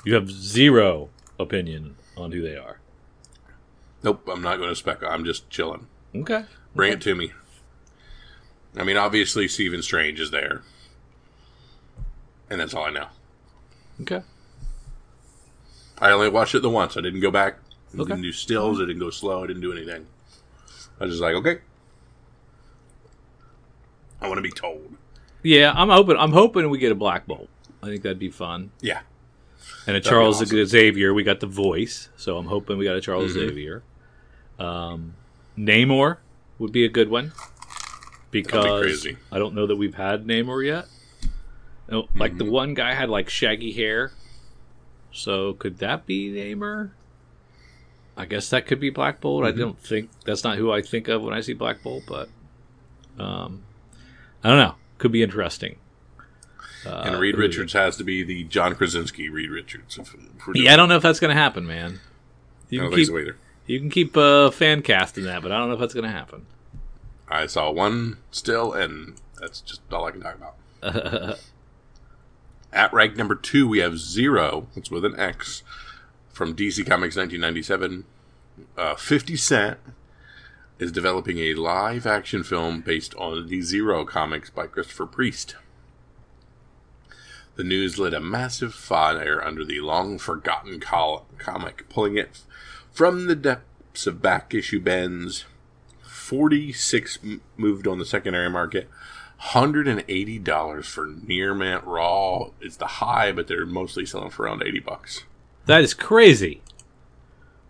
You 0.06 0.14
have 0.14 0.32
zero 0.32 1.10
opinion 1.38 1.98
on 2.16 2.32
who 2.32 2.42
they 2.42 2.56
are. 2.56 2.80
Nope, 4.04 4.26
I'm 4.32 4.42
not 4.42 4.58
going 4.58 4.70
to 4.70 4.76
spec. 4.76 5.04
I'm 5.04 5.26
just 5.26 5.50
chilling. 5.50 5.88
Okay. 6.16 6.46
Bring 6.74 6.94
it 6.94 7.02
to 7.02 7.14
me. 7.16 7.34
I 8.78 8.84
mean, 8.86 8.96
obviously, 8.98 9.48
Stephen 9.50 9.82
Strange 9.82 10.20
is 10.22 10.32
there. 10.32 10.62
And 12.50 12.62
that's 12.62 12.74
all 12.74 12.86
I 12.86 12.92
know. 12.92 13.08
Okay. 14.02 14.22
I 15.98 16.12
only 16.12 16.30
watched 16.30 16.56
it 16.56 16.62
the 16.62 16.70
once. 16.70 16.96
I 16.96 17.02
didn't 17.02 17.22
go 17.22 17.32
back. 17.32 17.58
I 17.98 18.02
Okay. 18.02 18.10
didn't 18.12 18.24
do 18.24 18.32
stills. 18.32 18.80
I 18.80 18.86
didn't 18.86 19.00
go 19.00 19.10
slow. 19.10 19.44
I 19.44 19.48
didn't 19.48 19.62
do 19.62 19.72
anything. 19.72 20.06
I 21.00 21.04
was 21.06 21.14
just 21.14 21.22
like, 21.22 21.36
okay. 21.36 21.60
I 24.22 24.28
want 24.28 24.38
to 24.38 24.42
be 24.42 24.52
told. 24.52 24.96
Yeah, 25.44 25.72
I'm 25.76 25.90
hoping. 25.90 26.18
I'm 26.18 26.32
hoping 26.32 26.70
we 26.70 26.78
get 26.78 26.92
a 26.92 26.96
Black 26.96 27.28
Bolt. 27.28 27.50
I 27.84 27.88
think 27.88 28.02
that'd 28.04 28.20
be 28.20 28.30
fun. 28.32 28.72
Yeah. 28.82 29.02
And 29.88 29.96
a 29.96 30.00
be 30.00 30.08
Charles 30.10 30.42
awesome. 30.42 30.66
Xavier. 30.66 31.14
We 31.14 31.24
got 31.24 31.40
the 31.40 31.48
voice, 31.48 32.10
so 32.18 32.38
I'm 32.38 32.48
hoping 32.48 32.78
we 32.78 32.86
got 32.86 32.96
a 32.96 33.02
Charles 33.02 33.32
Mhm. 33.34 33.50
Xavier. 33.50 33.84
Um, 34.58 35.14
Namor 35.58 36.18
would 36.58 36.72
be 36.72 36.86
a 36.86 36.90
good 36.90 37.10
one 37.10 37.34
because 38.32 38.82
crazy. 38.82 39.18
I 39.32 39.38
don't 39.38 39.54
know 39.54 39.68
that 39.68 39.76
we've 39.76 39.96
had 39.96 40.26
Namor 40.26 40.66
yet. 40.66 40.88
No, 41.90 42.08
Like 42.16 42.32
Mm-hmm. 42.32 42.38
the 42.40 42.46
one 42.52 42.74
guy 42.74 42.94
had 42.94 43.10
like 43.10 43.30
shaggy 43.30 43.72
hair, 43.74 44.12
so 45.12 45.54
could 45.54 45.78
that 45.80 46.08
be 46.08 46.32
Namor? 46.32 46.92
I 48.18 48.26
guess 48.26 48.50
that 48.50 48.66
could 48.66 48.80
be 48.80 48.90
Black 48.90 49.20
Bolt. 49.20 49.44
Mm-hmm. 49.44 49.58
I 49.58 49.62
don't 49.62 49.80
think 49.80 50.10
that's 50.26 50.44
not 50.44 50.58
who 50.58 50.72
I 50.72 50.82
think 50.82 51.08
of 51.08 51.22
when 51.22 51.34
I 51.34 51.42
see 51.42 51.54
Black 51.54 51.84
Bolt, 51.84 52.04
but 52.08 52.30
um, 53.20 53.64
I 54.44 54.50
don't 54.50 54.60
know. 54.60 54.76
Could 54.98 55.12
be 55.12 55.22
interesting. 55.24 55.78
Uh, 56.86 57.02
And 57.06 57.20
Reed 57.20 57.36
Richards 57.36 57.74
has 57.74 57.98
to 57.98 58.04
be 58.04 58.24
the 58.24 58.44
John 58.46 58.76
Krasinski 58.76 59.28
Reed 59.30 59.50
Richards. 59.50 59.98
If, 59.98 60.14
if 60.14 60.56
Yeah, 60.56 60.74
I 60.74 60.76
don't 60.76 60.88
know 60.88 60.98
if 60.98 61.04
that's 61.04 61.20
going 61.20 61.36
to 61.36 61.42
happen, 61.42 61.66
man. 61.66 62.00
You 62.70 62.82
can 62.82 62.92
keep 62.92 63.10
either. 63.10 63.38
you 63.66 63.80
can 63.80 63.90
keep 63.90 64.16
uh, 64.16 64.52
fan 64.52 64.82
casting 64.82 65.24
that, 65.26 65.42
but 65.42 65.52
I 65.52 65.58
don't 65.58 65.68
know 65.68 65.74
if 65.74 65.80
that's 65.80 65.94
going 65.94 66.06
to 66.06 66.12
happen. 66.12 66.46
I 67.28 67.48
saw 67.48 67.72
one 67.72 68.18
still, 68.32 68.72
and 68.74 69.16
that's 69.40 69.62
just 69.62 69.82
all 69.92 70.06
I 70.06 70.12
can 70.12 70.22
talk 70.22 70.36
about. 70.36 71.40
At 72.74 72.94
rank 72.94 73.16
number 73.16 73.36
two, 73.36 73.68
we 73.68 73.80
have 73.80 73.98
Zero. 73.98 74.68
It's 74.76 74.92
with 74.92 75.06
an 75.06 75.20
X 75.20 75.64
from 76.36 76.54
DC 76.54 76.86
Comics 76.86 77.16
1997. 77.16 78.04
Uh, 78.78 78.96
50 78.96 79.38
Cent 79.38 79.78
is 80.78 80.92
developing 80.92 81.40
a 81.40 81.54
live 81.54 82.06
action 82.06 82.44
film 82.44 82.82
based 82.82 83.16
on 83.16 83.48
the 83.48 83.62
Zero 83.62 84.04
comics 84.04 84.50
by 84.50 84.68
Christopher 84.68 85.06
Priest. 85.06 85.56
The 87.56 87.64
news 87.64 87.98
lit 87.98 88.14
a 88.14 88.20
massive 88.20 88.74
fire 88.74 89.42
under 89.42 89.64
the 89.64 89.80
long 89.80 90.18
forgotten 90.18 90.82
col- 90.82 91.26
comic, 91.38 91.88
pulling 91.88 92.18
it 92.18 92.42
from 92.92 93.28
the 93.28 93.36
depths 93.36 94.06
of 94.06 94.22
back 94.22 94.54
issue 94.54 94.82
bins. 94.82 95.46
46 96.02 97.20
m- 97.24 97.42
moved 97.56 97.88
on 97.88 97.98
the 97.98 98.06
secondary 98.06 98.50
market. 98.50 98.90
$180 99.42 100.84
for 100.84 101.06
Near 101.06 101.54
Mint 101.54 101.86
Raw 101.86 102.50
is 102.60 102.76
the 102.76 102.88
high, 102.88 103.32
but 103.32 103.48
they're 103.48 103.66
mostly 103.66 104.06
selling 104.06 104.32
for 104.32 104.44
around 104.44 104.64
80 104.64 104.80
bucks. 104.82 105.24
That 105.66 105.82
is 105.82 105.94
crazy. 105.94 106.62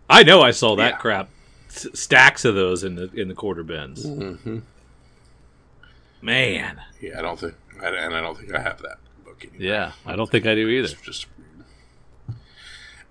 I 0.09 0.23
know 0.23 0.41
I 0.41 0.51
saw 0.51 0.75
that 0.75 0.93
Yeah. 0.93 0.97
crap. 0.97 1.29
S- 1.69 1.87
stacks 1.93 2.45
of 2.45 2.55
those 2.55 2.83
in 2.83 2.95
the 2.95 3.09
in 3.13 3.27
the 3.27 3.33
quarter 3.35 3.63
bins. 3.63 4.05
Mm-hmm. 4.05 4.59
Man, 6.21 6.81
Yeah, 7.01 7.19
I 7.19 7.21
don't 7.21 7.39
think, 7.39 7.53
I, 7.81 7.87
and 7.89 8.15
I 8.15 8.21
don't 8.21 8.37
think 8.37 8.53
I 8.55 8.59
have 8.61 8.81
that 8.81 8.97
book 9.23 9.43
anymore. 9.45 9.61
yeah, 9.61 9.91
I 10.05 10.15
don't 10.15 10.29
think 10.29 10.45
I 10.47 10.55
do 10.55 10.67
either. 10.67 10.87
It's 10.87 11.01
just. 11.01 11.27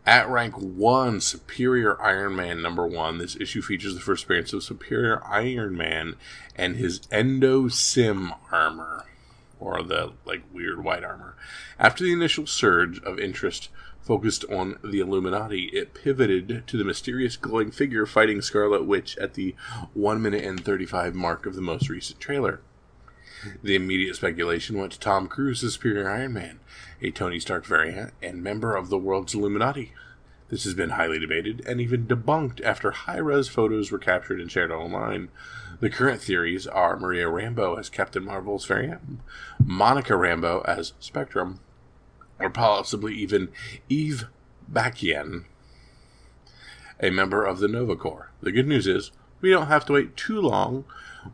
At 0.07 0.28
rank 0.28 0.55
one, 0.59 1.20
Superior 1.22 2.01
Iron 2.03 2.37
Man 2.37 2.61
number 2.61 2.87
one. 2.87 3.16
This 3.18 3.37
issue 3.41 3.62
features 3.62 3.95
the 3.95 4.01
first 4.01 4.24
appearance 4.24 4.53
of 4.53 4.62
Superior 4.62 5.22
Iron 5.26 5.76
Man 5.78 6.16
and 6.57 6.76
his 6.76 7.01
Endo-Sym 7.11 8.32
armor, 8.53 9.07
or 9.59 9.82
the 9.82 10.12
like 10.26 10.43
weird 10.53 10.85
white 10.85 11.05
armor. 11.05 11.37
After 11.78 12.05
the 12.05 12.12
initial 12.12 12.47
surge 12.47 13.01
of 13.03 13.18
interest 13.18 13.70
focused 14.05 14.45
on 14.51 14.79
the 14.85 15.01
Illuminati, 15.01 15.71
it 15.73 15.95
pivoted 15.95 16.65
to 16.67 16.77
the 16.77 16.85
mysterious 16.85 17.37
glowing 17.37 17.71
figure 17.71 18.07
fighting 18.07 18.43
Scarlet 18.43 18.85
Witch 18.85 19.17
at 19.19 19.35
the 19.35 19.55
one 19.95 20.21
minute 20.23 20.45
and 20.45 20.65
thirty 20.65 20.87
five 20.87 21.15
mark 21.15 21.47
of 21.47 21.55
the 21.55 21.63
most 21.63 21.89
recent 21.89 22.21
trailer. 22.21 22.61
The 23.63 23.75
immediate 23.75 24.17
speculation 24.17 24.79
went 24.79 24.93
to 24.93 25.01
Tom 25.01 25.27
Cruise 25.27 25.65
as 25.65 25.75
Superior 25.75 26.09
Iron 26.09 26.35
Man, 26.35 26.61
a 27.03 27.11
Tony 27.11 27.41
Stark 27.41 27.67
variant 27.67 28.13
and 28.23 28.43
member 28.43 28.77
of 28.77 28.89
the 28.89 28.99
world's 28.99 29.35
Illuminati. 29.35 29.93
This 30.51 30.65
has 30.65 30.75
been 30.75 30.91
highly 30.91 31.19
debated 31.19 31.63
and 31.67 31.81
even 31.81 32.07
debunked 32.07 32.63
after 32.63 32.91
high 32.91 33.19
res 33.19 33.49
photos 33.49 33.91
were 33.91 33.99
captured 33.99 34.41
and 34.41 34.51
shared 34.53 34.71
online. 34.71 35.31
The 35.81 35.91
current 35.91 36.21
theories 36.21 36.67
are 36.67 36.99
Maria 36.99 37.27
Rambeau 37.27 37.79
as 37.79 37.89
Captain 37.89 38.25
Marvel's 38.25 38.65
variant, 38.65 39.21
Monica 39.63 40.13
Rambeau 40.13 40.63
as 40.67 40.93
Spectrum, 41.01 41.61
or 42.45 42.51
possibly 42.51 43.14
even 43.14 43.49
Eve 43.88 44.26
Bakian, 44.70 45.45
a 47.01 47.09
member 47.09 47.42
of 47.42 47.59
the 47.59 47.68
Nova 47.68 47.97
Corps. 47.97 48.30
The 48.42 48.53
good 48.53 48.68
news 48.68 48.86
is 48.86 49.11
we 49.40 49.51
don't 49.51 49.68
have 49.68 49.86
to 49.86 49.95
wait 49.95 50.14
too 50.14 50.40
long 50.40 50.84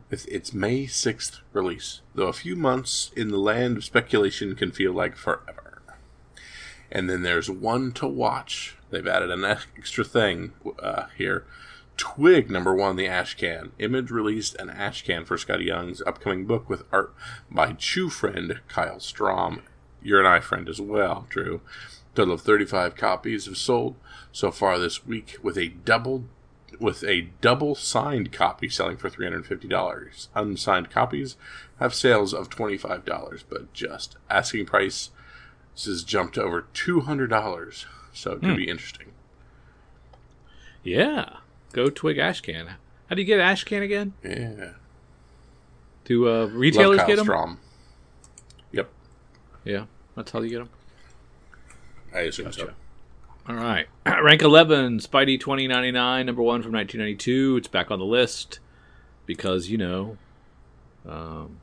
with 0.09 0.25
its 0.29 0.53
May 0.53 0.85
6th 0.85 1.41
release, 1.51 1.99
though 2.15 2.27
a 2.27 2.33
few 2.33 2.55
months 2.55 3.11
in 3.15 3.27
the 3.27 3.37
land 3.37 3.77
of 3.77 3.83
speculation 3.83 4.55
can 4.55 4.71
feel 4.71 4.93
like 4.93 5.17
forever. 5.17 5.81
And 6.89 7.09
then 7.09 7.23
there's 7.23 7.49
one 7.49 7.91
to 7.93 8.07
watch. 8.07 8.77
They've 8.89 9.07
added 9.07 9.31
an 9.31 9.43
extra 9.43 10.05
thing 10.05 10.53
uh, 10.79 11.05
here. 11.17 11.45
Twig 11.97 12.49
number 12.49 12.73
one, 12.73 12.95
the 12.95 13.05
Ashcan. 13.05 13.71
Image 13.79 14.11
released 14.11 14.55
an 14.55 14.69
Ashcan 14.69 15.25
for 15.27 15.35
Skottie 15.35 15.65
Young's 15.65 16.01
upcoming 16.03 16.45
book 16.45 16.69
with 16.69 16.83
art 16.91 17.13
by 17.49 17.73
Chew 17.73 18.09
friend 18.09 18.61
Kyle 18.69 18.97
Strahm. 18.97 19.61
You're 20.01 20.19
an 20.19 20.25
eye 20.25 20.39
friend 20.39 20.67
as 20.67 20.81
well, 20.81 21.27
Drew. 21.29 21.61
Total 22.15 22.33
of 22.33 22.41
35 22.41 22.95
copies 22.95 23.45
have 23.45 23.57
sold 23.57 23.95
so 24.31 24.51
far 24.51 24.77
this 24.77 25.05
week, 25.05 25.37
with 25.41 25.57
a 25.57 25.69
double 25.69 26.25
with 26.79 27.03
a 27.03 27.27
double 27.41 27.75
signed 27.75 28.31
copy 28.31 28.69
selling 28.69 28.97
for 28.97 29.09
$350. 29.09 30.27
Unsigned 30.33 30.89
copies 30.89 31.35
have 31.79 31.93
sales 31.93 32.33
of 32.33 32.49
$25, 32.49 33.43
but 33.49 33.71
just 33.73 34.15
asking 34.29 34.65
price 34.65 35.09
this 35.75 35.85
has 35.85 36.03
jumped 36.03 36.37
over 36.37 36.65
$200, 36.73 37.85
so 38.13 38.31
it 38.33 38.41
could 38.41 38.57
be 38.57 38.67
interesting. 38.69 39.07
Yeah, 40.83 41.37
go 41.71 41.89
Twig 41.89 42.17
Ashcan. 42.17 42.67
How 43.07 43.15
do 43.15 43.21
you 43.21 43.25
get 43.27 43.39
Ashcan 43.39 43.81
again? 43.81 44.13
Yeah. 44.23 44.71
Do 46.05 46.27
uh, 46.27 46.41
Love 46.41 46.55
retailers 46.55 46.97
Kyle 46.99 47.07
get 47.07 47.15
them? 47.17 47.27
Strahm. 47.27 47.57
Yeah, 49.63 49.85
that's 50.15 50.31
how 50.31 50.41
you 50.41 50.49
get 50.49 50.59
them. 50.59 50.69
I 52.13 52.19
assume 52.21 52.51
so. 52.51 52.65
Gotcha. 52.65 52.75
All 53.47 53.55
right. 53.55 53.87
Rank 54.05 54.41
11, 54.41 54.99
Spidey 54.99 55.39
2099, 55.39 56.25
number 56.25 56.41
one 56.41 56.61
from 56.61 56.73
1992. 56.73 57.57
It's 57.57 57.67
back 57.67 57.89
on 57.89 57.99
the 57.99 58.05
list 58.05 58.59
because, 59.25 59.69
you 59.69 59.77
know, 59.77 60.17
um, 61.07 61.57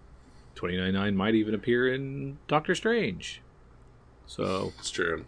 2099 0.54 1.16
might 1.16 1.34
even 1.34 1.54
appear 1.54 1.92
in 1.92 2.38
Doctor 2.48 2.74
Strange. 2.74 3.42
So, 4.26 4.72
It's 4.78 4.90
true. 4.90 5.24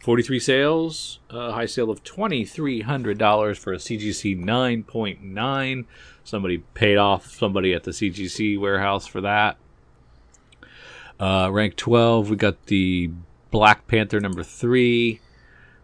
43 0.00 0.40
sales, 0.40 1.20
a 1.30 1.52
high 1.52 1.66
sale 1.66 1.88
of 1.88 2.02
$2,300 2.02 3.56
for 3.58 3.72
a 3.72 3.76
CGC 3.76 4.36
9.9. 4.36 5.84
Somebody 6.24 6.58
paid 6.74 6.96
off 6.96 7.30
somebody 7.30 7.72
at 7.72 7.84
the 7.84 7.92
CGC 7.92 8.58
warehouse 8.58 9.06
for 9.06 9.20
that. 9.20 9.58
Uh, 11.22 11.48
rank 11.52 11.76
12, 11.76 12.30
we 12.30 12.36
got 12.36 12.66
the 12.66 13.08
Black 13.52 13.86
Panther 13.86 14.18
number 14.18 14.42
3. 14.42 15.20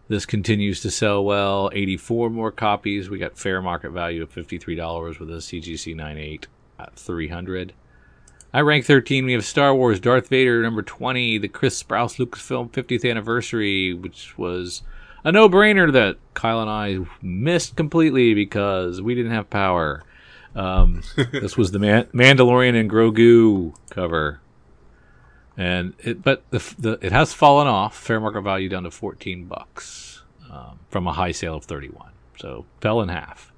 This 0.09 0.25
continues 0.25 0.81
to 0.81 0.91
sell 0.91 1.23
well. 1.23 1.69
84 1.71 2.29
more 2.29 2.51
copies. 2.51 3.09
We 3.09 3.19
got 3.19 3.37
fair 3.37 3.61
market 3.61 3.91
value 3.91 4.21
of 4.21 4.33
$53 4.33 5.17
with 5.17 5.29
a 5.29 5.35
CGC 5.35 5.95
9.8 5.95 6.43
at 6.77 6.93
300. 6.97 7.71
I 8.53 8.59
rank 8.59 8.83
13. 8.83 9.23
We 9.23 9.31
have 9.31 9.45
Star 9.45 9.73
Wars 9.73 10.01
Darth 10.01 10.27
Vader 10.27 10.61
number 10.61 10.81
20, 10.81 11.37
the 11.37 11.47
Chris 11.47 11.81
Sprouse 11.81 12.17
Lucasfilm 12.17 12.71
50th 12.71 13.09
anniversary, 13.09 13.93
which 13.93 14.37
was 14.37 14.81
a 15.23 15.31
no 15.31 15.47
brainer 15.47 15.89
that 15.93 16.17
Kyle 16.33 16.59
and 16.59 16.69
I 16.69 16.99
missed 17.21 17.77
completely 17.77 18.33
because 18.33 19.01
we 19.01 19.15
didn't 19.15 19.31
have 19.31 19.49
power. 19.49 20.03
Um, 20.53 21.01
this 21.31 21.55
was 21.55 21.71
the 21.71 21.79
Man- 21.79 22.07
Mandalorian 22.07 22.77
and 22.77 22.89
Grogu 22.89 23.73
cover. 23.89 24.41
And 25.59 25.93
it, 25.99 26.23
but 26.23 26.49
the, 26.51 26.73
the 26.79 27.05
it 27.05 27.11
has 27.11 27.33
fallen 27.33 27.67
off 27.67 27.93
fair 27.97 28.21
market 28.21 28.41
value 28.43 28.69
down 28.69 28.83
to 28.83 28.91
14 28.91 29.43
bucks 29.43 30.23
um, 30.49 30.79
from 30.89 31.05
a 31.05 31.11
high 31.11 31.33
sale 31.33 31.55
of 31.55 31.65
31. 31.65 32.11
So 32.37 32.65
fell 32.79 33.01
in 33.01 33.09
half. 33.09 33.51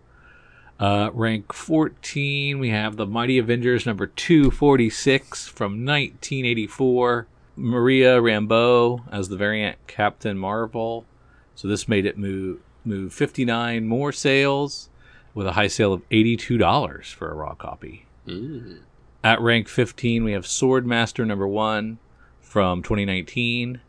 Uh, 0.79 1.11
rank 1.13 1.53
14, 1.53 2.57
we 2.57 2.69
have 2.69 2.95
the 2.95 3.05
Mighty 3.05 3.37
Avengers 3.37 3.85
number 3.85 4.07
246 4.07 5.47
from 5.47 5.85
1984. 5.85 7.27
Maria 7.55 8.19
Rambeau 8.19 9.03
as 9.11 9.29
the 9.29 9.37
variant 9.37 9.77
Captain 9.85 10.39
Marvel. 10.39 11.05
So 11.53 11.67
this 11.67 11.87
made 11.87 12.07
it 12.07 12.17
move 12.17 12.61
move 12.83 13.13
59 13.13 13.87
more 13.87 14.11
sales 14.11 14.89
with 15.35 15.45
a 15.45 15.51
high 15.51 15.67
sale 15.67 15.93
of 15.93 16.09
$82 16.09 17.13
for 17.13 17.29
a 17.29 17.35
raw 17.35 17.53
copy. 17.53 18.07
Mm. 18.25 18.79
At 19.23 19.39
rank 19.39 19.67
15, 19.67 20.23
we 20.23 20.31
have 20.31 20.45
Swordmaster 20.45 21.27
number 21.27 21.47
1 21.47 21.99
from 22.39 22.81
2019. 22.81 23.79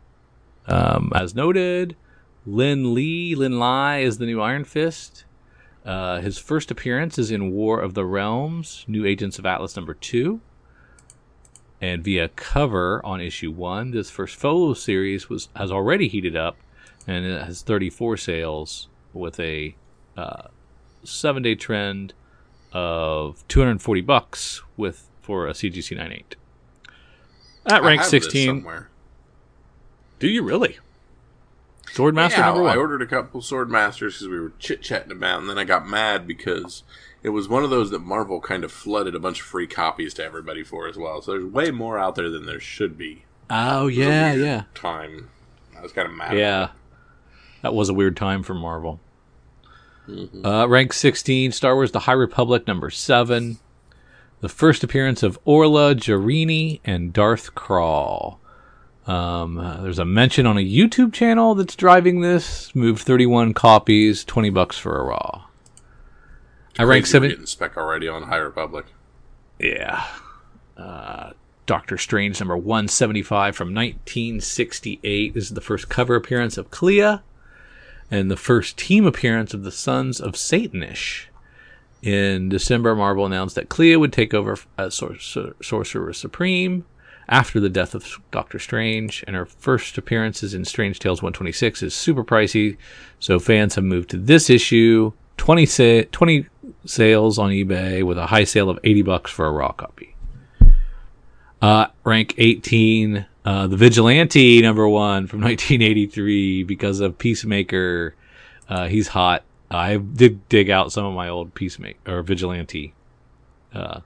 Um, 0.66 1.10
as 1.14 1.34
noted, 1.34 1.96
Lin 2.44 2.92
Lee, 2.92 3.34
Lin 3.34 3.58
Lie 3.58 4.00
is 4.00 4.18
the 4.18 4.26
new 4.26 4.42
Iron 4.42 4.64
Fist. 4.64 5.24
Uh, 5.86 6.20
his 6.20 6.36
first 6.36 6.70
appearance 6.70 7.18
is 7.18 7.30
in 7.30 7.50
War 7.50 7.80
of 7.80 7.94
the 7.94 8.04
Realms, 8.04 8.84
New 8.86 9.06
Agents 9.06 9.38
of 9.38 9.46
Atlas 9.46 9.74
number 9.74 9.94
2. 9.94 10.38
And 11.80 12.04
via 12.04 12.28
cover 12.28 13.00
on 13.04 13.22
issue 13.22 13.50
1, 13.50 13.92
this 13.92 14.10
first 14.10 14.36
photo 14.36 14.74
series 14.74 15.30
was 15.30 15.48
has 15.56 15.72
already 15.72 16.08
heated 16.08 16.36
up 16.36 16.56
and 17.06 17.24
it 17.24 17.42
has 17.42 17.62
34 17.62 18.18
sales 18.18 18.88
with 19.14 19.40
a 19.40 19.74
uh, 20.14 20.48
7-day 21.04 21.54
trend 21.54 22.12
of 22.72 23.42
240 23.48 24.00
bucks 24.02 24.62
with 24.76 25.08
for 25.22 25.46
a 25.46 25.52
CGC 25.52 25.96
98. 25.96 26.36
At 27.64 27.82
rank 27.82 28.02
16, 28.02 28.48
somewhere. 28.48 28.90
do 30.18 30.28
you 30.28 30.42
really? 30.42 30.78
Swordmaster 31.86 32.38
yeah, 32.38 32.46
number 32.46 32.62
1. 32.62 32.72
I 32.72 32.76
ordered 32.76 33.02
a 33.02 33.06
couple 33.06 33.40
Sword 33.40 33.70
Masters 33.70 34.14
because 34.14 34.28
we 34.28 34.40
were 34.40 34.52
chit 34.58 34.82
chatting 34.82 35.12
about, 35.12 35.40
and 35.40 35.48
then 35.48 35.58
I 35.58 35.64
got 35.64 35.86
mad 35.86 36.26
because 36.26 36.82
it 37.22 37.28
was 37.28 37.48
one 37.48 37.64
of 37.64 37.70
those 37.70 37.90
that 37.90 38.00
Marvel 38.00 38.40
kind 38.40 38.64
of 38.64 38.72
flooded 38.72 39.14
a 39.14 39.20
bunch 39.20 39.40
of 39.40 39.46
free 39.46 39.66
copies 39.66 40.14
to 40.14 40.24
everybody 40.24 40.64
for 40.64 40.88
as 40.88 40.96
well. 40.96 41.22
So 41.22 41.32
there's 41.32 41.44
way 41.44 41.70
more 41.70 41.98
out 41.98 42.14
there 42.14 42.30
than 42.30 42.46
there 42.46 42.60
should 42.60 42.98
be. 42.98 43.24
oh 43.50 43.82
It 43.82 43.84
was 43.84 43.98
a 43.98 44.00
yeah, 44.00 44.34
yeah. 44.34 44.62
Time. 44.74 45.28
I 45.76 45.82
was 45.82 45.92
kind 45.92 46.08
of 46.08 46.14
mad. 46.14 46.36
Yeah. 46.36 46.70
That 47.60 47.74
was 47.74 47.88
a 47.88 47.94
weird 47.94 48.16
time 48.16 48.42
for 48.42 48.54
Marvel. 48.54 48.98
Uh, 50.44 50.66
rank 50.68 50.92
16, 50.92 51.52
Star 51.52 51.74
Wars 51.74 51.92
The 51.92 52.00
High 52.00 52.12
Republic, 52.12 52.66
number 52.66 52.90
7. 52.90 53.58
The 54.42 54.48
first 54.48 54.82
appearance 54.82 55.22
of 55.22 55.38
Orla 55.44 55.94
Jareni 55.94 56.80
and 56.84 57.12
Darth 57.12 57.54
Crawl. 57.54 58.40
Um, 59.06 59.54
there's 59.82 60.00
a 60.00 60.04
mention 60.04 60.46
on 60.46 60.58
a 60.58 60.60
YouTube 60.60 61.12
channel 61.12 61.54
that's 61.54 61.76
driving 61.76 62.22
this. 62.22 62.74
Moved 62.74 63.02
31 63.02 63.54
copies, 63.54 64.24
20 64.24 64.50
bucks 64.50 64.76
for 64.76 64.98
a 64.98 65.04
raw. 65.04 65.44
I 66.76 66.82
rank 66.82 67.06
7. 67.06 67.30
Getting 67.30 67.46
spec 67.46 67.76
already 67.76 68.08
on 68.08 68.24
High 68.24 68.38
Republic. 68.38 68.86
Yeah. 69.60 70.08
Uh, 70.76 71.30
Doctor 71.66 71.96
Strange 71.96 72.40
number 72.40 72.56
175 72.56 73.54
from 73.54 73.68
1968. 73.68 75.34
This 75.34 75.44
is 75.44 75.50
the 75.50 75.60
first 75.60 75.88
cover 75.88 76.16
appearance 76.16 76.58
of 76.58 76.72
Clea 76.72 77.20
and 78.10 78.28
the 78.28 78.36
first 78.36 78.76
team 78.76 79.06
appearance 79.06 79.54
of 79.54 79.62
the 79.62 79.70
Sons 79.70 80.20
of 80.20 80.32
Satannish. 80.32 81.28
In 82.02 82.48
December, 82.48 82.96
Marvel 82.96 83.24
announced 83.24 83.54
that 83.54 83.68
Clea 83.68 83.96
would 83.96 84.12
take 84.12 84.34
over 84.34 84.56
as 84.76 84.94
Sor- 84.94 85.18
Sor- 85.20 85.54
Sorcerer 85.62 86.12
Supreme 86.12 86.84
after 87.28 87.60
the 87.60 87.70
death 87.70 87.94
of 87.94 88.18
Doctor 88.32 88.58
Strange, 88.58 89.22
and 89.26 89.36
her 89.36 89.46
first 89.46 89.96
appearances 89.96 90.52
in 90.52 90.64
Strange 90.64 90.98
Tales 90.98 91.22
126 91.22 91.82
is 91.82 91.94
super 91.94 92.24
pricey, 92.24 92.76
so 93.20 93.38
fans 93.38 93.76
have 93.76 93.84
moved 93.84 94.10
to 94.10 94.16
this 94.18 94.50
issue. 94.50 95.12
20, 95.36 95.64
sa- 95.66 96.02
20 96.10 96.46
sales 96.84 97.38
on 97.38 97.50
eBay 97.50 98.02
with 98.02 98.18
a 98.18 98.26
high 98.26 98.44
sale 98.44 98.68
of 98.68 98.78
80 98.82 99.02
bucks 99.02 99.30
for 99.30 99.46
a 99.46 99.52
raw 99.52 99.70
copy. 99.70 100.14
Uh, 101.60 101.86
rank 102.04 102.34
18, 102.38 103.24
uh, 103.44 103.66
the 103.68 103.76
Vigilante 103.76 104.60
number 104.60 104.88
one 104.88 105.28
from 105.28 105.40
1983 105.42 106.64
because 106.64 106.98
of 106.98 107.16
Peacemaker. 107.16 108.16
Uh, 108.68 108.88
he's 108.88 109.06
hot. 109.08 109.44
I 109.74 109.96
did 109.96 110.48
dig 110.48 110.70
out 110.70 110.92
some 110.92 111.04
of 111.04 111.14
my 111.14 111.28
old 111.28 111.54
Peacemaker 111.54 112.18
or 112.18 112.22
Vigilante 112.22 112.94
uh, 113.74 114.00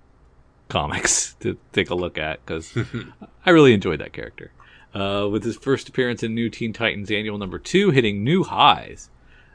comics 0.69 1.35
to 1.41 1.59
take 1.73 1.91
a 1.91 1.95
look 1.95 2.19
at 2.19 2.45
because 2.45 2.77
I 3.47 3.51
really 3.51 3.73
enjoyed 3.73 4.01
that 4.01 4.13
character. 4.13 4.53
Uh, 4.95 5.29
with 5.31 5.45
his 5.45 5.57
first 5.57 5.89
appearance 5.89 6.23
in 6.23 6.35
New 6.35 6.49
Teen 6.49 6.73
Titans 6.73 7.11
Annual 7.11 7.37
number 7.37 7.59
two, 7.59 7.91
hitting 7.91 8.25
new 8.25 8.45
highs. 8.45 9.11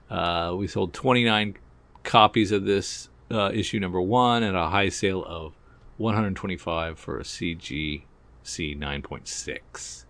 Uh, 0.10 0.54
we 0.56 0.68
sold 0.68 0.94
29 0.94 1.56
copies 2.04 2.52
of 2.52 2.66
this 2.66 3.10
uh, 3.32 3.50
issue 3.52 3.80
number 3.80 4.02
one 4.02 4.44
at 4.44 4.54
a 4.54 4.68
high 4.68 4.90
sale 4.90 5.24
of 5.26 5.54
125 5.98 7.00
for 7.00 7.20
a 7.20 7.24
CGC 7.24 8.04
9.6. 8.46 10.06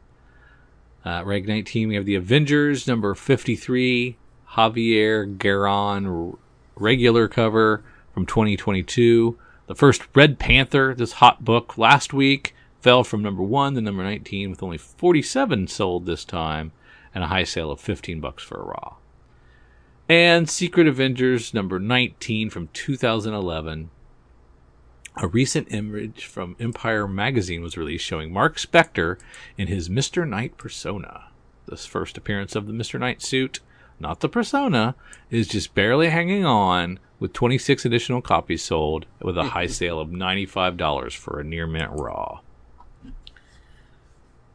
Uh, 1.05 1.23
rank 1.25 1.47
19, 1.47 1.87
we 1.87 1.95
have 1.95 2.05
the 2.05 2.15
Avengers 2.15 2.87
number 2.87 3.15
53, 3.15 4.17
Javier 4.55 5.37
Garrón 5.37 6.37
regular 6.75 7.27
cover 7.27 7.83
from 8.13 8.25
2022. 8.25 9.37
The 9.67 9.75
first 9.75 10.03
Red 10.13 10.39
Panther, 10.39 10.93
this 10.93 11.13
hot 11.13 11.45
book 11.45 11.77
last 11.77 12.13
week, 12.13 12.53
fell 12.81 13.03
from 13.03 13.21
number 13.21 13.43
1 13.43 13.75
to 13.75 13.81
number 13.81 14.03
19 14.03 14.49
with 14.49 14.61
only 14.61 14.77
47 14.77 15.67
sold 15.67 16.05
this 16.05 16.25
time 16.25 16.71
and 17.13 17.23
a 17.23 17.27
high 17.27 17.43
sale 17.43 17.71
of 17.71 17.79
15 17.79 18.19
bucks 18.19 18.43
for 18.43 18.59
a 18.59 18.65
raw. 18.65 18.95
And 20.09 20.49
Secret 20.49 20.87
Avengers 20.87 21.53
number 21.53 21.79
19 21.79 22.49
from 22.49 22.67
2011. 22.73 23.89
A 25.17 25.27
recent 25.27 25.71
image 25.71 26.25
from 26.25 26.55
Empire 26.59 27.07
magazine 27.07 27.61
was 27.61 27.77
released 27.77 28.05
showing 28.05 28.33
Mark 28.33 28.57
Spector 28.57 29.17
in 29.57 29.67
his 29.67 29.87
Mr. 29.87 30.27
Knight 30.27 30.57
persona. 30.57 31.27
This 31.67 31.85
first 31.85 32.17
appearance 32.17 32.55
of 32.55 32.67
the 32.67 32.73
Mr. 32.73 32.99
Knight 32.99 33.21
suit, 33.21 33.59
not 34.01 34.19
the 34.19 34.29
persona, 34.29 34.95
is 35.29 35.47
just 35.47 35.73
barely 35.73 36.09
hanging 36.09 36.45
on 36.45 36.99
with 37.19 37.33
26 37.33 37.85
additional 37.85 38.21
copies 38.21 38.63
sold 38.63 39.05
with 39.21 39.37
a 39.37 39.49
high 39.49 39.67
sale 39.67 39.99
of 39.99 40.09
$95 40.09 41.15
for 41.15 41.39
a 41.39 41.43
near 41.43 41.67
mint 41.67 41.91
raw. 41.93 42.39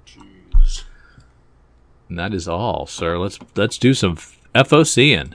Jeez. 0.05 0.83
And 2.09 2.19
that 2.19 2.35
is 2.35 2.49
all, 2.49 2.87
sir. 2.87 3.19
Let's 3.19 3.39
let's 3.55 3.79
do 3.79 3.95
some 3.95 4.17
FOCing. 4.55 5.35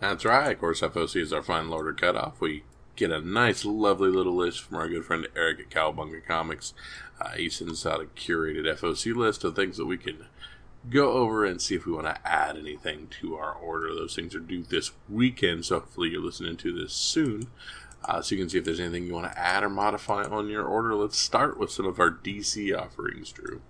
That's 0.00 0.24
right. 0.24 0.52
Of 0.52 0.58
course, 0.58 0.80
FOC 0.80 1.20
is 1.20 1.32
our 1.32 1.42
final 1.42 1.74
order 1.74 1.92
cutoff. 1.92 2.40
We 2.40 2.64
get 2.96 3.10
a 3.10 3.20
nice, 3.20 3.64
lovely 3.64 4.10
little 4.10 4.34
list 4.34 4.60
from 4.62 4.78
our 4.78 4.88
good 4.88 5.04
friend 5.04 5.28
Eric 5.36 5.60
at 5.60 5.70
Cowabunga 5.70 6.26
Comics. 6.26 6.74
Uh, 7.20 7.30
he 7.32 7.48
sends 7.48 7.86
out 7.86 8.00
a 8.00 8.06
curated 8.06 8.66
FOC 8.78 9.14
list 9.14 9.44
of 9.44 9.54
things 9.54 9.76
that 9.76 9.86
we 9.86 9.96
can 9.96 10.26
go 10.90 11.12
over 11.12 11.44
and 11.44 11.60
see 11.60 11.74
if 11.74 11.86
we 11.86 11.92
want 11.92 12.06
to 12.06 12.26
add 12.26 12.56
anything 12.56 13.08
to 13.20 13.36
our 13.36 13.52
order. 13.52 13.94
Those 13.94 14.14
things 14.14 14.34
are 14.34 14.40
due 14.40 14.62
this 14.62 14.92
weekend, 15.08 15.64
so 15.64 15.80
hopefully 15.80 16.10
you're 16.10 16.20
listening 16.22 16.56
to 16.58 16.72
this 16.72 16.92
soon. 16.92 17.48
Uh, 18.04 18.20
so 18.20 18.34
you 18.34 18.40
can 18.40 18.48
see 18.48 18.58
if 18.58 18.64
there's 18.64 18.80
anything 18.80 19.06
you 19.06 19.14
want 19.14 19.30
to 19.30 19.38
add 19.38 19.62
or 19.62 19.68
modify 19.68 20.24
on 20.24 20.48
your 20.48 20.64
order. 20.64 20.94
Let's 20.94 21.16
start 21.16 21.56
with 21.58 21.70
some 21.70 21.86
of 21.86 22.00
our 22.00 22.10
DC 22.10 22.76
offerings, 22.76 23.30
Drew. 23.30 23.60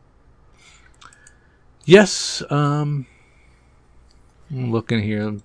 Yes, 1.84 2.42
um 2.50 3.06
I'm 4.50 4.70
looking 4.70 5.02
here. 5.02 5.38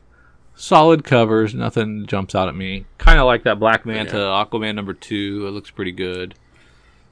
Solid 0.55 1.03
covers, 1.03 1.53
nothing 1.53 2.05
jumps 2.07 2.33
out 2.35 2.47
at 2.49 2.55
me. 2.55 2.85
Kind 2.97 3.19
of 3.19 3.25
like 3.25 3.43
that 3.43 3.59
Black 3.59 3.85
Manta 3.85 4.17
Yeah. 4.17 4.43
Aquaman 4.45 4.75
number 4.75 4.93
2, 4.93 5.45
it 5.47 5.51
looks 5.51 5.69
pretty 5.69 5.91
good. 5.91 6.35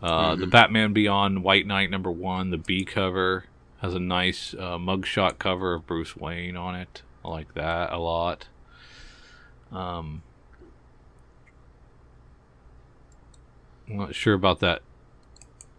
Uh, 0.02 0.36
the 0.36 0.48
Batman 0.48 0.94
Beyond 0.94 1.44
White 1.44 1.66
Knight 1.66 1.90
number 1.90 2.12
1, 2.12 2.50
the 2.52 2.58
B 2.58 2.86
cover 2.86 3.46
Has 3.80 3.94
a 3.94 4.00
nice 4.00 4.54
uh, 4.54 4.78
mugshot 4.78 5.38
cover 5.38 5.76
of 5.76 5.86
Bruce 5.86 6.16
Wayne 6.16 6.56
on 6.56 6.76
it. 6.76 7.04
I 7.24 7.30
like 7.30 7.54
that 7.56 7.92
a 7.92 7.98
lot. 7.98 8.48
Um, 9.72 10.24
I'm 13.90 13.98
not 13.98 14.16
sure 14.16 14.34
about 14.34 14.60
that. 14.62 14.82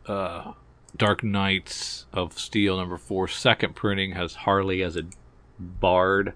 Uh, 0.06 0.52
Dark 0.96 1.24
Knights 1.24 2.06
of 2.12 2.38
Steel 2.38 2.76
number 2.76 2.96
four 2.96 3.28
second 3.28 3.74
printing 3.74 4.12
has 4.12 4.34
Harley 4.34 4.82
as 4.82 4.96
a 4.96 5.04
bard 5.58 6.34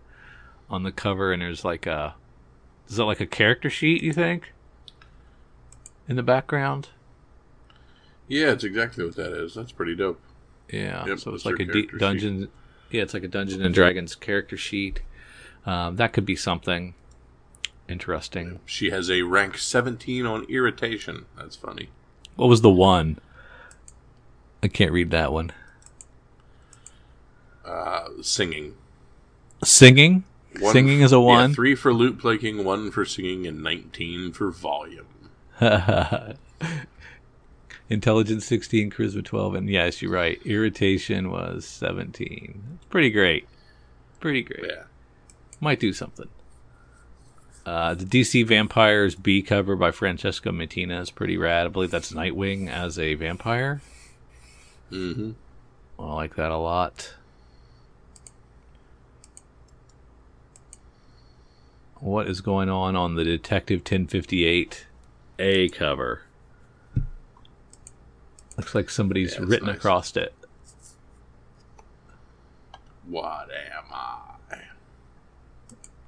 on 0.69 0.83
the 0.83 0.93
cover, 0.93 1.33
and 1.33 1.43
there's 1.43 1.65
like 1.65 1.87
a 1.87 2.15
is 2.89 2.97
that 2.97 3.05
like 3.05 3.21
a 3.21 3.27
character 3.27 3.71
sheet? 3.71 4.03
You 4.03 4.13
think 4.13 4.53
in 6.09 6.17
the 6.17 6.23
background? 6.23 6.89
Yeah, 8.27 8.53
it's 8.53 8.65
exactly 8.65 9.05
what 9.05 9.17
that 9.17 9.33
is. 9.33 9.55
That's 9.55 9.73
pretty 9.73 9.95
dope. 9.95 10.21
Yeah, 10.73 11.05
Yep, 11.07 11.19
so 11.19 11.35
it's 11.35 11.45
like 11.45 11.57
a 11.57 11.59
D- 11.65 11.65
character 11.73 11.91
sheet. 11.93 11.99
dungeon. 12.01 12.49
Yeah, 12.91 13.03
it's 13.03 13.15
like 13.15 13.23
a 13.25 13.29
Dungeon 13.29 13.63
and 13.63 13.75
Dragons 13.75 14.15
character 14.15 14.57
sheet. 14.57 15.01
Um, 15.67 15.97
that 15.97 16.13
could 16.13 16.25
be 16.27 16.37
something 16.37 16.95
interesting. 17.89 18.61
She 18.67 18.91
has 18.91 19.11
a 19.11 19.23
rank 19.23 19.59
17 19.59 20.25
on 20.27 20.45
irritation. 20.49 21.27
That's 21.37 21.57
funny. 21.57 21.89
What 22.37 22.49
was 22.49 22.61
the 22.63 22.71
one? 22.71 23.19
I 24.63 24.69
can't 24.69 24.93
read 24.93 25.11
that 25.11 25.33
one. 25.33 25.53
Uh, 27.65 28.09
singing. 28.23 28.75
Singing. 29.65 30.25
One 30.59 30.73
Singing 30.73 31.01
is 31.01 31.13
a 31.13 31.17
yeah, 31.17 31.21
one. 31.23 31.55
three 31.55 31.75
for 31.77 31.95
loot 31.95 32.21
picking, 32.21 32.65
one 32.65 32.91
for 32.91 33.05
singing, 33.05 33.47
and 33.47 33.63
19 33.63 34.33
for 34.33 34.51
volume. 34.51 35.07
Intelligence 37.91 38.47
16, 38.47 38.91
charisma 38.91 39.25
12, 39.25 39.57
and 39.57 39.69
yes, 39.69 40.01
you're 40.01 40.13
right. 40.13 40.41
Irritation 40.47 41.29
was 41.29 41.67
17. 41.67 42.63
It's 42.77 42.85
pretty 42.85 43.11
great. 43.11 43.49
Pretty 44.21 44.43
great. 44.43 44.65
Yeah. 44.65 44.85
Might 45.59 45.81
do 45.81 45.93
something. 45.93 46.29
Uh, 47.67 47.95
the 47.95 48.05
DC 48.05 48.47
Vampires 48.47 49.17
B 49.17 49.43
cover 49.43 49.75
by 49.75 49.91
Francesco 49.91 50.53
Mattina 50.53 51.01
is 51.01 51.11
pretty 51.11 51.37
rad. 51.37 51.67
I 51.67 51.69
believe 51.69 51.91
that's 51.91 52.13
Nightwing 52.13 52.71
as 52.71 52.97
a 52.97 53.15
vampire. 53.15 53.83
Mm-hmm. 54.93 55.33
I 55.99 56.15
like 56.15 56.37
that 56.37 56.53
a 56.53 56.57
lot. 56.57 57.15
What 61.99 62.29
is 62.29 62.41
going 62.41 62.71
on 62.71 62.95
on 62.95 63.17
the 63.17 63.25
Detective 63.25 63.81
1058 63.81 64.87
A 65.41 65.69
cover? 65.71 66.23
Looks 68.57 68.75
like 68.75 68.91
somebody's 68.91 69.35
Yeah, 69.35 69.45
written 69.45 69.67
nice. 69.69 69.77
across 69.77 70.17
it. 70.17 70.35
What 73.07 73.49
am 73.75 73.85
I? 73.93 74.17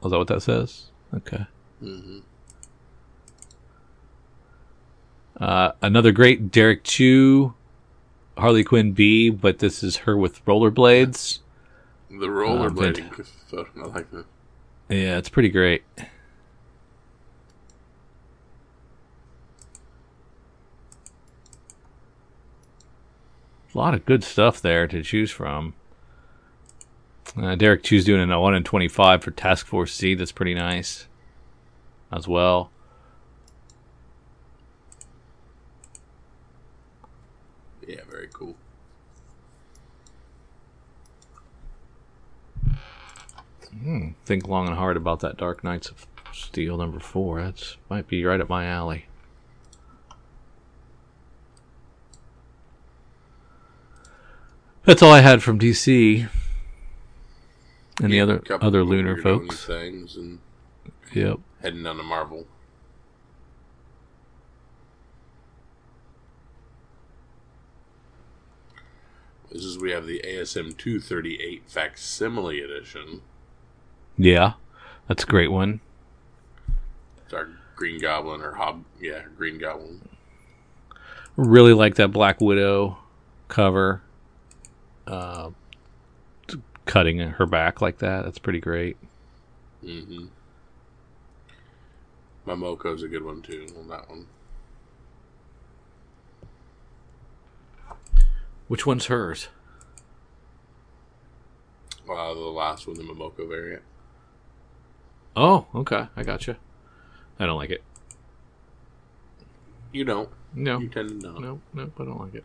Oh, 0.02 0.06
is 0.06 0.10
that 0.10 0.18
what 0.18 0.28
that 0.28 0.42
says? 0.42 0.86
Okay. 1.14 1.46
Mm-hmm. 1.82 2.18
Uh, 5.40 5.72
another 5.80 6.12
great 6.12 6.50
Derrick 6.50 6.84
Chew, 6.84 7.54
Harley 8.36 8.64
Quinn 8.64 8.92
B, 8.92 9.30
but 9.30 9.58
this 9.58 9.82
is 9.82 9.98
her 9.98 10.16
with 10.16 10.44
rollerblades. 10.44 11.38
The 12.10 12.26
rollerblading 12.26 13.18
Uh, 13.18 13.24
photo. 13.48 13.70
I 13.82 13.86
like 13.86 14.10
that. 14.10 14.26
Yeah, 14.88 15.18
it's 15.18 15.28
pretty 15.28 15.48
great. 15.48 15.82
A 23.74 23.78
lot 23.78 23.94
of 23.94 24.04
good 24.04 24.22
stuff 24.22 24.60
there 24.60 24.86
to 24.86 25.02
choose 25.02 25.30
from. 25.30 25.74
Uh, 27.36 27.54
Derrick 27.54 27.82
Chew's 27.82 28.04
doing 28.04 28.30
a 28.30 28.40
1 28.40 28.54
in 28.54 28.64
25 28.64 29.22
for 29.24 29.30
Task 29.30 29.66
Force 29.66 29.96
Z. 29.96 30.14
That's 30.14 30.32
pretty 30.32 30.54
nice 30.54 31.06
as 32.12 32.28
well. 32.28 32.70
Yeah, 37.86 38.00
very 38.10 38.28
cool. 38.32 38.56
Think 44.26 44.46
long 44.46 44.68
and 44.68 44.76
hard 44.76 44.96
about 44.96 45.20
that 45.20 45.38
Dark 45.38 45.64
Knights 45.64 45.88
of 45.88 46.06
Steel 46.32 46.76
number 46.76 47.00
4. 47.00 47.42
That's 47.42 47.76
might 47.88 48.06
be 48.06 48.24
right 48.24 48.40
up 48.40 48.48
my 48.48 48.66
alley. 48.66 49.06
That's 54.84 55.02
all 55.02 55.12
I 55.12 55.20
had 55.20 55.42
from 55.42 55.58
DC. 55.58 56.28
And 58.02 58.12
the 58.12 58.20
other 58.20 58.42
other 58.60 58.82
lunar 58.84 59.20
folks. 59.20 59.64
things 59.64 60.16
and 60.16 60.40
Yep. 61.12 61.38
heading 61.60 61.82
down 61.82 61.98
to 61.98 62.02
Marvel. 62.02 62.46
This 69.50 69.64
is 69.64 69.78
we 69.78 69.90
have 69.90 70.06
the 70.06 70.20
ASM 70.24 70.76
238 70.76 71.64
facsimile 71.66 72.60
edition. 72.60 73.20
Yeah. 74.16 74.54
That's 75.08 75.24
a 75.24 75.26
great 75.26 75.50
one. 75.50 75.80
It's 77.24 77.34
our 77.34 77.48
Green 77.76 78.00
Goblin 78.00 78.40
or 78.40 78.52
Hob, 78.52 78.84
yeah, 79.00 79.22
Green 79.36 79.58
Goblin. 79.58 80.08
Really 81.36 81.72
like 81.72 81.96
that 81.96 82.08
Black 82.12 82.40
Widow 82.40 82.98
cover. 83.48 84.02
Uh, 85.12 85.50
cutting 86.86 87.18
her 87.18 87.44
back 87.44 87.82
like 87.82 87.98
that. 87.98 88.24
That's 88.24 88.38
pretty 88.38 88.60
great. 88.60 88.96
Mm-hmm. 89.84 90.24
Momoko's 92.46 93.02
a 93.02 93.08
good 93.08 93.22
one 93.22 93.42
too 93.42 93.66
on 93.78 93.88
that 93.88 94.08
one. 94.08 94.26
Which 98.68 98.86
one's 98.86 99.06
hers? 99.06 99.48
Uh, 102.08 102.32
the 102.32 102.40
last 102.40 102.86
one, 102.86 102.96
the 102.96 103.02
Momoko 103.02 103.46
variant. 103.46 103.82
Oh, 105.36 105.66
okay. 105.74 106.08
I 106.16 106.22
gotcha. 106.22 106.56
I 107.38 107.44
don't 107.44 107.58
like 107.58 107.70
it. 107.70 107.82
You 109.92 110.04
don't. 110.04 110.30
No. 110.54 110.78
You 110.78 110.88
tend 110.88 111.10
to 111.10 111.32
not. 111.32 111.40
No, 111.42 111.60
no, 111.74 111.90
I 111.98 112.04
don't 112.04 112.18
like 112.18 112.34
it. 112.34 112.44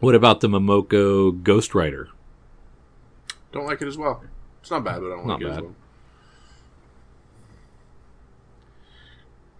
What 0.00 0.14
about 0.14 0.40
the 0.40 0.48
Momoko 0.48 1.42
Ghost 1.42 1.74
Rider? 1.74 2.08
Don't 3.52 3.66
like 3.66 3.82
it 3.82 3.88
as 3.88 3.98
well. 3.98 4.24
It's 4.60 4.70
not 4.70 4.82
bad, 4.82 5.00
but 5.00 5.06
I 5.06 5.16
don't 5.16 5.26
Not 5.26 5.40
like 5.40 5.50
it 5.50 5.54
as 5.54 5.60
well. 5.60 5.74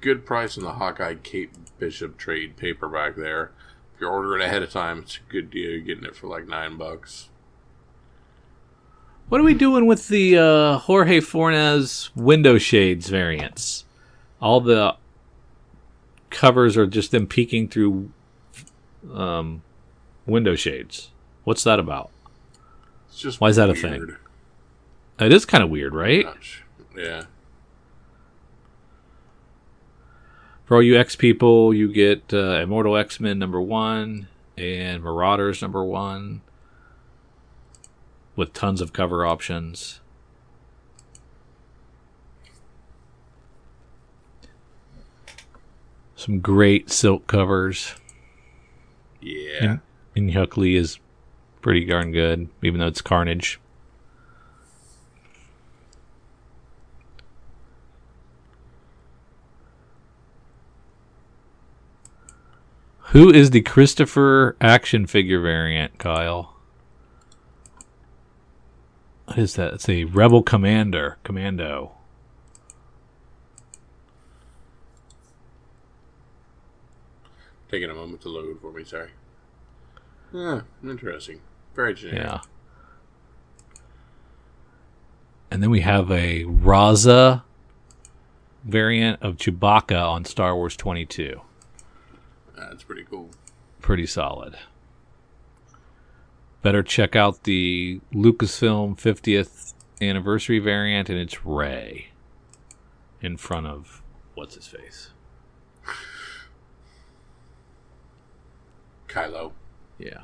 Good 0.01 0.25
price 0.25 0.57
on 0.57 0.65
the 0.65 0.73
Hawkeye 0.73 1.17
Kate 1.23 1.51
Bishop 1.79 2.17
trade 2.17 2.57
paperback 2.57 3.17
there. 3.17 3.53
If 3.95 4.01
you're 4.01 4.11
ordering 4.11 4.43
ahead 4.43 4.63
of 4.63 4.71
time, 4.71 5.01
it's 5.01 5.19
a 5.19 5.31
good 5.31 5.51
deal. 5.51 5.71
You're 5.71 5.81
getting 5.81 6.05
it 6.05 6.17
for 6.17 6.27
like 6.27 6.49
nine 6.49 6.79
bucks. 6.79 7.29
What 9.29 9.43
are 9.43 9.45
we 9.45 9.55
doing 9.55 9.87
with 9.87 10.09
the 10.09 10.39
uh, 10.39 10.79
Jorge 10.79 11.21
Fornes 11.21 12.11
window 12.17 12.57
shades 12.57 13.11
variants? 13.11 13.85
All 14.41 14.61
the 14.61 14.97
covers 16.31 16.79
are 16.79 16.87
just 16.87 17.11
them 17.11 17.27
peeking 17.27 17.69
through 17.69 18.11
um, 19.13 19.63
window 20.31 20.55
shades. 20.55 21.11
What's 21.45 21.65
that 21.65 21.79
about? 21.79 22.11
It's 23.09 23.19
just 23.21 23.41
Why 23.41 23.49
is 23.49 23.57
that 23.57 23.71
a 23.71 23.75
thing? 23.75 24.17
It 25.19 25.33
is 25.33 25.45
kind 25.45 25.63
of 25.63 25.71
weird, 25.71 25.95
right? 25.95 26.25
Not 26.25 26.43
sh- 26.43 26.61
Yeah. 26.97 27.25
For 30.65 30.77
all 30.77 30.83
you 30.83 30.97
X 30.97 31.17
people, 31.17 31.75
you 31.75 31.93
get 31.93 32.33
uh, 32.33 32.61
Immortal 32.63 32.97
X 32.97 33.19
Men 33.21 33.39
number 33.39 33.61
one 33.61 34.29
and 34.57 35.03
Marauders 35.03 35.61
number 35.61 35.83
one 35.85 36.43
with 38.37 38.53
tons 38.53 38.81
of 38.81 38.93
cover 38.93 39.27
options. 39.27 40.01
Some 46.15 46.41
great 46.41 46.91
silk 46.91 47.27
covers. 47.27 47.95
Yeah. 49.21 49.63
And 49.63 49.81
Huckley 50.17 50.77
is 50.77 50.99
pretty 51.61 51.85
darn 51.85 52.13
good, 52.13 52.49
even 52.63 52.81
though 52.81 52.87
it's 52.87 53.03
Carnage. 53.03 53.61
Who 63.11 63.29
is 63.29 63.51
the 63.51 63.61
Christopher 63.63 64.57
action 64.61 65.07
figure 65.07 65.41
variant, 65.41 65.99
Kyle? 65.99 66.55
What 69.25 69.39
is 69.39 69.55
that? 69.57 69.75
It's 69.75 69.89
a 69.89 70.05
Rebel 70.05 70.45
Commander. 70.45 71.19
Commando. 71.25 71.93
Taking 77.69 77.91
a 77.91 77.95
moment 77.95 78.23
to 78.23 78.29
load 78.29 78.61
for 78.61 78.73
me, 78.73 78.85
sorry. 78.85 79.11
Yeah, 80.33 80.61
interesting. 80.83 81.41
Very 81.75 81.95
generic. 81.95 82.25
Yeah. 82.25 82.41
And 85.51 85.63
then 85.63 85.71
we 85.71 85.81
have 85.81 86.11
a 86.11 86.45
Rahzzah 86.45 87.43
variant 88.65 89.21
of 89.23 89.37
Chewbacca 89.37 90.09
on 90.09 90.25
Star 90.25 90.55
Wars 90.55 90.77
22. 90.77 91.41
That's 92.57 92.85
pretty 92.85 93.05
cool. 93.05 93.31
Pretty 93.81 94.07
solid. 94.07 94.57
Better 96.63 96.83
check 96.83 97.17
out 97.17 97.45
the 97.45 98.01
Lucasfilm 98.13 98.97
50th 99.01 99.75
anniversary 100.01 100.59
variant, 100.59 101.09
and 101.09 101.19
it's 101.19 101.45
Rey 101.45 102.09
in 103.21 103.37
front 103.37 103.67
of 103.67 104.03
what's 104.35 104.55
his 104.55 104.67
face. 104.67 105.11
Kylo. 109.09 109.53
Yeah. 110.01 110.23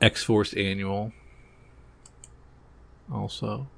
X 0.00 0.24
Force 0.24 0.52
Annual. 0.54 1.12
Also. 3.12 3.68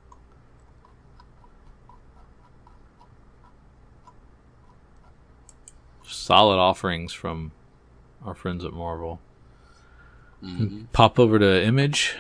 Solid 6.07 6.57
offerings 6.57 7.13
from 7.13 7.53
our 8.25 8.35
friends 8.35 8.65
at 8.65 8.73
Marvel. 8.73 9.21
hmm 10.41 10.85
Pop 10.93 11.19
over 11.19 11.39
to 11.39 11.63
Image. 11.65 12.17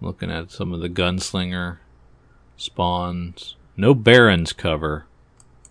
Looking 0.00 0.30
at 0.30 0.50
some 0.50 0.72
of 0.72 0.80
the 0.80 0.88
Gunslinger 0.90 1.78
spawns. 2.56 3.56
No 3.76 3.94
Barons 3.94 4.52
cover 4.52 5.04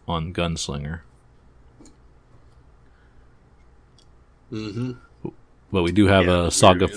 on 0.07 0.33
Gunslinger, 0.33 1.01
hmm 4.49 4.91
but 5.71 5.83
we 5.83 5.91
do 5.91 6.07
have 6.07 6.27
a 6.27 6.51
Saga. 6.51 6.87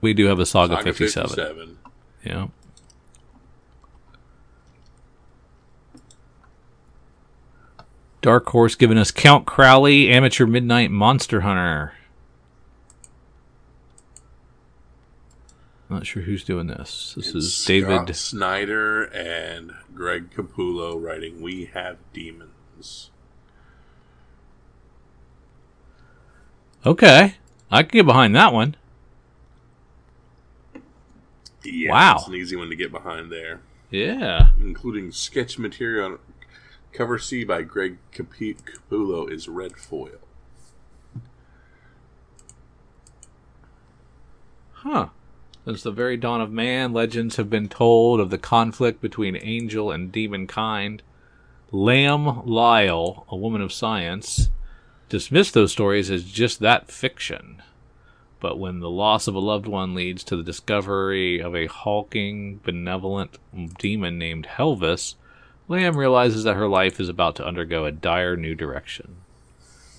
We 0.00 0.14
do 0.14 0.26
have 0.26 0.38
a 0.38 0.46
Saga, 0.46 0.76
Saga 0.76 0.92
57. 0.92 1.28
57. 1.30 1.78
Yeah. 2.24 2.46
Dark 8.20 8.48
Horse 8.50 8.76
giving 8.76 8.98
us 8.98 9.10
Count 9.10 9.46
Crowley, 9.46 10.10
Amateur 10.10 10.46
Midnight 10.46 10.92
Monster 10.92 11.40
Hunter. 11.40 11.94
Not 15.92 16.06
sure 16.06 16.22
who's 16.22 16.42
doing 16.42 16.68
this. 16.68 17.12
This 17.18 17.34
is 17.34 17.54
Scott 17.54 17.66
David. 17.68 18.16
Snyder 18.16 19.02
and 19.02 19.74
Greg 19.94 20.30
Capullo 20.30 20.98
writing 20.98 21.42
We 21.42 21.66
Have 21.66 21.98
Demons. 22.14 23.10
Okay. 26.86 27.34
I 27.70 27.82
can 27.82 27.90
get 27.90 28.06
behind 28.06 28.34
that 28.34 28.54
one. 28.54 28.74
Yeah, 31.62 31.90
Wow. 31.90 32.14
It's 32.16 32.26
an 32.26 32.36
easy 32.36 32.56
one 32.56 32.70
to 32.70 32.74
get 32.74 32.90
behind 32.90 33.30
there. 33.30 33.60
Yeah. 33.90 34.48
Including 34.58 35.12
sketch 35.12 35.58
material 35.58 36.12
on 36.12 36.18
cover 36.94 37.18
C 37.18 37.44
by 37.44 37.60
Greg 37.60 37.98
Capullo 38.14 39.30
is 39.30 39.46
red 39.46 39.76
foil. 39.76 40.20
Huh. 44.72 45.08
Since 45.64 45.84
the 45.84 45.92
very 45.92 46.16
dawn 46.16 46.40
of 46.40 46.50
man, 46.50 46.92
legends 46.92 47.36
have 47.36 47.48
been 47.48 47.68
told 47.68 48.18
of 48.18 48.30
the 48.30 48.38
conflict 48.38 49.00
between 49.00 49.36
angel 49.36 49.92
and 49.92 50.10
demon 50.10 50.48
kind. 50.48 51.00
Lamb 51.70 52.44
Lyle, 52.44 53.24
a 53.28 53.36
woman 53.36 53.62
of 53.62 53.72
science, 53.72 54.50
dismissed 55.08 55.54
those 55.54 55.70
stories 55.70 56.10
as 56.10 56.24
just 56.24 56.58
that 56.60 56.90
fiction. 56.90 57.62
But 58.40 58.58
when 58.58 58.80
the 58.80 58.90
loss 58.90 59.28
of 59.28 59.36
a 59.36 59.38
loved 59.40 59.68
one 59.68 59.94
leads 59.94 60.24
to 60.24 60.36
the 60.36 60.42
discovery 60.42 61.38
of 61.40 61.54
a 61.54 61.68
hulking, 61.68 62.56
benevolent 62.64 63.38
demon 63.78 64.18
named 64.18 64.46
Helvis, 64.46 65.14
Lamb 65.68 65.96
realizes 65.96 66.42
that 66.42 66.56
her 66.56 66.68
life 66.68 66.98
is 66.98 67.08
about 67.08 67.36
to 67.36 67.46
undergo 67.46 67.84
a 67.84 67.92
dire 67.92 68.36
new 68.36 68.56
direction. 68.56 69.21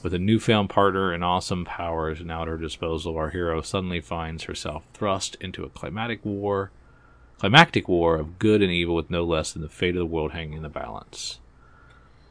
With 0.04 0.14
a 0.14 0.20
newfound 0.20 0.70
partner 0.70 1.14
and 1.14 1.24
awesome 1.24 1.64
powers 1.64 2.20
now 2.20 2.42
at 2.42 2.50
her 2.50 2.58
disposal, 2.58 3.16
our 3.16 3.30
hero 3.30 3.62
suddenly 3.62 4.02
finds 4.02 4.44
herself 4.44 4.84
thrust 4.94 5.38
into 5.40 5.64
a 5.64 5.70
climatic 5.70 6.20
war, 6.26 6.72
climactic 7.40 7.88
war 7.88 8.18
of 8.18 8.38
good 8.38 8.62
and 8.62 8.70
evil, 8.70 8.96
with 8.96 9.10
no 9.10 9.24
less 9.24 9.54
than 9.54 9.62
the 9.62 9.70
fate 9.70 9.96
of 9.96 10.00
the 10.00 10.06
world 10.06 10.34
hanging 10.34 10.58
in 10.58 10.62
the 10.64 10.68
balance. 10.68 11.40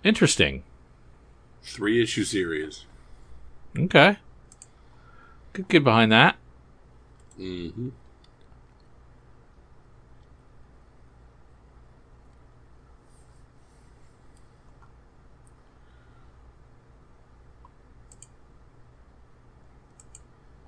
Interesting. 0.04 0.64
Three 1.62 2.02
issue 2.02 2.24
series. 2.24 2.84
Okay. 3.76 4.18
Could 5.54 5.68
get 5.68 5.82
behind 5.82 6.12
that. 6.12 6.36
Mm-hmm. 7.40 7.88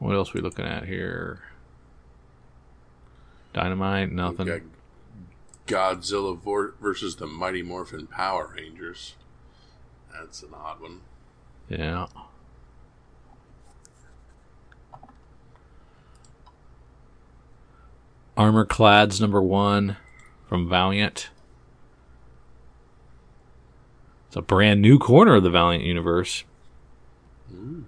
What 0.05 0.17
else 0.17 0.35
we 0.35 0.43
looking 0.43 0.67
at 0.67 0.85
here? 0.85 1.41
Dynamite, 3.55 4.13
nothing. 4.13 4.71
Godzilla 5.67 6.39
vor- 6.39 6.75
versus 6.79 7.17
the 7.17 7.27
Mighty 7.27 7.63
Morphin 7.63 8.07
Power 8.07 8.53
Rangers. 8.55 9.15
That's 10.13 10.43
an 10.43 10.51
odd 10.53 10.83
one. 10.83 11.01
Yeah. 11.71 12.09
Armor 18.37 18.67
Clads 18.67 19.23
number 19.23 19.41
one 19.41 19.97
from 20.47 20.69
Valiant. 20.69 21.31
It's 24.27 24.37
a 24.37 24.43
brand 24.43 24.83
new 24.83 24.99
corner 24.99 25.37
of 25.37 25.43
the 25.43 25.51
Valiant 25.51 25.85
universe. 25.85 26.45
Mm. 27.51 27.85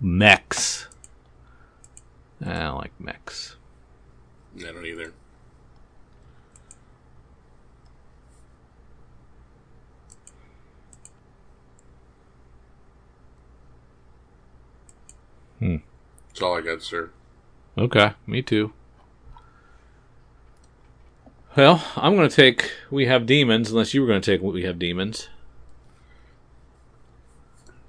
Mechs. 0.00 0.88
I 2.44 2.52
don't 2.58 2.78
like 2.78 2.92
mechs. 2.98 3.56
I 4.58 4.72
don't 4.72 4.84
either. 4.84 5.12
Hmm. 15.60 15.76
That's 16.28 16.42
all 16.42 16.56
I 16.56 16.60
got, 16.60 16.82
sir. 16.82 17.10
Okay, 17.78 18.12
me 18.26 18.42
too. 18.42 18.72
Well, 21.56 21.84
I'm 21.96 22.16
going 22.16 22.28
to 22.28 22.34
take 22.34 22.72
We 22.90 23.06
Have 23.06 23.26
Demons, 23.26 23.70
unless 23.70 23.94
you 23.94 24.00
were 24.00 24.08
going 24.08 24.20
to 24.20 24.30
take 24.30 24.42
We 24.42 24.64
Have 24.64 24.78
Demons. 24.78 25.28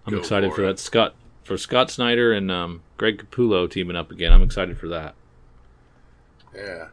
I'm 0.05 0.13
Go 0.13 0.19
excited 0.19 0.51
for 0.51 0.57
for, 0.57 0.61
that 0.63 0.79
Scott 0.79 1.15
for 1.43 1.57
Scott 1.57 1.91
Snyder 1.91 2.33
and 2.33 2.49
um, 2.49 2.81
Greg 2.97 3.17
Capullo 3.17 3.69
teaming 3.69 3.95
up 3.95 4.11
again. 4.11 4.31
I'm 4.31 4.41
excited 4.43 4.77
for 4.77 4.87
that. 4.89 5.15
Yeah. 6.55 6.87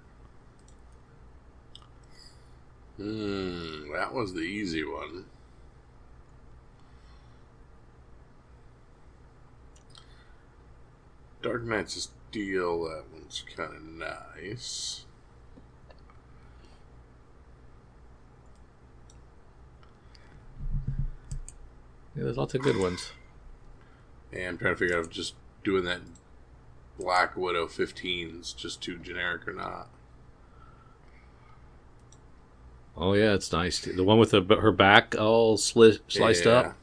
Hmm, 2.97 3.93
that 3.93 4.13
was 4.13 4.35
the 4.35 4.41
easy 4.41 4.85
one. 4.85 5.25
Dark 11.43 11.65
Knights 11.65 11.97
of 11.97 12.13
Steel, 12.31 12.85
that 12.85 13.05
one's 13.13 13.43
kind 13.57 13.75
of 13.75 13.83
nice. 13.83 15.07
Yeah, 22.15 22.25
there's 22.25 22.37
lots 22.37 22.55
of 22.55 22.61
good 22.61 22.77
ones. 22.77 23.13
And 24.33 24.43
I'm 24.47 24.59
trying 24.59 24.75
to 24.75 24.79
figure 24.79 24.97
out 24.99 25.05
if 25.07 25.11
just 25.11 25.35
doing 25.65 25.85
that 25.85 26.01
Black 26.99 27.37
Widow 27.37 27.67
15 27.67 28.39
is 28.41 28.53
just 28.53 28.83
too 28.83 28.99
generic 28.99 29.47
or 29.49 29.53
not. 29.53 29.89
Oh 32.97 33.15
yeah, 33.15 33.33
it's 33.35 33.51
nice. 33.53 33.81
Too. 33.81 33.93
The 33.93 34.05
one 34.05 34.19
with 34.19 34.31
the, 34.33 34.43
her 34.43 34.73
back 34.73 35.15
all 35.19 35.57
sli- 35.57 36.01
sliced 36.09 36.45
Yeah. 36.45 36.53
up. 36.53 36.77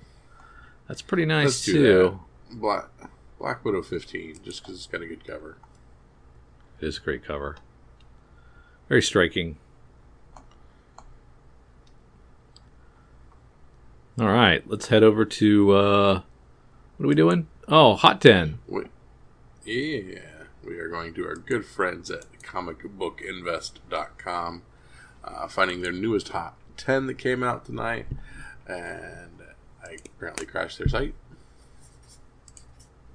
That's 0.88 1.02
pretty 1.02 1.26
nice 1.26 1.46
Let's 1.46 1.66
too. 1.66 2.20
Black, 2.54 2.86
Black 3.40 3.64
Widow 3.64 3.82
15, 3.84 4.40
just 4.44 4.62
because 4.64 4.76
it's 4.78 4.88
got 4.88 5.02
a 5.02 5.06
good 5.06 5.26
cover. 5.26 5.58
It 6.82 6.88
is 6.88 6.98
a 6.98 7.02
great 7.02 7.24
cover. 7.24 7.58
Very 8.88 9.02
striking. 9.02 9.58
All 14.20 14.28
right, 14.28 14.68
let's 14.68 14.88
head 14.88 15.04
over 15.04 15.26
to 15.26 15.72
uh 15.74 16.22
what 16.98 17.06
are 17.06 17.08
we 17.08 17.16
doing? 17.16 17.48
Oh, 17.68 17.96
Hot 17.96 18.22
10. 18.22 18.60
Wait. 18.68 18.88
Yeah. 19.66 20.20
we 20.66 20.78
are 20.80 20.88
going 20.90 21.14
to 21.16 21.26
our 21.26 21.36
good 21.36 21.66
friends 21.66 22.10
at 22.10 22.26
comicbookinvest.com, 22.42 24.62
uh, 25.24 25.48
finding 25.48 25.82
their 25.82 25.92
newest 25.92 26.30
Hot 26.30 26.56
10 26.78 27.08
that 27.08 27.18
came 27.18 27.44
out 27.44 27.66
tonight, 27.66 28.06
and 28.68 29.32
I 29.84 29.98
apparently 30.06 30.46
crashed 30.46 30.78
their 30.78 30.88
site. 30.88 31.14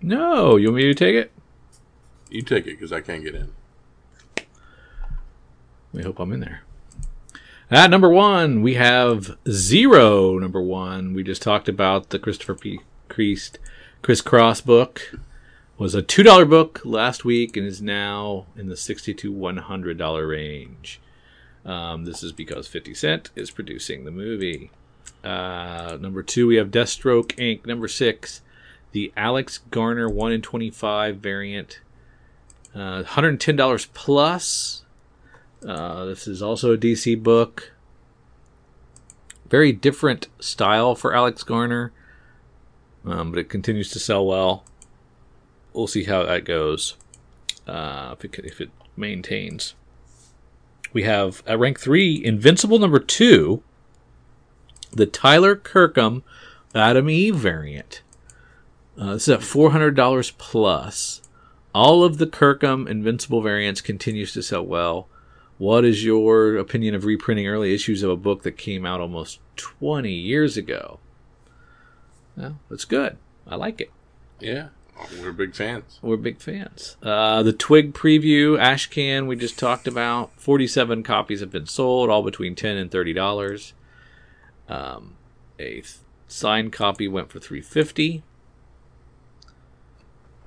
No, 0.01 0.57
you 0.57 0.69
want 0.69 0.77
me 0.77 0.83
to 0.85 0.95
take 0.95 1.15
it? 1.15 1.31
You 2.29 2.43
take 2.43 2.67
it 2.67 2.79
because 2.79 2.93
I 2.93 3.01
can't 3.01 3.23
get 3.23 3.35
in. 3.35 3.53
We 5.93 6.03
hope 6.03 6.19
I'm 6.19 6.33
in 6.33 6.41
there. 6.41 6.63
At 7.71 7.91
number 7.91 8.11
one, 8.11 8.63
we 8.63 8.75
have 8.75 9.37
Zero. 9.49 10.39
Number 10.39 10.61
one, 10.61 11.15
we 11.15 11.23
just 11.23 11.43
talked 11.43 11.69
about 11.69 12.11
the 12.11 12.19
Christopher 12.19 12.55
P. 12.55 12.81
Priest 13.09 13.59
Chris 14.03 14.21
Cross 14.21 14.63
book. 14.63 15.15
Was 15.79 15.95
a 15.95 16.03
two 16.03 16.25
dollar 16.25 16.45
book 16.45 16.81
last 16.85 17.25
week 17.25 17.57
and 17.57 17.67
is 17.67 17.81
now 17.81 18.47
in 18.57 18.69
the 18.69 18.77
sixty 18.77 19.15
to 19.15 19.33
one 19.33 19.59
hundred 19.59 19.97
dollar 19.97 20.27
range. 20.27 21.01
Um, 21.65 22.05
this 22.05 22.23
is 22.25 22.33
because 22.33 22.67
Fifty 22.67 22.95
Cent 22.95 23.31
is 23.37 23.53
producing 23.53 24.05
the 24.05 24.11
movie. 24.11 24.73
Uh, 25.23 25.97
number 26.01 26.23
two, 26.23 26.49
we 26.49 26.57
have 26.57 26.73
Deathstroke 26.73 27.37
Inc. 27.37 27.65
Number 27.65 27.87
six, 27.87 28.43
the 28.91 29.13
Alex 29.17 29.59
Garner 29.71 30.09
one 30.09 30.33
in 30.33 30.43
twenty 30.43 30.71
five 30.71 31.19
variant. 31.19 31.81
Uh, 32.75 33.03
one 33.03 33.05
hundred 33.05 33.41
ten 33.41 33.55
dollars 33.55 33.87
plus. 33.87 34.85
Uh, 35.67 36.05
this 36.07 36.27
is 36.27 36.43
also 36.43 36.75
a 36.75 36.79
DC 36.79 37.23
book. 37.23 37.73
Very 39.49 39.73
different 39.73 40.27
style 40.41 40.97
for 40.97 41.15
Alex 41.15 41.45
Garner, 41.45 41.93
um, 43.05 43.31
but 43.31 43.39
it 43.39 43.49
continues 43.49 43.91
to 43.91 43.99
sell 43.99 44.27
well. 44.27 44.65
We'll 45.73 45.87
see 45.87 46.05
how 46.05 46.25
that 46.25 46.45
goes 46.45 46.97
uh, 47.67 48.15
if, 48.19 48.25
it, 48.25 48.45
if 48.45 48.61
it 48.61 48.71
maintains. 48.97 49.75
We 50.93 51.05
have 51.05 51.43
at 51.47 51.59
rank 51.59 51.81
three, 51.81 52.23
Invincible 52.23 52.79
number 52.79 52.99
two, 52.99 53.63
the 54.91 55.07
Tyler 55.07 55.57
Kirkham 55.57 56.23
Adam 56.75 57.09
Eve 57.09 57.37
variant. 57.37 58.03
Uh, 58.99 59.15
this 59.15 59.23
is 59.23 59.29
at 59.31 59.43
four 59.43 59.71
hundred 59.71 59.95
dollars 59.95 60.33
plus. 60.33 61.23
All 61.75 62.05
of 62.05 62.19
the 62.19 62.27
Kirkham 62.27 62.87
Invincible 62.87 63.41
variants 63.41 63.81
continues 63.81 64.35
to 64.35 64.43
sell 64.43 64.65
well. 64.65 65.09
What 65.57 65.85
is 65.85 66.05
your 66.05 66.57
opinion 66.57 66.95
of 66.95 67.05
reprinting 67.05 67.47
early 67.47 67.73
issues 67.73 68.03
of 68.03 68.11
a 68.11 68.17
book 68.17 68.43
that 68.43 68.59
came 68.59 68.85
out 68.85 69.01
almost 69.01 69.39
20 69.57 70.11
years 70.11 70.57
ago? 70.57 70.99
Well, 72.37 72.59
it's 72.71 72.85
good. 72.85 73.19
I 73.47 73.57
like 73.57 73.81
it. 73.81 73.91
Yeah, 74.41 74.69
we're 75.21 75.33
big 75.33 75.55
fans. 75.55 75.99
We're 76.03 76.17
big 76.17 76.41
fans. 76.41 76.97
Uh, 77.03 77.43
the 77.43 77.53
Twig 77.53 77.93
preview, 77.93 78.59
Ashcan, 78.59 79.27
we 79.27 79.37
just 79.37 79.59
talked 79.59 79.87
about. 79.87 80.33
47 80.41 81.03
copies 81.03 81.41
have 81.41 81.51
been 81.51 81.67
sold, 81.67 82.11
all 82.11 82.23
between 82.23 82.55
10 82.55 82.77
and 82.77 82.91
$30. 82.91 83.73
Um, 84.69 85.15
a 85.59 85.73
th- 85.75 85.97
signed 86.27 86.73
copy 86.73 87.07
went 87.07 87.31
for 87.31 87.39
350 87.39 88.23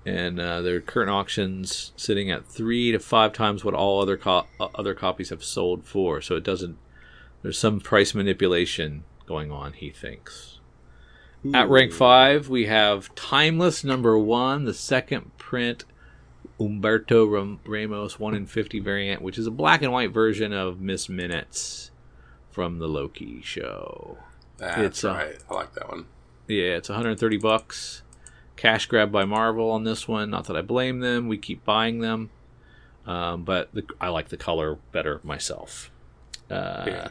and 0.05 0.39
uh, 0.39 0.61
their 0.61 0.79
current 0.79 1.09
auctions 1.09 1.91
sitting 1.95 2.29
at 2.29 2.45
three 2.45 2.91
to 2.91 2.99
five 2.99 3.33
times 3.33 3.65
what 3.65 3.73
all 3.73 4.01
other 4.01 4.17
co- 4.17 4.45
uh, 4.59 4.67
other 4.75 4.93
copies 4.93 5.29
have 5.29 5.43
sold 5.43 5.83
for. 5.83 6.21
So 6.21 6.35
it 6.35 6.43
doesn't. 6.43 6.77
There's 7.41 7.57
some 7.57 7.79
price 7.79 8.13
manipulation 8.13 9.03
going 9.25 9.51
on. 9.51 9.73
He 9.73 9.89
thinks. 9.89 10.54
At 11.53 11.69
rank 11.69 11.91
five, 11.91 12.49
we 12.49 12.65
have 12.65 13.13
Timeless 13.15 13.83
number 13.83 14.17
one, 14.17 14.65
the 14.65 14.73
second 14.73 15.37
print 15.37 15.83
Humberto 16.59 17.29
Ram- 17.31 17.59
Ramos 17.65 18.19
one 18.19 18.33
in 18.33 18.45
fifty 18.45 18.79
variant, 18.79 19.21
which 19.21 19.37
is 19.37 19.45
a 19.47 19.51
black 19.51 19.81
and 19.81 19.91
white 19.91 20.11
version 20.11 20.53
of 20.53 20.79
Miss 20.79 21.09
Minutes 21.09 21.91
from 22.51 22.79
the 22.79 22.87
Loki 22.87 23.41
show. 23.43 24.17
That's 24.57 24.79
It's, 24.81 25.03
uh, 25.03 25.09
right. 25.13 25.35
I 25.49 25.53
like 25.53 25.73
that 25.73 25.89
one. 25.89 26.05
Yeah, 26.47 26.75
it's 26.77 26.87
130 26.89 27.37
bucks. 27.37 28.03
Cash 28.55 28.85
grab 28.85 29.11
by 29.11 29.25
Marvel 29.25 29.69
on 29.71 29.83
this 29.83 30.07
one. 30.07 30.29
Not 30.29 30.45
that 30.45 30.55
I 30.55 30.61
blame 30.61 31.01
them. 31.01 31.27
We 31.27 31.37
keep 31.37 31.65
buying 31.65 31.99
them, 31.99 32.29
um, 33.05 33.43
but 33.43 33.69
the, 33.73 33.83
I 33.99 34.07
like 34.09 34.29
the 34.29 34.37
color 34.37 34.77
better 34.93 35.19
myself. 35.23 35.91
Uh, 36.49 36.83
Yeah. 36.87 37.07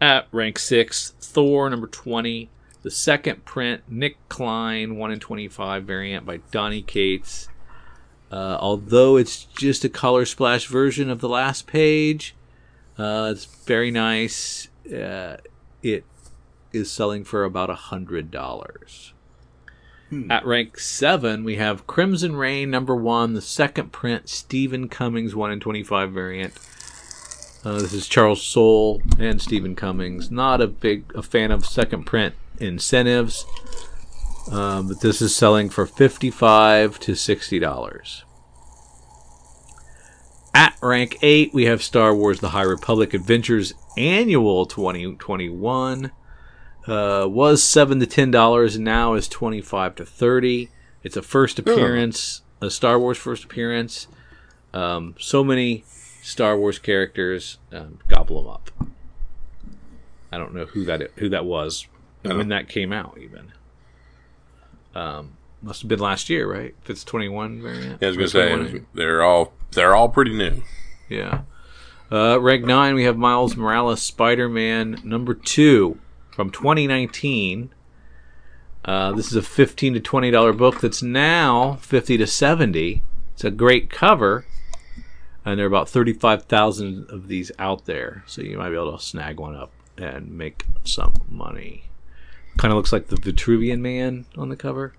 At 0.00 0.26
rank 0.32 0.58
six, 0.58 1.14
Thor 1.20 1.70
number 1.70 1.86
20, 1.86 2.50
the 2.82 2.90
second 2.90 3.44
print, 3.44 3.82
Nic 3.88 4.16
Klein, 4.28 4.96
one 4.96 5.12
in 5.12 5.20
25 5.20 5.84
variant 5.84 6.26
by 6.26 6.38
Donny 6.50 6.82
Cates. 6.82 7.48
Uh, 8.30 8.56
although 8.60 9.16
it's 9.16 9.44
just 9.44 9.84
a 9.84 9.88
color 9.88 10.24
splash 10.24 10.66
version 10.66 11.10
of 11.10 11.20
the 11.20 11.28
last 11.28 11.66
page, 11.66 12.34
uh, 12.98 13.30
it's 13.30 13.44
very 13.44 13.90
nice. 13.90 14.68
Uh, 14.86 15.36
it 15.82 16.04
is 16.72 16.90
selling 16.90 17.24
for 17.24 17.44
about 17.44 17.70
a 17.70 17.74
hundred 17.74 18.30
dollars. 18.30 19.12
At 20.28 20.44
rank 20.44 20.78
seven, 20.78 21.42
we 21.42 21.56
have 21.56 21.86
Crimson 21.86 22.36
Rain 22.36 22.70
number 22.70 22.94
one, 22.94 23.32
the 23.32 23.40
second 23.40 23.92
print, 23.92 24.28
Stephen 24.28 24.88
Cummings 24.88 25.34
one 25.34 25.50
in 25.50 25.60
twenty-five 25.60 26.12
variant. 26.12 26.54
Uh, 27.64 27.78
this 27.78 27.94
is 27.94 28.08
Charles 28.08 28.42
Soule 28.42 29.00
and 29.18 29.40
Stephen 29.40 29.74
Cummings. 29.74 30.30
Not 30.30 30.60
a 30.60 30.66
big 30.66 31.10
a 31.14 31.22
fan 31.22 31.50
of 31.50 31.64
second 31.64 32.04
print 32.04 32.34
incentives, 32.62 33.44
um, 34.50 34.88
but 34.88 35.00
this 35.00 35.20
is 35.20 35.34
selling 35.34 35.68
for 35.68 35.86
55 35.86 36.98
to 37.00 37.14
sixty 37.14 37.58
dollars. 37.58 38.24
At 40.54 40.76
rank 40.82 41.16
8, 41.22 41.54
we 41.54 41.64
have 41.64 41.82
Star 41.82 42.14
Wars 42.14 42.40
The 42.40 42.50
High 42.50 42.62
Republic 42.62 43.14
Adventures 43.14 43.72
Annual 43.96 44.66
2021. 44.66 46.10
Uh, 46.86 47.26
was 47.30 47.62
7 47.62 48.00
to 48.00 48.06
$10 48.06 48.74
and 48.74 48.84
now 48.84 49.14
is 49.14 49.28
25 49.28 49.94
to 49.94 50.04
30 50.04 50.68
It's 51.04 51.16
a 51.16 51.22
first 51.22 51.60
appearance, 51.60 52.42
a 52.60 52.70
Star 52.70 52.98
Wars 52.98 53.16
first 53.16 53.44
appearance. 53.44 54.08
Um, 54.74 55.14
so 55.18 55.44
many 55.44 55.84
Star 56.22 56.58
Wars 56.58 56.78
characters, 56.80 57.58
um, 57.72 58.00
gobble 58.08 58.42
them 58.42 58.52
up. 58.52 58.70
I 60.32 60.38
don't 60.38 60.54
know 60.54 60.66
who 60.66 60.84
that 60.86 61.10
who 61.16 61.28
that 61.28 61.44
was 61.44 61.86
when 62.22 62.48
that 62.48 62.68
came 62.68 62.92
out 62.92 63.18
even. 63.20 63.52
Um, 64.94 65.36
must 65.62 65.82
have 65.82 65.88
been 65.88 66.00
last 66.00 66.28
year, 66.28 66.50
right? 66.50 66.74
If 66.82 66.90
it's 66.90 67.04
21 67.04 67.62
variant. 67.62 68.02
Yeah, 68.02 68.08
I 68.08 68.10
was 68.10 68.16
gonna 68.16 68.28
say 68.28 68.54
21. 68.54 68.86
they're 68.94 69.22
all 69.22 69.52
they're 69.72 69.94
all 69.94 70.08
pretty 70.08 70.34
new. 70.34 70.62
Yeah. 71.08 71.42
Uh, 72.10 72.38
rank 72.40 72.64
nine, 72.64 72.94
we 72.94 73.04
have 73.04 73.16
Miles 73.16 73.56
Morales, 73.56 74.02
Spider 74.02 74.48
Man 74.48 75.00
number 75.02 75.34
two 75.34 75.98
from 76.30 76.50
2019. 76.50 77.70
Uh, 78.84 79.12
this 79.12 79.28
is 79.28 79.36
a 79.36 79.42
15 79.42 79.94
to 79.94 80.00
20 80.00 80.30
dollar 80.30 80.52
book 80.52 80.80
that's 80.80 81.02
now 81.02 81.76
50 81.76 82.18
to 82.18 82.26
70. 82.26 83.02
It's 83.34 83.44
a 83.44 83.50
great 83.50 83.88
cover, 83.88 84.44
and 85.44 85.58
there 85.58 85.64
are 85.64 85.68
about 85.68 85.88
35,000 85.88 87.08
of 87.08 87.28
these 87.28 87.50
out 87.58 87.86
there, 87.86 88.24
so 88.26 88.42
you 88.42 88.58
might 88.58 88.70
be 88.70 88.74
able 88.74 88.96
to 88.96 89.02
snag 89.02 89.40
one 89.40 89.54
up 89.54 89.70
and 89.96 90.36
make 90.36 90.66
some 90.84 91.14
money. 91.30 91.84
Kind 92.58 92.70
of 92.72 92.76
looks 92.76 92.92
like 92.92 93.08
the 93.08 93.16
Vitruvian 93.16 93.80
Man 93.80 94.26
on 94.36 94.48
the 94.48 94.56
cover. 94.56 94.94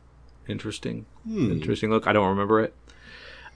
Interesting, 0.48 1.06
interesting 1.52 1.90
look. 1.90 2.06
I 2.08 2.14
don't 2.14 2.28
remember 2.28 2.60
it. 2.62 2.76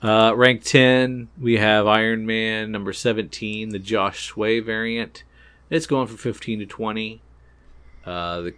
Uh, 0.02 0.32
rank 0.36 0.64
10, 0.64 1.28
we 1.42 1.58
have 1.58 1.88
Iron 1.88 2.26
Man 2.26 2.72
number 2.72 2.94
17, 2.94 3.70
the 3.70 3.80
Josh 3.80 4.26
Sway 4.28 4.60
variant. 4.60 5.24
It's 5.70 5.88
going 5.88 6.08
for 6.08 6.16
15 6.16 6.60
to 6.60 6.66
20. 6.66 7.22
Uh, 8.06 8.42
the 8.42 8.54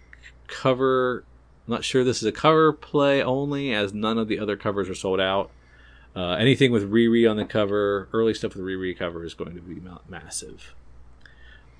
cover, 0.46 1.24
I'm 1.66 1.72
not 1.72 1.84
sure 1.84 2.04
this 2.04 2.18
is 2.18 2.28
a 2.28 2.32
cover 2.32 2.72
play 2.72 3.22
only, 3.22 3.72
as 3.74 3.92
none 3.94 4.18
of 4.18 4.28
the 4.28 4.38
other 4.38 4.56
covers 4.56 4.88
are 4.88 4.94
sold 4.94 5.18
out. 5.20 5.50
Uh, 6.14 6.32
anything 6.32 6.70
with 6.72 6.90
Riri 6.90 7.28
on 7.28 7.36
the 7.36 7.44
cover, 7.44 8.08
early 8.12 8.34
stuff 8.34 8.54
with 8.54 8.64
Riri 8.64 8.96
cover 8.96 9.24
is 9.24 9.34
going 9.34 9.54
to 9.54 9.62
be 9.62 9.80
massive. 10.08 10.74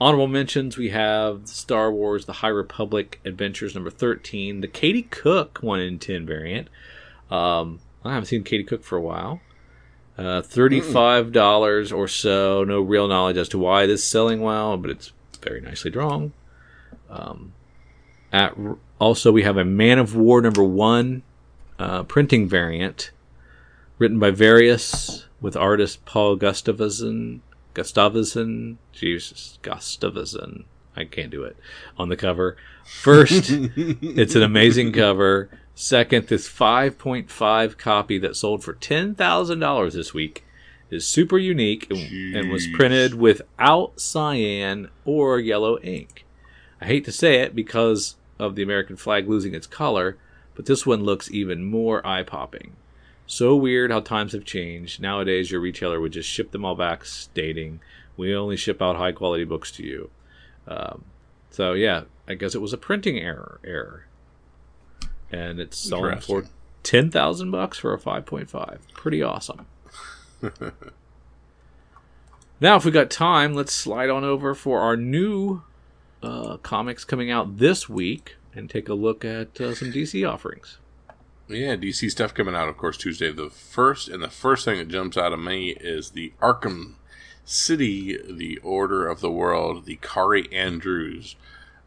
Honorable 0.00 0.28
mentions 0.28 0.78
we 0.78 0.88
have 0.90 1.46
Star 1.46 1.92
Wars 1.92 2.24
The 2.24 2.34
High 2.34 2.48
Republic 2.48 3.20
Adventures 3.24 3.74
number 3.74 3.90
13, 3.90 4.62
the 4.62 4.68
Katie 4.68 5.02
Cook 5.02 5.58
1 5.60 5.80
in 5.80 5.98
10 5.98 6.24
variant. 6.24 6.68
Um, 7.30 7.80
I 8.04 8.14
haven't 8.14 8.26
seen 8.26 8.42
Katie 8.42 8.64
Cook 8.64 8.82
for 8.82 8.96
a 8.96 9.02
while. 9.02 9.40
Uh, 10.16 10.42
Thirty-five 10.42 11.32
dollars 11.32 11.92
or 11.92 12.06
so. 12.06 12.62
No 12.62 12.80
real 12.80 13.08
knowledge 13.08 13.38
as 13.38 13.48
to 13.50 13.58
why 13.58 13.86
this 13.86 14.02
is 14.02 14.06
selling 14.06 14.42
well, 14.42 14.76
but 14.76 14.90
it's 14.90 15.12
very 15.40 15.62
nicely 15.62 15.90
drawn. 15.90 16.32
Um, 17.08 17.52
at 18.32 18.54
also, 18.98 19.32
we 19.32 19.44
have 19.44 19.56
a 19.56 19.64
Man 19.64 19.98
of 19.98 20.14
War 20.14 20.42
number 20.42 20.62
one 20.62 21.22
uh, 21.78 22.02
printing 22.02 22.48
variant, 22.48 23.12
written 23.98 24.18
by 24.18 24.30
Various 24.30 25.26
with 25.40 25.56
artist 25.56 26.04
Paul 26.04 26.36
Gustavson. 26.36 27.40
Gustavson, 27.74 28.76
Jesus, 28.92 29.58
Gustavson. 29.62 30.64
I 30.96 31.04
can't 31.04 31.30
do 31.30 31.44
it 31.44 31.56
on 31.96 32.08
the 32.08 32.16
cover. 32.16 32.56
First, 32.84 33.46
it's 33.50 34.34
an 34.34 34.42
amazing 34.42 34.92
cover. 34.92 35.50
Second, 35.74 36.26
this 36.26 36.48
5.5 36.48 37.78
copy 37.78 38.18
that 38.18 38.36
sold 38.36 38.62
for 38.62 38.74
$10,000 38.74 39.92
this 39.92 40.12
week 40.12 40.44
is 40.90 41.06
super 41.06 41.38
unique 41.38 41.86
and, 41.90 42.36
and 42.36 42.50
was 42.50 42.66
printed 42.74 43.14
without 43.14 43.98
cyan 43.98 44.90
or 45.04 45.38
yellow 45.38 45.78
ink. 45.80 46.26
I 46.80 46.86
hate 46.86 47.04
to 47.04 47.12
say 47.12 47.40
it 47.40 47.54
because 47.54 48.16
of 48.38 48.56
the 48.56 48.62
American 48.62 48.96
flag 48.96 49.28
losing 49.28 49.54
its 49.54 49.66
color, 49.66 50.18
but 50.54 50.66
this 50.66 50.84
one 50.84 51.04
looks 51.04 51.30
even 51.30 51.64
more 51.64 52.04
eye 52.06 52.24
popping. 52.24 52.74
So 53.30 53.54
weird 53.54 53.92
how 53.92 54.00
times 54.00 54.32
have 54.32 54.44
changed. 54.44 55.00
Nowadays, 55.00 55.52
your 55.52 55.60
retailer 55.60 56.00
would 56.00 56.10
just 56.10 56.28
ship 56.28 56.50
them 56.50 56.64
all 56.64 56.74
back, 56.74 57.04
stating, 57.04 57.78
We 58.16 58.34
only 58.34 58.56
ship 58.56 58.82
out 58.82 58.96
high 58.96 59.12
quality 59.12 59.44
books 59.44 59.70
to 59.72 59.84
you. 59.84 60.10
Um, 60.66 61.04
so, 61.48 61.74
yeah, 61.74 62.02
I 62.26 62.34
guess 62.34 62.56
it 62.56 62.60
was 62.60 62.72
a 62.72 62.76
printing 62.76 63.20
error. 63.20 63.60
error. 63.62 64.06
And 65.30 65.60
it's 65.60 65.78
selling 65.78 66.18
for 66.18 66.46
10000 66.82 67.52
bucks 67.52 67.78
for 67.78 67.94
a 67.94 67.98
5.5. 68.00 68.78
Pretty 68.94 69.22
awesome. 69.22 69.66
now, 72.60 72.74
if 72.74 72.84
we 72.84 72.90
got 72.90 73.12
time, 73.12 73.54
let's 73.54 73.72
slide 73.72 74.10
on 74.10 74.24
over 74.24 74.56
for 74.56 74.80
our 74.80 74.96
new 74.96 75.62
uh, 76.20 76.56
comics 76.56 77.04
coming 77.04 77.30
out 77.30 77.58
this 77.58 77.88
week 77.88 78.34
and 78.56 78.68
take 78.68 78.88
a 78.88 78.94
look 78.94 79.24
at 79.24 79.60
uh, 79.60 79.72
some 79.76 79.92
DC 79.92 80.28
offerings. 80.28 80.79
Yeah, 81.50 81.76
DC 81.76 82.10
stuff 82.10 82.32
coming 82.32 82.54
out, 82.54 82.68
of 82.68 82.76
course, 82.76 82.96
Tuesday 82.96 83.32
the 83.32 83.48
1st. 83.48 84.12
And 84.12 84.22
the 84.22 84.30
first 84.30 84.64
thing 84.64 84.78
that 84.78 84.88
jumps 84.88 85.16
out 85.16 85.32
of 85.32 85.40
me 85.40 85.70
is 85.70 86.10
the 86.10 86.32
Arkham 86.40 86.94
City, 87.44 88.18
the 88.28 88.58
Order 88.58 89.08
of 89.08 89.20
the 89.20 89.30
World, 89.30 89.84
the 89.84 89.96
Kari 89.96 90.52
Andrews 90.52 91.36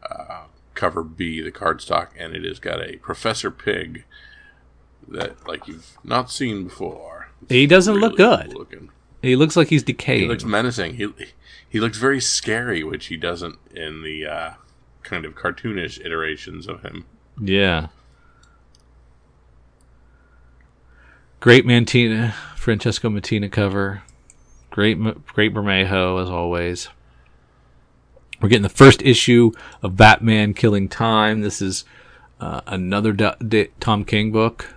uh, 0.08 0.44
cover 0.74 1.02
B, 1.02 1.40
the 1.40 1.52
cardstock. 1.52 2.08
And 2.18 2.34
it 2.34 2.44
has 2.44 2.58
got 2.58 2.86
a 2.86 2.96
Professor 2.98 3.50
Pyg 3.50 4.04
that, 5.08 5.46
like, 5.48 5.66
you've 5.66 5.96
not 6.04 6.30
seen 6.30 6.64
before. 6.64 7.30
He 7.48 7.66
doesn't 7.66 7.96
look 7.96 8.16
good. 8.16 8.50
cool 8.50 8.60
Looking. 8.60 8.90
He 9.22 9.36
looks 9.36 9.56
like 9.56 9.68
he's 9.68 9.82
decayed. 9.82 10.22
He 10.22 10.28
looks 10.28 10.44
menacing. 10.44 10.96
He, 10.96 11.08
he 11.66 11.80
looks 11.80 11.96
very 11.96 12.20
scary, 12.20 12.84
which 12.84 13.06
he 13.06 13.16
doesn't 13.16 13.58
in 13.74 14.02
the 14.02 14.26
uh, 14.26 14.50
kind 15.02 15.24
of 15.24 15.34
cartoonish 15.34 16.04
iterations 16.04 16.66
of 16.66 16.82
him. 16.82 17.06
yeah. 17.40 17.88
Great 21.44 21.66
Mantina, 21.66 22.32
Francesco 22.56 23.10
Mattina 23.10 23.52
cover. 23.52 24.02
Great, 24.70 24.96
great 25.26 25.52
Bermejo 25.52 26.22
as 26.22 26.30
always. 26.30 26.88
We're 28.40 28.48
getting 28.48 28.62
the 28.62 28.70
first 28.70 29.02
issue 29.02 29.52
of 29.82 29.94
Batman 29.94 30.54
Killing 30.54 30.88
Time. 30.88 31.42
This 31.42 31.60
is 31.60 31.84
uh, 32.40 32.62
another 32.66 33.12
D- 33.12 33.28
D- 33.46 33.68
Tom 33.78 34.06
King 34.06 34.32
book. 34.32 34.74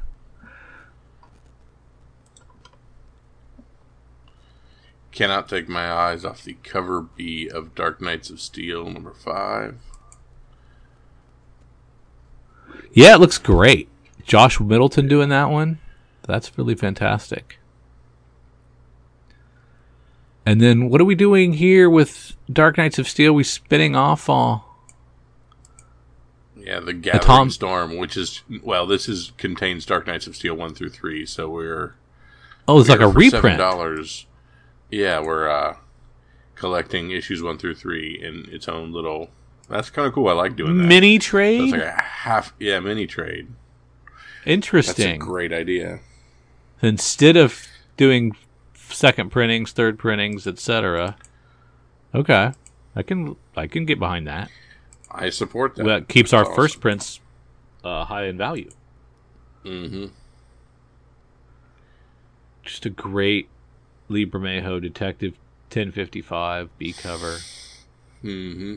Cannot 5.13 5.47
take 5.47 5.69
my 5.69 5.89
eyes 5.89 6.25
off 6.25 6.43
the 6.43 6.57
cover 6.63 7.01
B 7.01 7.47
of 7.47 7.75
Dark 7.75 8.01
Knights 8.01 8.29
of 8.29 8.41
Steel 8.41 8.89
number 8.89 9.13
five. 9.13 9.77
Yeah, 12.91 13.15
it 13.15 13.21
looks 13.21 13.37
great. 13.37 13.87
Josh 14.25 14.59
Middleton 14.59 15.07
doing 15.07 15.29
that 15.29 15.49
one. 15.49 15.79
That's 16.27 16.55
really 16.57 16.75
fantastic. 16.75 17.57
And 20.45 20.61
then 20.61 20.89
what 20.89 21.01
are 21.01 21.05
we 21.05 21.15
doing 21.15 21.53
here 21.53 21.89
with 21.89 22.35
Dark 22.51 22.77
Knights 22.77 22.99
of 22.99 23.07
Steel? 23.07 23.33
We 23.33 23.43
spinning 23.43 23.95
off 23.95 24.29
all 24.29 24.77
Yeah, 26.55 26.79
the 26.79 26.93
Gathering 26.93 27.23
Tom- 27.23 27.49
Storm, 27.49 27.97
which 27.97 28.15
is 28.15 28.43
well, 28.63 28.85
this 28.85 29.09
is 29.09 29.33
contains 29.37 29.85
Dark 29.85 30.07
Knights 30.07 30.27
of 30.27 30.35
Steel 30.35 30.55
one 30.55 30.73
through 30.73 30.89
three, 30.89 31.25
so 31.25 31.49
we're 31.49 31.95
Oh, 32.67 32.79
it's 32.79 32.89
like 32.89 32.99
a 32.99 33.07
we're 33.07 33.15
reprint. 33.31 33.57
dollars. 33.57 34.25
Yeah, 34.89 35.19
we're 35.21 35.49
uh, 35.49 35.77
collecting 36.55 37.11
issues 37.11 37.41
one 37.41 37.57
through 37.57 37.75
three 37.75 38.19
in 38.21 38.45
its 38.53 38.67
own 38.69 38.91
little. 38.93 39.29
That's 39.69 39.89
kind 39.89 40.07
of 40.07 40.13
cool. 40.13 40.29
I 40.29 40.33
like 40.33 40.55
doing 40.55 40.77
that. 40.77 40.83
Mini 40.85 41.19
trade? 41.19 41.61
it's 41.61 41.71
like 41.73 41.81
a 41.81 42.01
half, 42.01 42.53
yeah, 42.57 42.79
mini 42.79 43.05
trade. 43.07 43.47
Interesting. 44.45 44.87
That's 44.91 44.99
a 44.99 45.01
Interesting. 45.03 45.19
great 45.19 45.51
idea. 45.51 45.99
Instead 46.81 47.35
of 47.37 47.67
doing 47.95 48.35
second 48.75 49.31
printings, 49.31 49.71
third 49.71 49.97
printings, 49.97 50.47
etc. 50.47 51.15
Okay. 52.13 52.51
I 52.95 53.03
can 53.03 53.35
I 53.55 53.67
can 53.67 53.85
get 53.85 53.99
behind 53.99 54.27
that. 54.27 54.49
I 55.11 55.29
support 55.29 55.75
that. 55.75 55.85
That 55.85 56.07
keeps 56.07 56.33
our 56.33 56.43
That's 56.43 56.55
first 56.55 56.81
prints 56.81 57.19
uh, 57.83 58.05
high 58.05 58.25
in 58.25 58.37
value. 58.37 58.71
Mm-hmm. 59.63 60.07
Just 62.63 62.85
a 62.85 62.89
great 62.89 63.49
Lee 64.09 64.25
Bermejo 64.25 64.81
Detective 64.81 65.33
1055 65.69 66.75
B 66.77 66.93
cover. 66.93 67.37
Mm-hmm. 68.23 68.75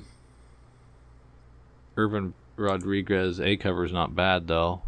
Irvin 1.96 2.34
Rodriguez 2.56 3.40
A 3.40 3.56
cover 3.56 3.84
is 3.84 3.92
not 3.92 4.14
bad 4.14 4.46
though. 4.46 4.82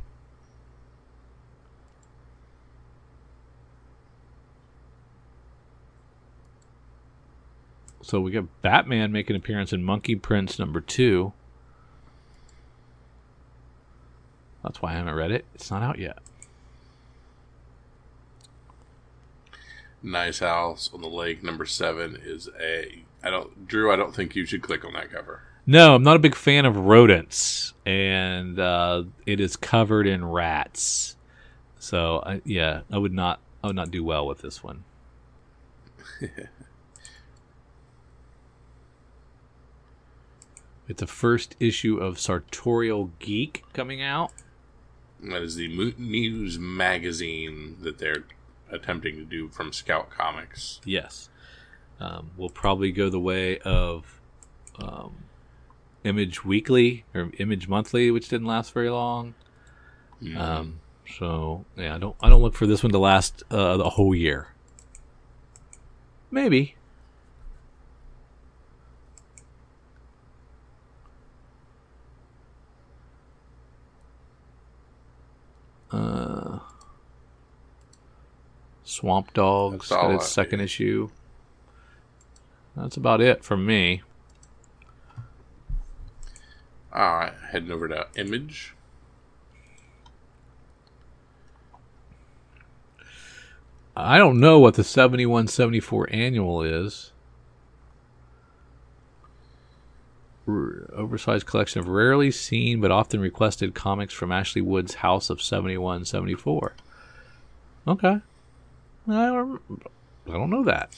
So 8.12 8.20
we 8.20 8.30
got 8.30 8.44
Batman 8.60 9.10
making 9.10 9.36
an 9.36 9.40
appearance 9.40 9.72
in 9.72 9.82
Monkey 9.82 10.16
Prince 10.16 10.58
number 10.58 10.82
two. 10.82 11.32
That's 14.62 14.82
why 14.82 14.90
I 14.90 14.96
haven't 14.96 15.14
read 15.14 15.30
it. 15.30 15.46
It's 15.54 15.70
not 15.70 15.82
out 15.82 15.98
yet. 15.98 16.18
Nice 20.02 20.40
House 20.40 20.90
on 20.92 21.00
the 21.00 21.08
Lake 21.08 21.42
number 21.42 21.64
seven 21.64 22.20
is 22.22 22.50
a. 22.60 23.02
I 23.24 23.30
don't, 23.30 23.66
Drew. 23.66 23.90
I 23.90 23.96
don't 23.96 24.14
think 24.14 24.36
you 24.36 24.44
should 24.44 24.60
click 24.60 24.84
on 24.84 24.92
that 24.92 25.10
cover. 25.10 25.40
No, 25.64 25.94
I'm 25.94 26.02
not 26.02 26.16
a 26.16 26.18
big 26.18 26.34
fan 26.34 26.66
of 26.66 26.76
rodents, 26.76 27.72
and 27.86 28.60
uh, 28.60 29.04
it 29.24 29.40
is 29.40 29.56
covered 29.56 30.06
in 30.06 30.22
rats. 30.22 31.16
So 31.78 32.22
I, 32.26 32.42
yeah, 32.44 32.82
I 32.92 32.98
would 32.98 33.14
not. 33.14 33.40
I 33.64 33.68
would 33.68 33.76
not 33.76 33.90
do 33.90 34.04
well 34.04 34.26
with 34.26 34.42
this 34.42 34.62
one. 34.62 34.84
it's 40.88 41.00
the 41.00 41.06
first 41.06 41.56
issue 41.60 41.96
of 41.96 42.18
Sartorial 42.18 43.10
Geek 43.18 43.64
coming 43.72 44.02
out. 44.02 44.32
That 45.22 45.42
is 45.42 45.54
the 45.56 45.94
news 45.96 46.58
magazine 46.58 47.76
that 47.82 47.98
they're 47.98 48.24
attempting 48.70 49.16
to 49.16 49.24
do 49.24 49.48
from 49.48 49.72
Scout 49.72 50.10
Comics. 50.10 50.80
Yes, 50.84 51.30
um, 52.00 52.32
will 52.36 52.50
probably 52.50 52.90
go 52.90 53.08
the 53.08 53.20
way 53.20 53.58
of 53.60 54.20
um, 54.78 55.14
Image 56.04 56.44
Weekly 56.44 57.04
or 57.14 57.30
Image 57.38 57.68
Monthly, 57.68 58.10
which 58.10 58.28
didn't 58.28 58.46
last 58.46 58.72
very 58.72 58.90
long. 58.90 59.34
Mm. 60.20 60.36
Um, 60.36 60.80
so 61.18 61.64
yeah, 61.76 61.94
I 61.94 61.98
don't 61.98 62.16
I 62.20 62.28
don't 62.28 62.42
look 62.42 62.54
for 62.54 62.66
this 62.66 62.82
one 62.82 62.92
to 62.92 62.98
last 62.98 63.42
uh, 63.50 63.76
the 63.76 63.90
whole 63.90 64.14
year. 64.14 64.48
Maybe. 66.30 66.76
Uh, 75.92 76.58
Swamp 78.84 79.32
Dogs 79.34 79.88
got 79.88 80.10
its 80.14 80.28
second 80.28 80.60
see. 80.60 80.64
issue. 80.64 81.10
That's 82.76 82.96
about 82.96 83.20
it 83.20 83.44
from 83.44 83.66
me. 83.66 84.02
All 86.94 87.14
right, 87.14 87.32
heading 87.50 87.70
over 87.70 87.88
to 87.88 88.06
Image. 88.16 88.74
I 93.94 94.18
don't 94.18 94.40
know 94.40 94.58
what 94.58 94.74
the 94.74 94.84
7174 94.84 96.08
annual 96.10 96.62
is. 96.62 97.11
Oversized 100.48 101.46
collection 101.46 101.80
of 101.80 101.88
rarely 101.88 102.30
seen 102.30 102.80
but 102.80 102.90
often 102.90 103.20
requested 103.20 103.74
comics 103.74 104.12
from 104.12 104.32
Ashley 104.32 104.60
Wood's 104.60 104.94
House 104.94 105.30
of 105.30 105.40
71 105.40 106.04
74. 106.04 106.74
Okay. 107.86 108.20
I 109.08 109.26
don't, 109.26 109.60
I 110.28 110.32
don't 110.32 110.50
know 110.50 110.64
that. 110.64 110.94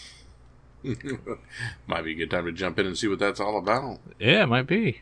Might 1.86 2.02
be 2.04 2.12
a 2.12 2.14
good 2.14 2.30
time 2.30 2.44
to 2.44 2.52
jump 2.52 2.78
in 2.78 2.86
and 2.86 2.96
see 2.96 3.08
what 3.08 3.18
that's 3.18 3.40
all 3.40 3.56
about. 3.58 4.00
Yeah, 4.18 4.42
it 4.42 4.48
might 4.48 4.66
be. 4.66 5.00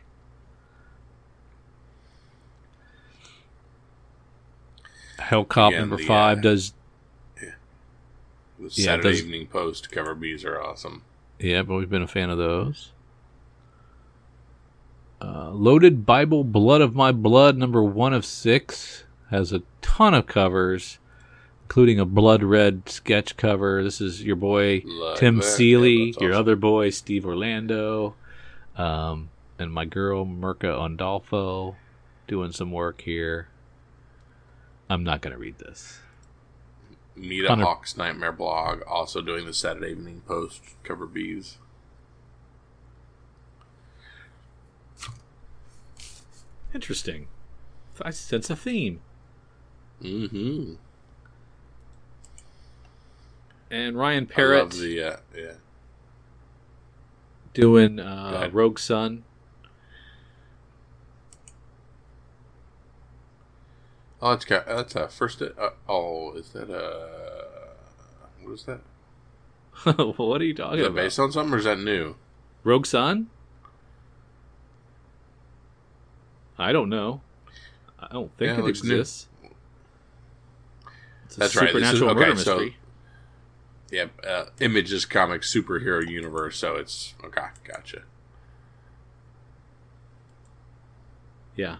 Hellcop 5.19 5.69
Again, 5.69 5.79
number 5.81 5.97
the, 5.97 6.05
five 6.05 6.39
uh, 6.39 6.41
does 6.41 6.73
Yeah, 7.41 7.49
The 8.59 8.69
Saturday 8.69 9.09
does- 9.11 9.21
Evening 9.23 9.47
Post 9.47 9.91
cover 9.91 10.15
bees 10.15 10.43
are 10.45 10.61
awesome. 10.61 11.03
Yeah, 11.39 11.59
I've 11.59 11.71
always 11.71 11.89
been 11.89 12.01
a 12.01 12.07
fan 12.07 12.29
of 12.29 12.37
those. 12.37 12.91
Uh, 15.23 15.51
Loaded 15.51 16.05
Bible, 16.05 16.43
Blood 16.43 16.81
of 16.81 16.95
My 16.95 17.11
Blood, 17.13 17.57
number 17.57 17.81
one 17.81 18.13
of 18.13 18.25
six, 18.25 19.05
has 19.29 19.53
a 19.53 19.61
ton 19.81 20.13
of 20.13 20.27
covers, 20.27 20.99
including 21.63 21.97
a 21.99 22.05
blood 22.05 22.43
red 22.43 22.89
sketch 22.89 23.37
cover. 23.37 23.81
This 23.83 24.01
is 24.01 24.21
your 24.23 24.35
boy 24.35 24.83
Tim 25.15 25.37
that. 25.37 25.43
Seeley, 25.43 26.09
Yeah, 26.11 26.13
your 26.19 26.31
awesome. 26.31 26.39
other 26.41 26.55
boy 26.57 26.89
Steve 26.89 27.25
Orlando, 27.25 28.15
um, 28.75 29.29
and 29.57 29.71
my 29.71 29.85
girl 29.85 30.25
Mirka 30.25 30.77
Andolfo 30.77 31.75
doing 32.27 32.51
some 32.51 32.71
work 32.71 33.01
here. 33.01 33.47
I'm 34.89 35.05
not 35.05 35.21
going 35.21 35.31
to 35.33 35.39
read 35.39 35.57
this. 35.59 35.99
Mita 37.15 37.47
Hunter- 37.47 37.63
Hawk's 37.63 37.95
Nightmare 37.95 38.31
blog, 38.33 38.81
also 38.83 39.21
doing 39.21 39.45
the 39.45 39.53
Saturday 39.53 39.91
Evening 39.91 40.21
Post 40.27 40.61
cover 40.83 41.05
bees. 41.05 41.59
Interesting. 46.73 47.27
I 48.01 48.09
sense 48.11 48.49
a 48.49 48.55
theme. 48.55 49.01
Mm-hmm. 50.01 50.73
And 53.69 53.97
Ryan 53.97 54.23
I 54.23 54.25
love 54.25 54.29
Parrott 54.29 54.69
the 54.71 55.01
uh, 55.01 55.17
yeah. 55.35 55.51
doing 57.53 57.99
uh. 57.99 58.49
Rogue 58.51 58.79
Sun. 58.79 59.23
Oh, 64.21 64.31
that's 64.31 64.45
got 64.45 64.65
that's 64.65 64.95
a 64.95 65.07
first. 65.07 65.41
Uh, 65.41 65.69
oh, 65.89 66.33
is 66.33 66.49
that 66.49 66.69
uh 66.69 67.73
what 68.41 68.53
is 68.53 68.63
that? 68.63 68.81
what 70.17 70.41
are 70.41 70.45
you 70.45 70.53
talking 70.53 70.79
Is 70.79 70.85
that 70.85 70.91
about? 70.91 71.01
based 71.01 71.19
on 71.19 71.31
something 71.31 71.53
or 71.53 71.57
is 71.57 71.65
that 71.65 71.79
new? 71.79 72.15
Rogue 72.63 72.85
Sun? 72.85 73.29
I 76.63 76.71
don't 76.71 76.89
know. 76.89 77.21
I 77.99 78.07
don't 78.11 78.35
think 78.37 78.47
Yeah, 78.49 78.53
it 78.55 78.59
it, 78.59 78.63
looks 78.63 78.83
new. 78.83 78.95
exists. 78.95 79.27
It's 81.25 81.35
a 81.35 81.39
That's 81.41 81.55
right. 81.55 81.73
This 81.73 81.83
is- 81.83 81.89
supernatural 81.99 82.09
okay, 82.11 82.19
murder 82.29 82.39
so- 82.41 82.55
mystery. 82.57 82.77
Yeah, 83.91 84.05
uh, 84.27 84.45
Images 84.59 85.05
comic 85.05 85.41
superhero 85.41 86.07
universe. 86.07 86.57
So 86.57 86.75
it's 86.77 87.13
okay. 87.23 87.47
Gotcha. 87.63 88.01
Yeah. 91.55 91.77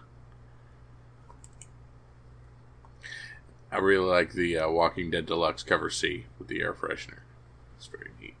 I 3.72 3.78
really 3.78 4.06
like 4.08 4.32
the 4.32 4.58
uh, 4.58 4.70
Walking 4.70 5.10
Dead 5.10 5.26
Deluxe 5.26 5.64
cover 5.64 5.90
C 5.90 6.26
with 6.38 6.46
the 6.46 6.60
air 6.60 6.72
freshener. 6.72 7.20
It's 7.76 7.86
very 7.88 8.10
neat. 8.20 8.36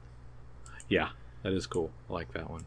Yeah, 0.88 1.08
that 1.42 1.52
is 1.52 1.66
cool. 1.66 1.90
I 2.08 2.12
like 2.12 2.32
that 2.34 2.48
one. 2.48 2.64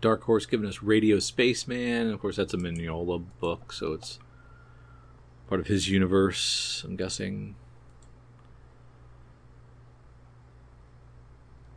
Dark 0.00 0.22
Horse 0.24 0.46
giving 0.46 0.68
us 0.68 0.82
Radio 0.82 1.18
Spaceman. 1.18 2.10
Of 2.10 2.20
course, 2.20 2.36
that's 2.36 2.54
a 2.54 2.58
Mignola 2.58 3.24
book, 3.38 3.72
so 3.72 3.92
it's 3.92 4.18
part 5.48 5.60
of 5.60 5.66
his 5.66 5.88
universe, 5.88 6.82
I'm 6.86 6.96
guessing. 6.96 7.56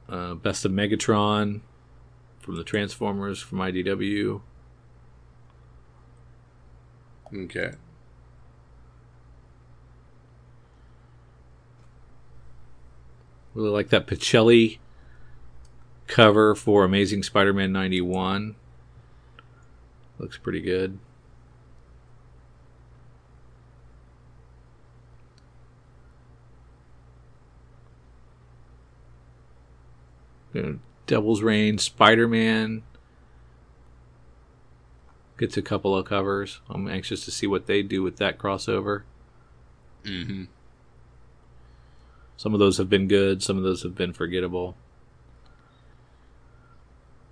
Uh, 0.07 0.35
Best 0.35 0.63
of 0.63 0.71
Megatron 0.71 1.61
from 2.39 2.55
the 2.55 2.63
Transformers 2.63 3.41
from 3.41 3.59
IDW. 3.59 4.41
Okay. 7.35 7.71
Really 13.55 13.69
like 13.69 13.89
that 13.89 14.07
Pacelli 14.07 14.79
cover 16.07 16.55
for 16.55 16.83
Amazing 16.83 17.23
Spider 17.23 17.53
Man 17.53 17.71
91. 17.71 18.55
Looks 20.19 20.37
pretty 20.37 20.61
good. 20.61 20.99
Devil's 31.07 31.41
Reign, 31.41 31.77
Spider 31.77 32.27
Man 32.27 32.83
gets 35.37 35.57
a 35.57 35.61
couple 35.61 35.97
of 35.97 36.05
covers. 36.05 36.61
I'm 36.69 36.87
anxious 36.87 37.25
to 37.25 37.31
see 37.31 37.47
what 37.47 37.65
they 37.65 37.81
do 37.81 38.03
with 38.03 38.17
that 38.17 38.37
crossover. 38.37 39.01
Mm-hmm. 40.03 40.43
Some 42.37 42.53
of 42.53 42.59
those 42.59 42.77
have 42.77 42.89
been 42.89 43.07
good, 43.07 43.41
some 43.41 43.57
of 43.57 43.63
those 43.63 43.83
have 43.83 43.95
been 43.95 44.13
forgettable. 44.13 44.75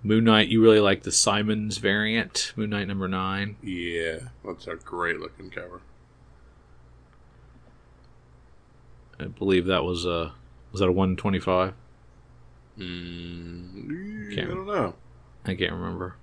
Moon 0.04 0.24
Knight, 0.24 0.48
you 0.48 0.60
really 0.60 0.80
like 0.80 1.04
the 1.04 1.12
Simons 1.12 1.78
variant, 1.78 2.52
Moon 2.56 2.70
Knight 2.70 2.88
number 2.88 3.06
nine. 3.06 3.56
Yeah, 3.62 4.18
that's 4.44 4.66
a 4.66 4.74
great 4.74 5.20
looking 5.20 5.50
cover. 5.50 5.80
I 9.20 9.26
believe 9.26 9.66
that 9.66 9.84
was 9.84 10.04
a 10.04 10.32
was 10.72 10.80
that 10.80 10.88
a 10.88 10.92
one 10.92 11.16
twenty 11.16 11.38
five? 11.38 11.74
Mm, 12.78 14.32
I 14.32 14.44
don't 14.44 14.66
know. 14.66 14.94
I 15.44 15.54
can't 15.54 15.72
remember. 15.72 16.16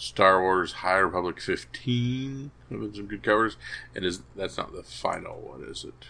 Star 0.00 0.40
Wars 0.40 0.72
High 0.72 0.96
Republic 0.96 1.40
15 1.40 2.50
I've 2.70 2.80
been 2.80 2.94
some 2.94 3.06
good 3.06 3.22
covers. 3.22 3.58
And 3.94 4.02
is 4.02 4.22
that's 4.34 4.56
not 4.56 4.72
the 4.72 4.82
final 4.82 5.38
one, 5.38 5.62
is 5.62 5.84
it? 5.84 6.06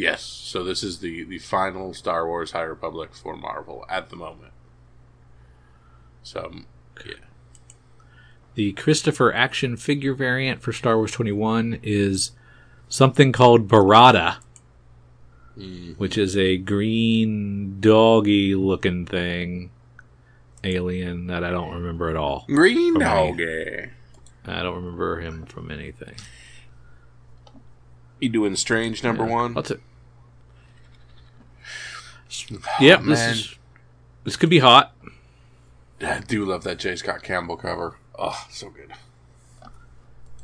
Yes. 0.00 0.22
So 0.22 0.64
this 0.64 0.82
is 0.82 1.00
the 1.00 1.24
the 1.24 1.38
final 1.38 1.92
Star 1.94 2.26
Wars 2.26 2.52
High 2.52 2.62
Republic 2.62 3.14
for 3.14 3.36
Marvel 3.36 3.84
at 3.88 4.08
the 4.10 4.16
moment. 4.16 4.52
So 6.22 6.50
yeah, 7.04 7.14
The 8.54 8.72
Christopher 8.72 9.32
action 9.32 9.76
figure 9.76 10.14
variant 10.14 10.62
for 10.62 10.72
Star 10.72 10.96
Wars 10.96 11.12
twenty 11.12 11.32
one 11.32 11.78
is 11.82 12.32
something 12.88 13.32
called 13.32 13.68
Barada, 13.68 14.36
Mm, 15.58 15.98
which 15.98 16.16
is 16.16 16.36
a 16.36 16.56
green 16.56 17.80
doggy 17.80 18.54
looking 18.54 19.04
thing. 19.04 19.70
Alien 20.62 21.26
that 21.26 21.42
I 21.42 21.50
don't 21.50 21.74
remember 21.74 22.08
at 22.10 22.16
all. 22.16 22.44
Green 22.46 22.92
From 22.94 23.02
Dog. 23.02 23.40
I 23.40 24.62
don't 24.62 24.76
remember 24.76 25.20
him 25.20 25.44
from 25.46 25.70
anything. 25.70 26.14
You 28.20 28.28
doing 28.28 28.56
Strange 28.56 29.02
number 29.02 29.24
Yeah. 29.26 29.32
one? 29.32 29.54
That's 29.54 29.72
Yep, 32.80 33.02
this 33.04 33.20
is 33.20 33.54
this 34.24 34.36
could 34.36 34.50
be 34.50 34.58
hot. 34.60 34.94
I 36.00 36.20
do 36.20 36.44
love 36.44 36.64
that 36.64 36.78
J. 36.78 36.96
Scott 36.96 37.22
Campbell 37.22 37.56
cover. 37.56 37.96
Oh, 38.18 38.46
so 38.50 38.70
good. 38.70 38.92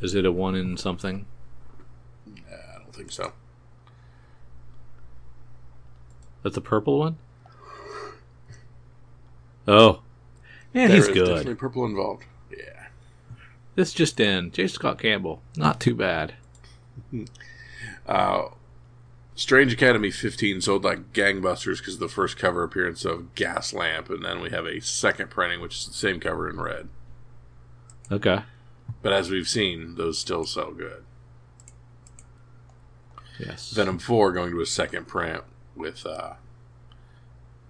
Is 0.01 0.15
it 0.15 0.27
a 0.27 0.33
one 0.33 0.55
in 0.55 0.77
something? 0.77 1.27
I 2.29 2.79
don't 2.79 2.95
think 2.95 3.11
so. 3.11 3.33
That's 6.43 6.57
a 6.57 6.61
purple 6.61 6.99
one. 6.99 7.17
Oh, 9.69 10.01
man, 10.73 10.89
There 10.89 10.97
he's 10.97 11.09
good. 11.09 11.27
definitely 11.27 11.55
purple 11.57 11.85
involved. 11.87 12.25
Yeah. 12.51 12.87
This 13.75 13.93
just 13.93 14.21
in: 14.21 14.53
J. 14.53 14.69
Scott 14.69 14.99
Campbell, 14.99 15.43
not 15.57 15.81
too 15.81 15.95
bad. 15.95 16.35
Uh, 18.07 18.51
Strange 19.37 19.73
Academy 19.73 20.11
15 20.11 20.63
sold 20.63 20.83
like 20.83 21.13
gangbusters 21.13 21.79
because 21.79 21.95
of 21.95 22.01
the 22.01 22.09
first 22.09 22.39
cover 22.39 22.63
appearance 22.63 23.05
of 23.05 23.35
Gas 23.35 23.75
Lamp, 23.75 24.09
and 24.09 24.25
then 24.25 24.41
we 24.41 24.49
have 24.51 24.65
a 24.65 24.81
second 24.81 25.29
printing, 25.31 25.61
which 25.61 25.75
is 25.77 25.87
the 25.87 25.93
same 25.93 26.19
cover 26.21 26.49
in 26.49 26.59
red. 26.59 26.89
Okay, 28.11 28.41
But 29.03 29.13
as 29.13 29.31
we've 29.31 29.49
seen, 29.49 29.97
those 29.97 30.19
still 30.19 30.45
sell 30.45 30.73
good. 30.73 31.05
yes. 33.39 33.73
Venom 33.73 33.99
4 33.99 34.33
going 34.33 34.53
to 34.53 34.61
a 34.61 34.67
second 34.67 35.07
print 35.07 35.43
with 35.75 36.07
uh, 36.07 36.35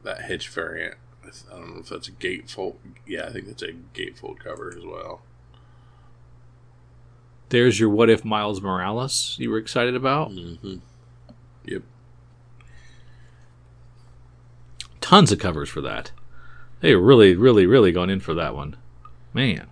that 0.04 0.22
Hitch 0.22 0.48
variant. 0.48 0.94
I 1.24 1.28
I 1.52 1.58
don't 1.58 1.74
know 1.74 1.80
if 1.80 1.88
that's 1.88 2.06
a 2.06 2.12
gatefold. 2.12 2.76
Yeah, 3.06 3.24
I 3.26 3.32
think 3.32 3.46
that's 3.46 3.62
a 3.62 3.72
gatefold 3.94 4.38
cover 4.38 4.72
as 4.76 4.84
well. 4.84 5.22
There's 7.48 7.80
your 7.80 7.88
"What 7.90 8.08
If 8.10 8.24
Miles 8.24 8.60
Morales" 8.60 9.34
you 9.40 9.50
were 9.50 9.58
excited 9.58 9.96
about. 9.96 10.30
Mm-hmm. 10.30 10.76
Yep. 11.66 11.82
Tons 15.00 15.30
of 15.32 15.38
covers 15.38 15.68
for 15.68 15.80
that. 15.80 16.10
They 16.80 16.94
really, 16.94 17.34
really, 17.36 17.66
really 17.66 17.92
gone 17.92 18.10
in 18.10 18.20
for 18.20 18.34
that 18.34 18.54
one. 18.54 18.76
Man. 19.32 19.66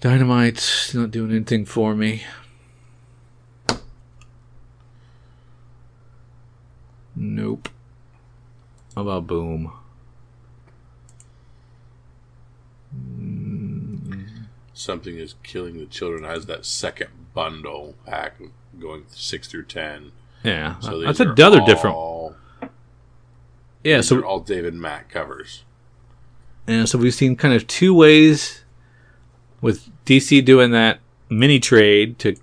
Dynamite's 0.00 0.94
not 0.94 1.10
doing 1.10 1.32
anything 1.32 1.64
for 1.64 1.94
me. 1.94 2.24
Nope. 7.16 7.68
How 8.94 9.02
about 9.02 9.26
Boom? 9.26 9.72
Something 14.78 15.18
is 15.18 15.34
killing 15.42 15.78
the 15.78 15.86
children 15.86 16.22
has 16.22 16.46
that 16.46 16.64
second 16.64 17.10
bundle 17.34 17.96
pack 18.06 18.34
going 18.78 19.06
six 19.08 19.48
through 19.48 19.64
ten. 19.64 20.12
Yeah, 20.44 20.78
So 20.78 21.00
that's 21.00 21.18
these 21.18 21.26
a 21.26 21.30
are 21.30 21.32
another 21.32 21.60
different. 21.64 21.96
Yeah, 23.82 24.02
so 24.02 24.22
all 24.22 24.38
David 24.38 24.74
Mack 24.74 25.08
covers. 25.08 25.64
And 26.68 26.88
so 26.88 26.96
we've 26.96 27.14
seen 27.14 27.34
kind 27.34 27.54
of 27.54 27.66
two 27.66 27.92
ways 27.92 28.62
with 29.60 29.88
DC 30.04 30.44
doing 30.44 30.70
that 30.70 31.00
mini 31.28 31.58
trade 31.58 32.18
to 32.20 32.36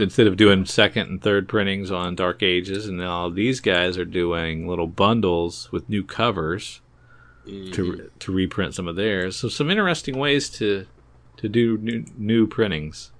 instead 0.00 0.26
of 0.26 0.36
doing 0.36 0.64
second 0.64 1.08
and 1.08 1.22
third 1.22 1.48
printings 1.48 1.90
on 1.90 2.14
Dark 2.14 2.42
Ages, 2.42 2.88
and 2.88 2.96
now 2.96 3.28
these 3.28 3.60
guys 3.60 3.98
are 3.98 4.04
doing 4.04 4.66
little 4.66 4.86
bundles 4.86 5.70
with 5.70 5.88
new 5.88 6.02
covers 6.04 6.80
to 7.44 7.50
mm-hmm. 7.50 8.06
to 8.18 8.32
reprint 8.32 8.74
some 8.74 8.88
of 8.88 8.96
theirs. 8.96 9.36
So 9.36 9.48
some 9.48 9.70
interesting 9.70 10.16
ways 10.16 10.48
to 10.50 10.86
to 11.36 11.48
do 11.48 11.76
new 11.78 12.04
new 12.16 12.46
printings. 12.46 13.10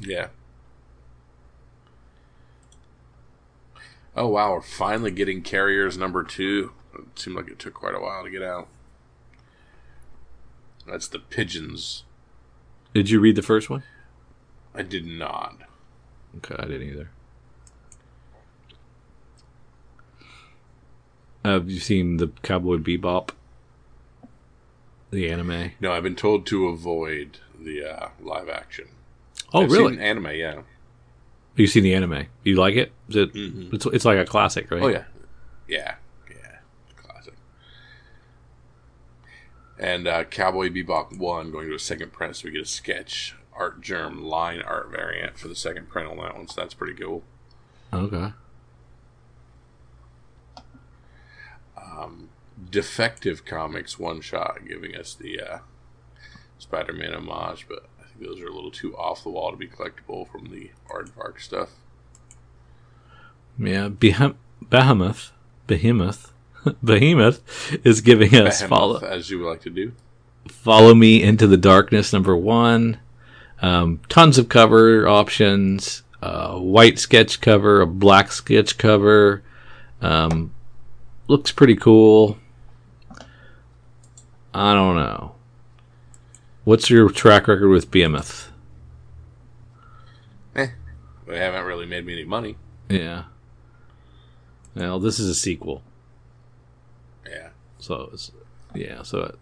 Yeah. 0.00 0.28
Oh 4.16 4.28
wow, 4.28 4.52
we're 4.52 4.62
finally 4.62 5.10
getting 5.10 5.42
Carriers 5.42 5.98
number 5.98 6.22
two. 6.24 6.72
It 6.94 7.18
seemed 7.18 7.36
like 7.36 7.48
it 7.48 7.58
took 7.58 7.74
quite 7.74 7.94
a 7.94 8.00
while 8.00 8.24
to 8.24 8.30
get 8.30 8.42
out. 8.42 8.68
That's 10.86 11.08
the 11.08 11.18
pigeons. 11.18 12.04
Did 12.94 13.10
you 13.10 13.20
read 13.20 13.36
the 13.36 13.42
first 13.42 13.68
one? 13.68 13.82
I 14.74 14.82
did 14.82 15.06
not. 15.06 15.58
Okay, 16.38 16.54
I 16.58 16.66
didn't 16.66 16.88
either. 16.88 17.10
Have 21.44 21.70
you 21.70 21.78
seen 21.78 22.16
the 22.16 22.28
Cowboy 22.42 22.76
Bebop? 22.78 23.30
The 25.16 25.30
anime? 25.30 25.72
No, 25.80 25.92
I've 25.92 26.02
been 26.02 26.14
told 26.14 26.44
to 26.48 26.68
avoid 26.68 27.38
the 27.58 27.82
uh, 27.84 28.08
live 28.20 28.50
action. 28.50 28.88
Oh, 29.54 29.62
I've 29.62 29.70
really? 29.72 29.94
Seen 29.94 30.02
anime, 30.02 30.32
yeah. 30.32 30.60
You've 31.54 31.70
seen 31.70 31.84
the 31.84 31.94
anime? 31.94 32.26
You 32.44 32.56
like 32.56 32.74
it? 32.74 32.92
Is 33.08 33.16
it? 33.16 33.32
Mhm. 33.32 33.72
It's 33.72 33.86
it's 33.86 34.04
like 34.04 34.18
a 34.18 34.26
classic, 34.26 34.70
right? 34.70 34.82
Oh 34.82 34.88
yeah, 34.88 35.04
yeah, 35.66 35.94
yeah, 36.30 36.58
classic. 36.96 37.32
And 39.78 40.06
uh, 40.06 40.24
Cowboy 40.24 40.68
Bebop 40.68 41.16
one 41.16 41.50
going 41.50 41.68
to 41.68 41.74
a 41.74 41.78
second 41.78 42.12
print, 42.12 42.36
so 42.36 42.44
we 42.44 42.50
get 42.50 42.60
a 42.60 42.66
sketch 42.66 43.34
Artgerm 43.54 44.22
line 44.22 44.60
art 44.60 44.90
variant 44.90 45.38
for 45.38 45.48
the 45.48 45.56
second 45.56 45.88
print 45.88 46.10
on 46.10 46.18
that 46.18 46.36
one. 46.36 46.46
So 46.46 46.60
that's 46.60 46.74
pretty 46.74 46.92
cool. 46.92 47.22
Okay. 47.90 48.32
Um, 51.78 52.28
Defective 52.70 53.44
Comics 53.44 53.98
one 53.98 54.20
shot 54.20 54.60
giving 54.66 54.96
us 54.96 55.14
the 55.14 55.40
uh, 55.40 55.58
Spider-Man 56.58 57.12
homage, 57.14 57.66
but 57.68 57.86
I 58.00 58.04
think 58.08 58.20
those 58.26 58.40
are 58.40 58.46
a 58.48 58.54
little 58.54 58.70
too 58.70 58.96
off 58.96 59.22
the 59.22 59.28
wall 59.30 59.50
to 59.50 59.56
be 59.56 59.66
collectible 59.68 60.26
from 60.30 60.46
the 60.50 60.70
Aardvark 60.90 61.40
stuff. 61.40 61.70
Yeah. 63.58 63.88
Behem- 63.88 64.36
Behemoth, 64.62 65.32
Behemoth, 65.66 66.32
Behemoth 66.84 67.76
is 67.84 68.00
giving 68.00 68.34
us 68.34 68.60
Behemoth, 68.62 68.68
follow 68.68 68.98
as 69.00 69.30
you 69.30 69.38
would 69.40 69.48
like 69.48 69.62
to 69.62 69.70
do. 69.70 69.92
follow 70.48 70.94
me 70.94 71.22
into 71.22 71.46
the 71.46 71.56
darkness 71.56 72.12
number 72.12 72.36
one. 72.36 72.98
Um, 73.62 74.00
tons 74.08 74.38
of 74.38 74.48
cover 74.48 75.06
options. 75.08 76.02
Uh, 76.22 76.56
white 76.58 76.98
sketch 76.98 77.40
cover, 77.40 77.80
a 77.82 77.86
black 77.86 78.32
sketch 78.32 78.78
cover. 78.78 79.42
Um, 80.00 80.52
looks 81.28 81.52
pretty 81.52 81.76
cool. 81.76 82.38
I 84.56 84.72
don't 84.72 84.96
know. 84.96 85.34
What's 86.64 86.88
your 86.88 87.10
track 87.10 87.46
record 87.46 87.68
with 87.68 87.90
Behemoth? 87.90 88.50
Eh, 90.54 90.68
they 91.26 91.38
haven't 91.38 91.66
really 91.66 91.84
made 91.84 92.06
me 92.06 92.14
any 92.14 92.24
money. 92.24 92.56
Yeah. 92.88 93.24
Well, 94.74 94.98
this 94.98 95.18
is 95.18 95.28
a 95.28 95.34
sequel, 95.34 95.82
Yeah. 97.28 97.50
so 97.78 98.08
it's, 98.14 98.32
yeah, 98.74 99.02
so 99.02 99.36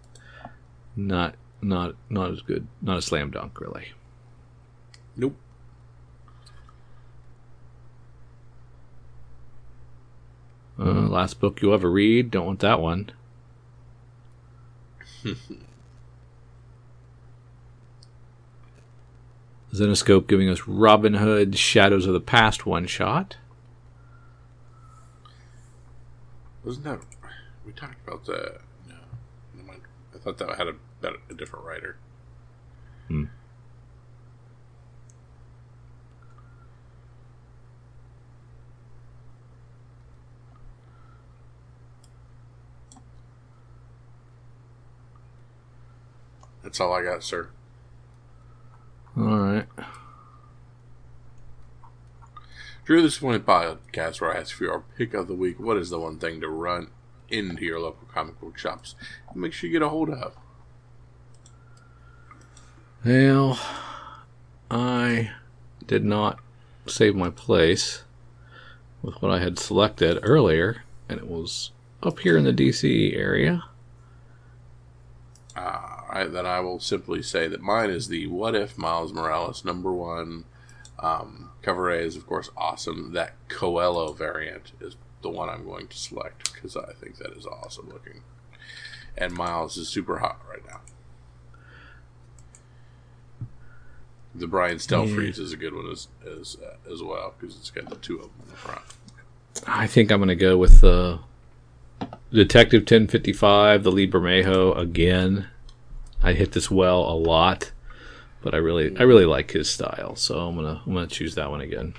not 0.96 1.36
not 1.62 1.94
not 2.10 2.32
as 2.32 2.40
good, 2.42 2.66
not 2.82 2.98
a 2.98 3.02
slam 3.02 3.30
dunk 3.30 3.60
really. 3.60 3.92
Nope. 5.16 5.36
Uh, 10.78 10.84
last 11.08 11.38
book 11.40 11.62
you'll 11.62 11.74
ever 11.74 11.90
read. 11.90 12.30
Don't 12.30 12.46
want 12.46 12.60
that 12.60 12.80
one. 12.80 13.10
Zenescope 19.72 20.26
giving 20.28 20.48
us 20.48 20.68
Robin 20.68 21.14
Hood 21.14 21.58
Shadows 21.58 22.06
of 22.06 22.12
the 22.12 22.20
Past 22.20 22.64
one 22.66 22.86
shot. 22.86 23.36
Wasn't 26.64 26.84
that 26.84 27.00
we 27.66 27.72
talked 27.72 28.06
about 28.06 28.24
that? 28.26 28.60
No. 28.88 28.94
I 30.14 30.18
thought 30.18 30.38
that 30.38 30.56
had 30.56 30.68
a, 30.68 30.74
a 31.30 31.34
different 31.34 31.64
writer. 31.64 31.96
Hmm. 33.08 33.24
That's 46.64 46.80
all 46.80 46.94
I 46.94 47.02
got, 47.02 47.22
sir. 47.22 47.50
All 49.16 49.38
right. 49.38 49.66
Drew, 52.86 53.02
this 53.02 53.22
one 53.22 53.38
podcast 53.40 54.20
where 54.20 54.34
I 54.34 54.40
ask 54.40 54.54
for 54.54 54.64
your 54.64 54.84
pick 54.96 55.14
of 55.14 55.28
the 55.28 55.34
week. 55.34 55.60
What 55.60 55.76
is 55.76 55.90
the 55.90 56.00
one 56.00 56.18
thing 56.18 56.40
to 56.40 56.48
run 56.48 56.88
into 57.28 57.64
your 57.64 57.80
local 57.80 58.08
comic 58.12 58.40
book 58.40 58.58
shops 58.58 58.94
and 59.30 59.40
make 59.40 59.52
sure 59.52 59.68
you 59.68 59.78
get 59.78 59.84
a 59.84 59.90
hold 59.90 60.08
of? 60.08 60.34
Well, 63.04 63.60
I 64.70 65.32
did 65.86 66.04
not 66.04 66.40
save 66.86 67.14
my 67.14 67.28
place 67.28 68.04
with 69.02 69.20
what 69.20 69.30
I 69.30 69.38
had 69.38 69.58
selected 69.58 70.18
earlier, 70.22 70.82
and 71.10 71.18
it 71.18 71.28
was 71.28 71.72
up 72.02 72.20
here 72.20 72.38
in 72.38 72.44
the 72.44 72.52
DC 72.52 73.14
area. 73.14 73.64
Uh, 75.54 75.93
I, 76.14 76.24
then 76.24 76.46
I 76.46 76.60
will 76.60 76.78
simply 76.78 77.22
say 77.22 77.48
that 77.48 77.60
mine 77.60 77.90
is 77.90 78.06
the 78.06 78.28
What 78.28 78.54
If 78.54 78.78
Miles 78.78 79.12
Morales 79.12 79.64
number 79.64 79.92
one. 79.92 80.44
Um, 81.00 81.50
cover 81.60 81.90
A 81.90 81.98
is, 81.98 82.14
of 82.14 82.24
course, 82.24 82.50
awesome. 82.56 83.12
That 83.14 83.34
Coelho 83.48 84.12
variant 84.12 84.72
is 84.80 84.96
the 85.22 85.28
one 85.28 85.48
I'm 85.48 85.64
going 85.64 85.88
to 85.88 85.96
select 85.96 86.52
because 86.54 86.76
I 86.76 86.92
think 86.92 87.18
that 87.18 87.32
is 87.36 87.46
awesome 87.46 87.88
looking. 87.88 88.22
And 89.18 89.34
Miles 89.34 89.76
is 89.76 89.88
super 89.88 90.18
hot 90.18 90.40
right 90.48 90.62
now. 90.68 90.80
The 94.36 94.46
Brian 94.46 94.78
Stelfreeze 94.78 95.38
is 95.38 95.52
a 95.52 95.56
good 95.56 95.74
one 95.74 95.90
as 95.90 96.08
as, 96.24 96.56
uh, 96.64 96.92
as 96.92 97.02
well 97.02 97.34
because 97.38 97.56
it's 97.56 97.70
got 97.70 97.90
the 97.90 97.96
two 97.96 98.16
of 98.16 98.22
them 98.22 98.32
in 98.44 98.50
the 98.50 98.56
front. 98.56 98.84
I 99.66 99.88
think 99.88 100.12
I'm 100.12 100.18
going 100.18 100.28
to 100.28 100.36
go 100.36 100.56
with 100.56 100.80
the 100.80 101.20
Detective 102.32 102.82
1055, 102.82 103.82
the 103.82 103.92
Lee 103.92 104.08
Bermejo 104.08 104.76
again. 104.76 105.48
I 106.24 106.32
hit 106.32 106.52
this 106.52 106.70
well 106.70 107.00
a 107.00 107.14
lot, 107.14 107.72
but 108.42 108.54
I 108.54 108.56
really, 108.56 108.96
I 108.96 109.02
really 109.02 109.26
like 109.26 109.50
his 109.50 109.70
style, 109.70 110.16
so 110.16 110.38
I'm 110.38 110.56
gonna, 110.56 110.82
I'm 110.86 110.94
gonna 110.94 111.06
choose 111.06 111.34
that 111.34 111.50
one 111.50 111.60
again. 111.60 111.92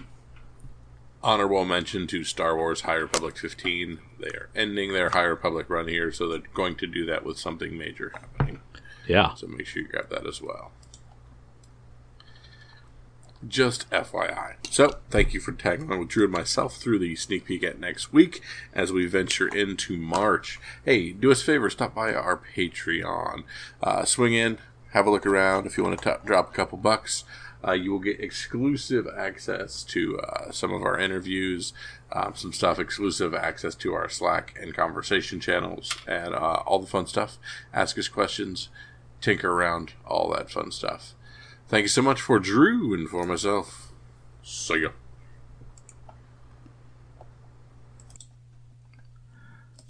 Honorable 1.21 1.63
mention 1.63 2.07
to 2.07 2.23
Star 2.23 2.57
Wars 2.57 2.81
High 2.81 2.95
Republic 2.95 3.37
15. 3.37 3.99
They 4.19 4.29
are 4.29 4.49
ending 4.55 4.93
their 4.93 5.09
High 5.11 5.23
Republic 5.23 5.69
run 5.69 5.87
here, 5.87 6.11
so 6.11 6.27
they're 6.27 6.39
going 6.53 6.75
to 6.77 6.87
do 6.87 7.05
that 7.05 7.23
with 7.23 7.37
something 7.37 7.77
major 7.77 8.11
happening. 8.13 8.61
Yeah, 9.07 9.35
So 9.35 9.45
make 9.47 9.67
sure 9.67 9.83
you 9.83 9.87
grab 9.87 10.09
that 10.09 10.25
as 10.25 10.41
well. 10.41 10.71
Just 13.47 13.89
FYI. 13.91 14.55
So, 14.69 14.97
thank 15.09 15.33
you 15.33 15.39
for 15.39 15.51
tagging 15.51 15.87
along 15.87 15.99
with 15.99 16.09
Drew 16.09 16.23
and 16.23 16.33
myself 16.33 16.77
through 16.77 16.99
the 16.99 17.15
sneak 17.15 17.45
peek 17.45 17.63
at 17.63 17.79
next 17.79 18.11
week 18.11 18.41
as 18.73 18.91
we 18.91 19.05
venture 19.05 19.47
into 19.47 19.97
March. 19.97 20.59
Hey, 20.83 21.11
do 21.11 21.31
us 21.31 21.41
a 21.41 21.45
favor, 21.45 21.69
stop 21.69 21.93
by 21.93 22.13
our 22.13 22.41
Patreon. 22.55 23.43
Uh, 23.83 24.05
swing 24.05 24.33
in, 24.33 24.57
have 24.93 25.05
a 25.05 25.11
look 25.11 25.25
around. 25.25 25.65
If 25.65 25.77
you 25.77 25.83
want 25.83 26.01
to 26.01 26.09
t- 26.09 26.25
drop 26.25 26.49
a 26.49 26.53
couple 26.53 26.77
bucks, 26.77 27.23
uh, 27.65 27.73
you 27.73 27.91
will 27.91 27.99
get 27.99 28.19
exclusive 28.19 29.07
access 29.15 29.83
to 29.83 30.19
uh, 30.19 30.51
some 30.51 30.73
of 30.73 30.83
our 30.83 30.99
interviews, 30.99 31.73
um, 32.13 32.33
some 32.35 32.53
stuff, 32.53 32.79
exclusive 32.79 33.33
access 33.33 33.75
to 33.75 33.93
our 33.93 34.07
Slack 34.07 34.57
and 34.61 34.73
conversation 34.73 35.39
channels, 35.39 35.95
and 36.07 36.33
uh, 36.33 36.63
all 36.65 36.79
the 36.79 36.87
fun 36.87 37.07
stuff. 37.07 37.37
Ask 37.73 37.97
us 37.97 38.07
questions, 38.07 38.69
tinker 39.21 39.51
around, 39.51 39.93
all 40.05 40.31
that 40.33 40.51
fun 40.51 40.71
stuff. 40.71 41.13
Thank 41.67 41.83
you 41.83 41.87
so 41.89 42.01
much 42.01 42.21
for 42.21 42.39
Drew 42.39 42.93
and 42.93 43.09
for 43.09 43.25
myself. 43.25 43.91
See 44.43 44.81
ya. 44.81 44.89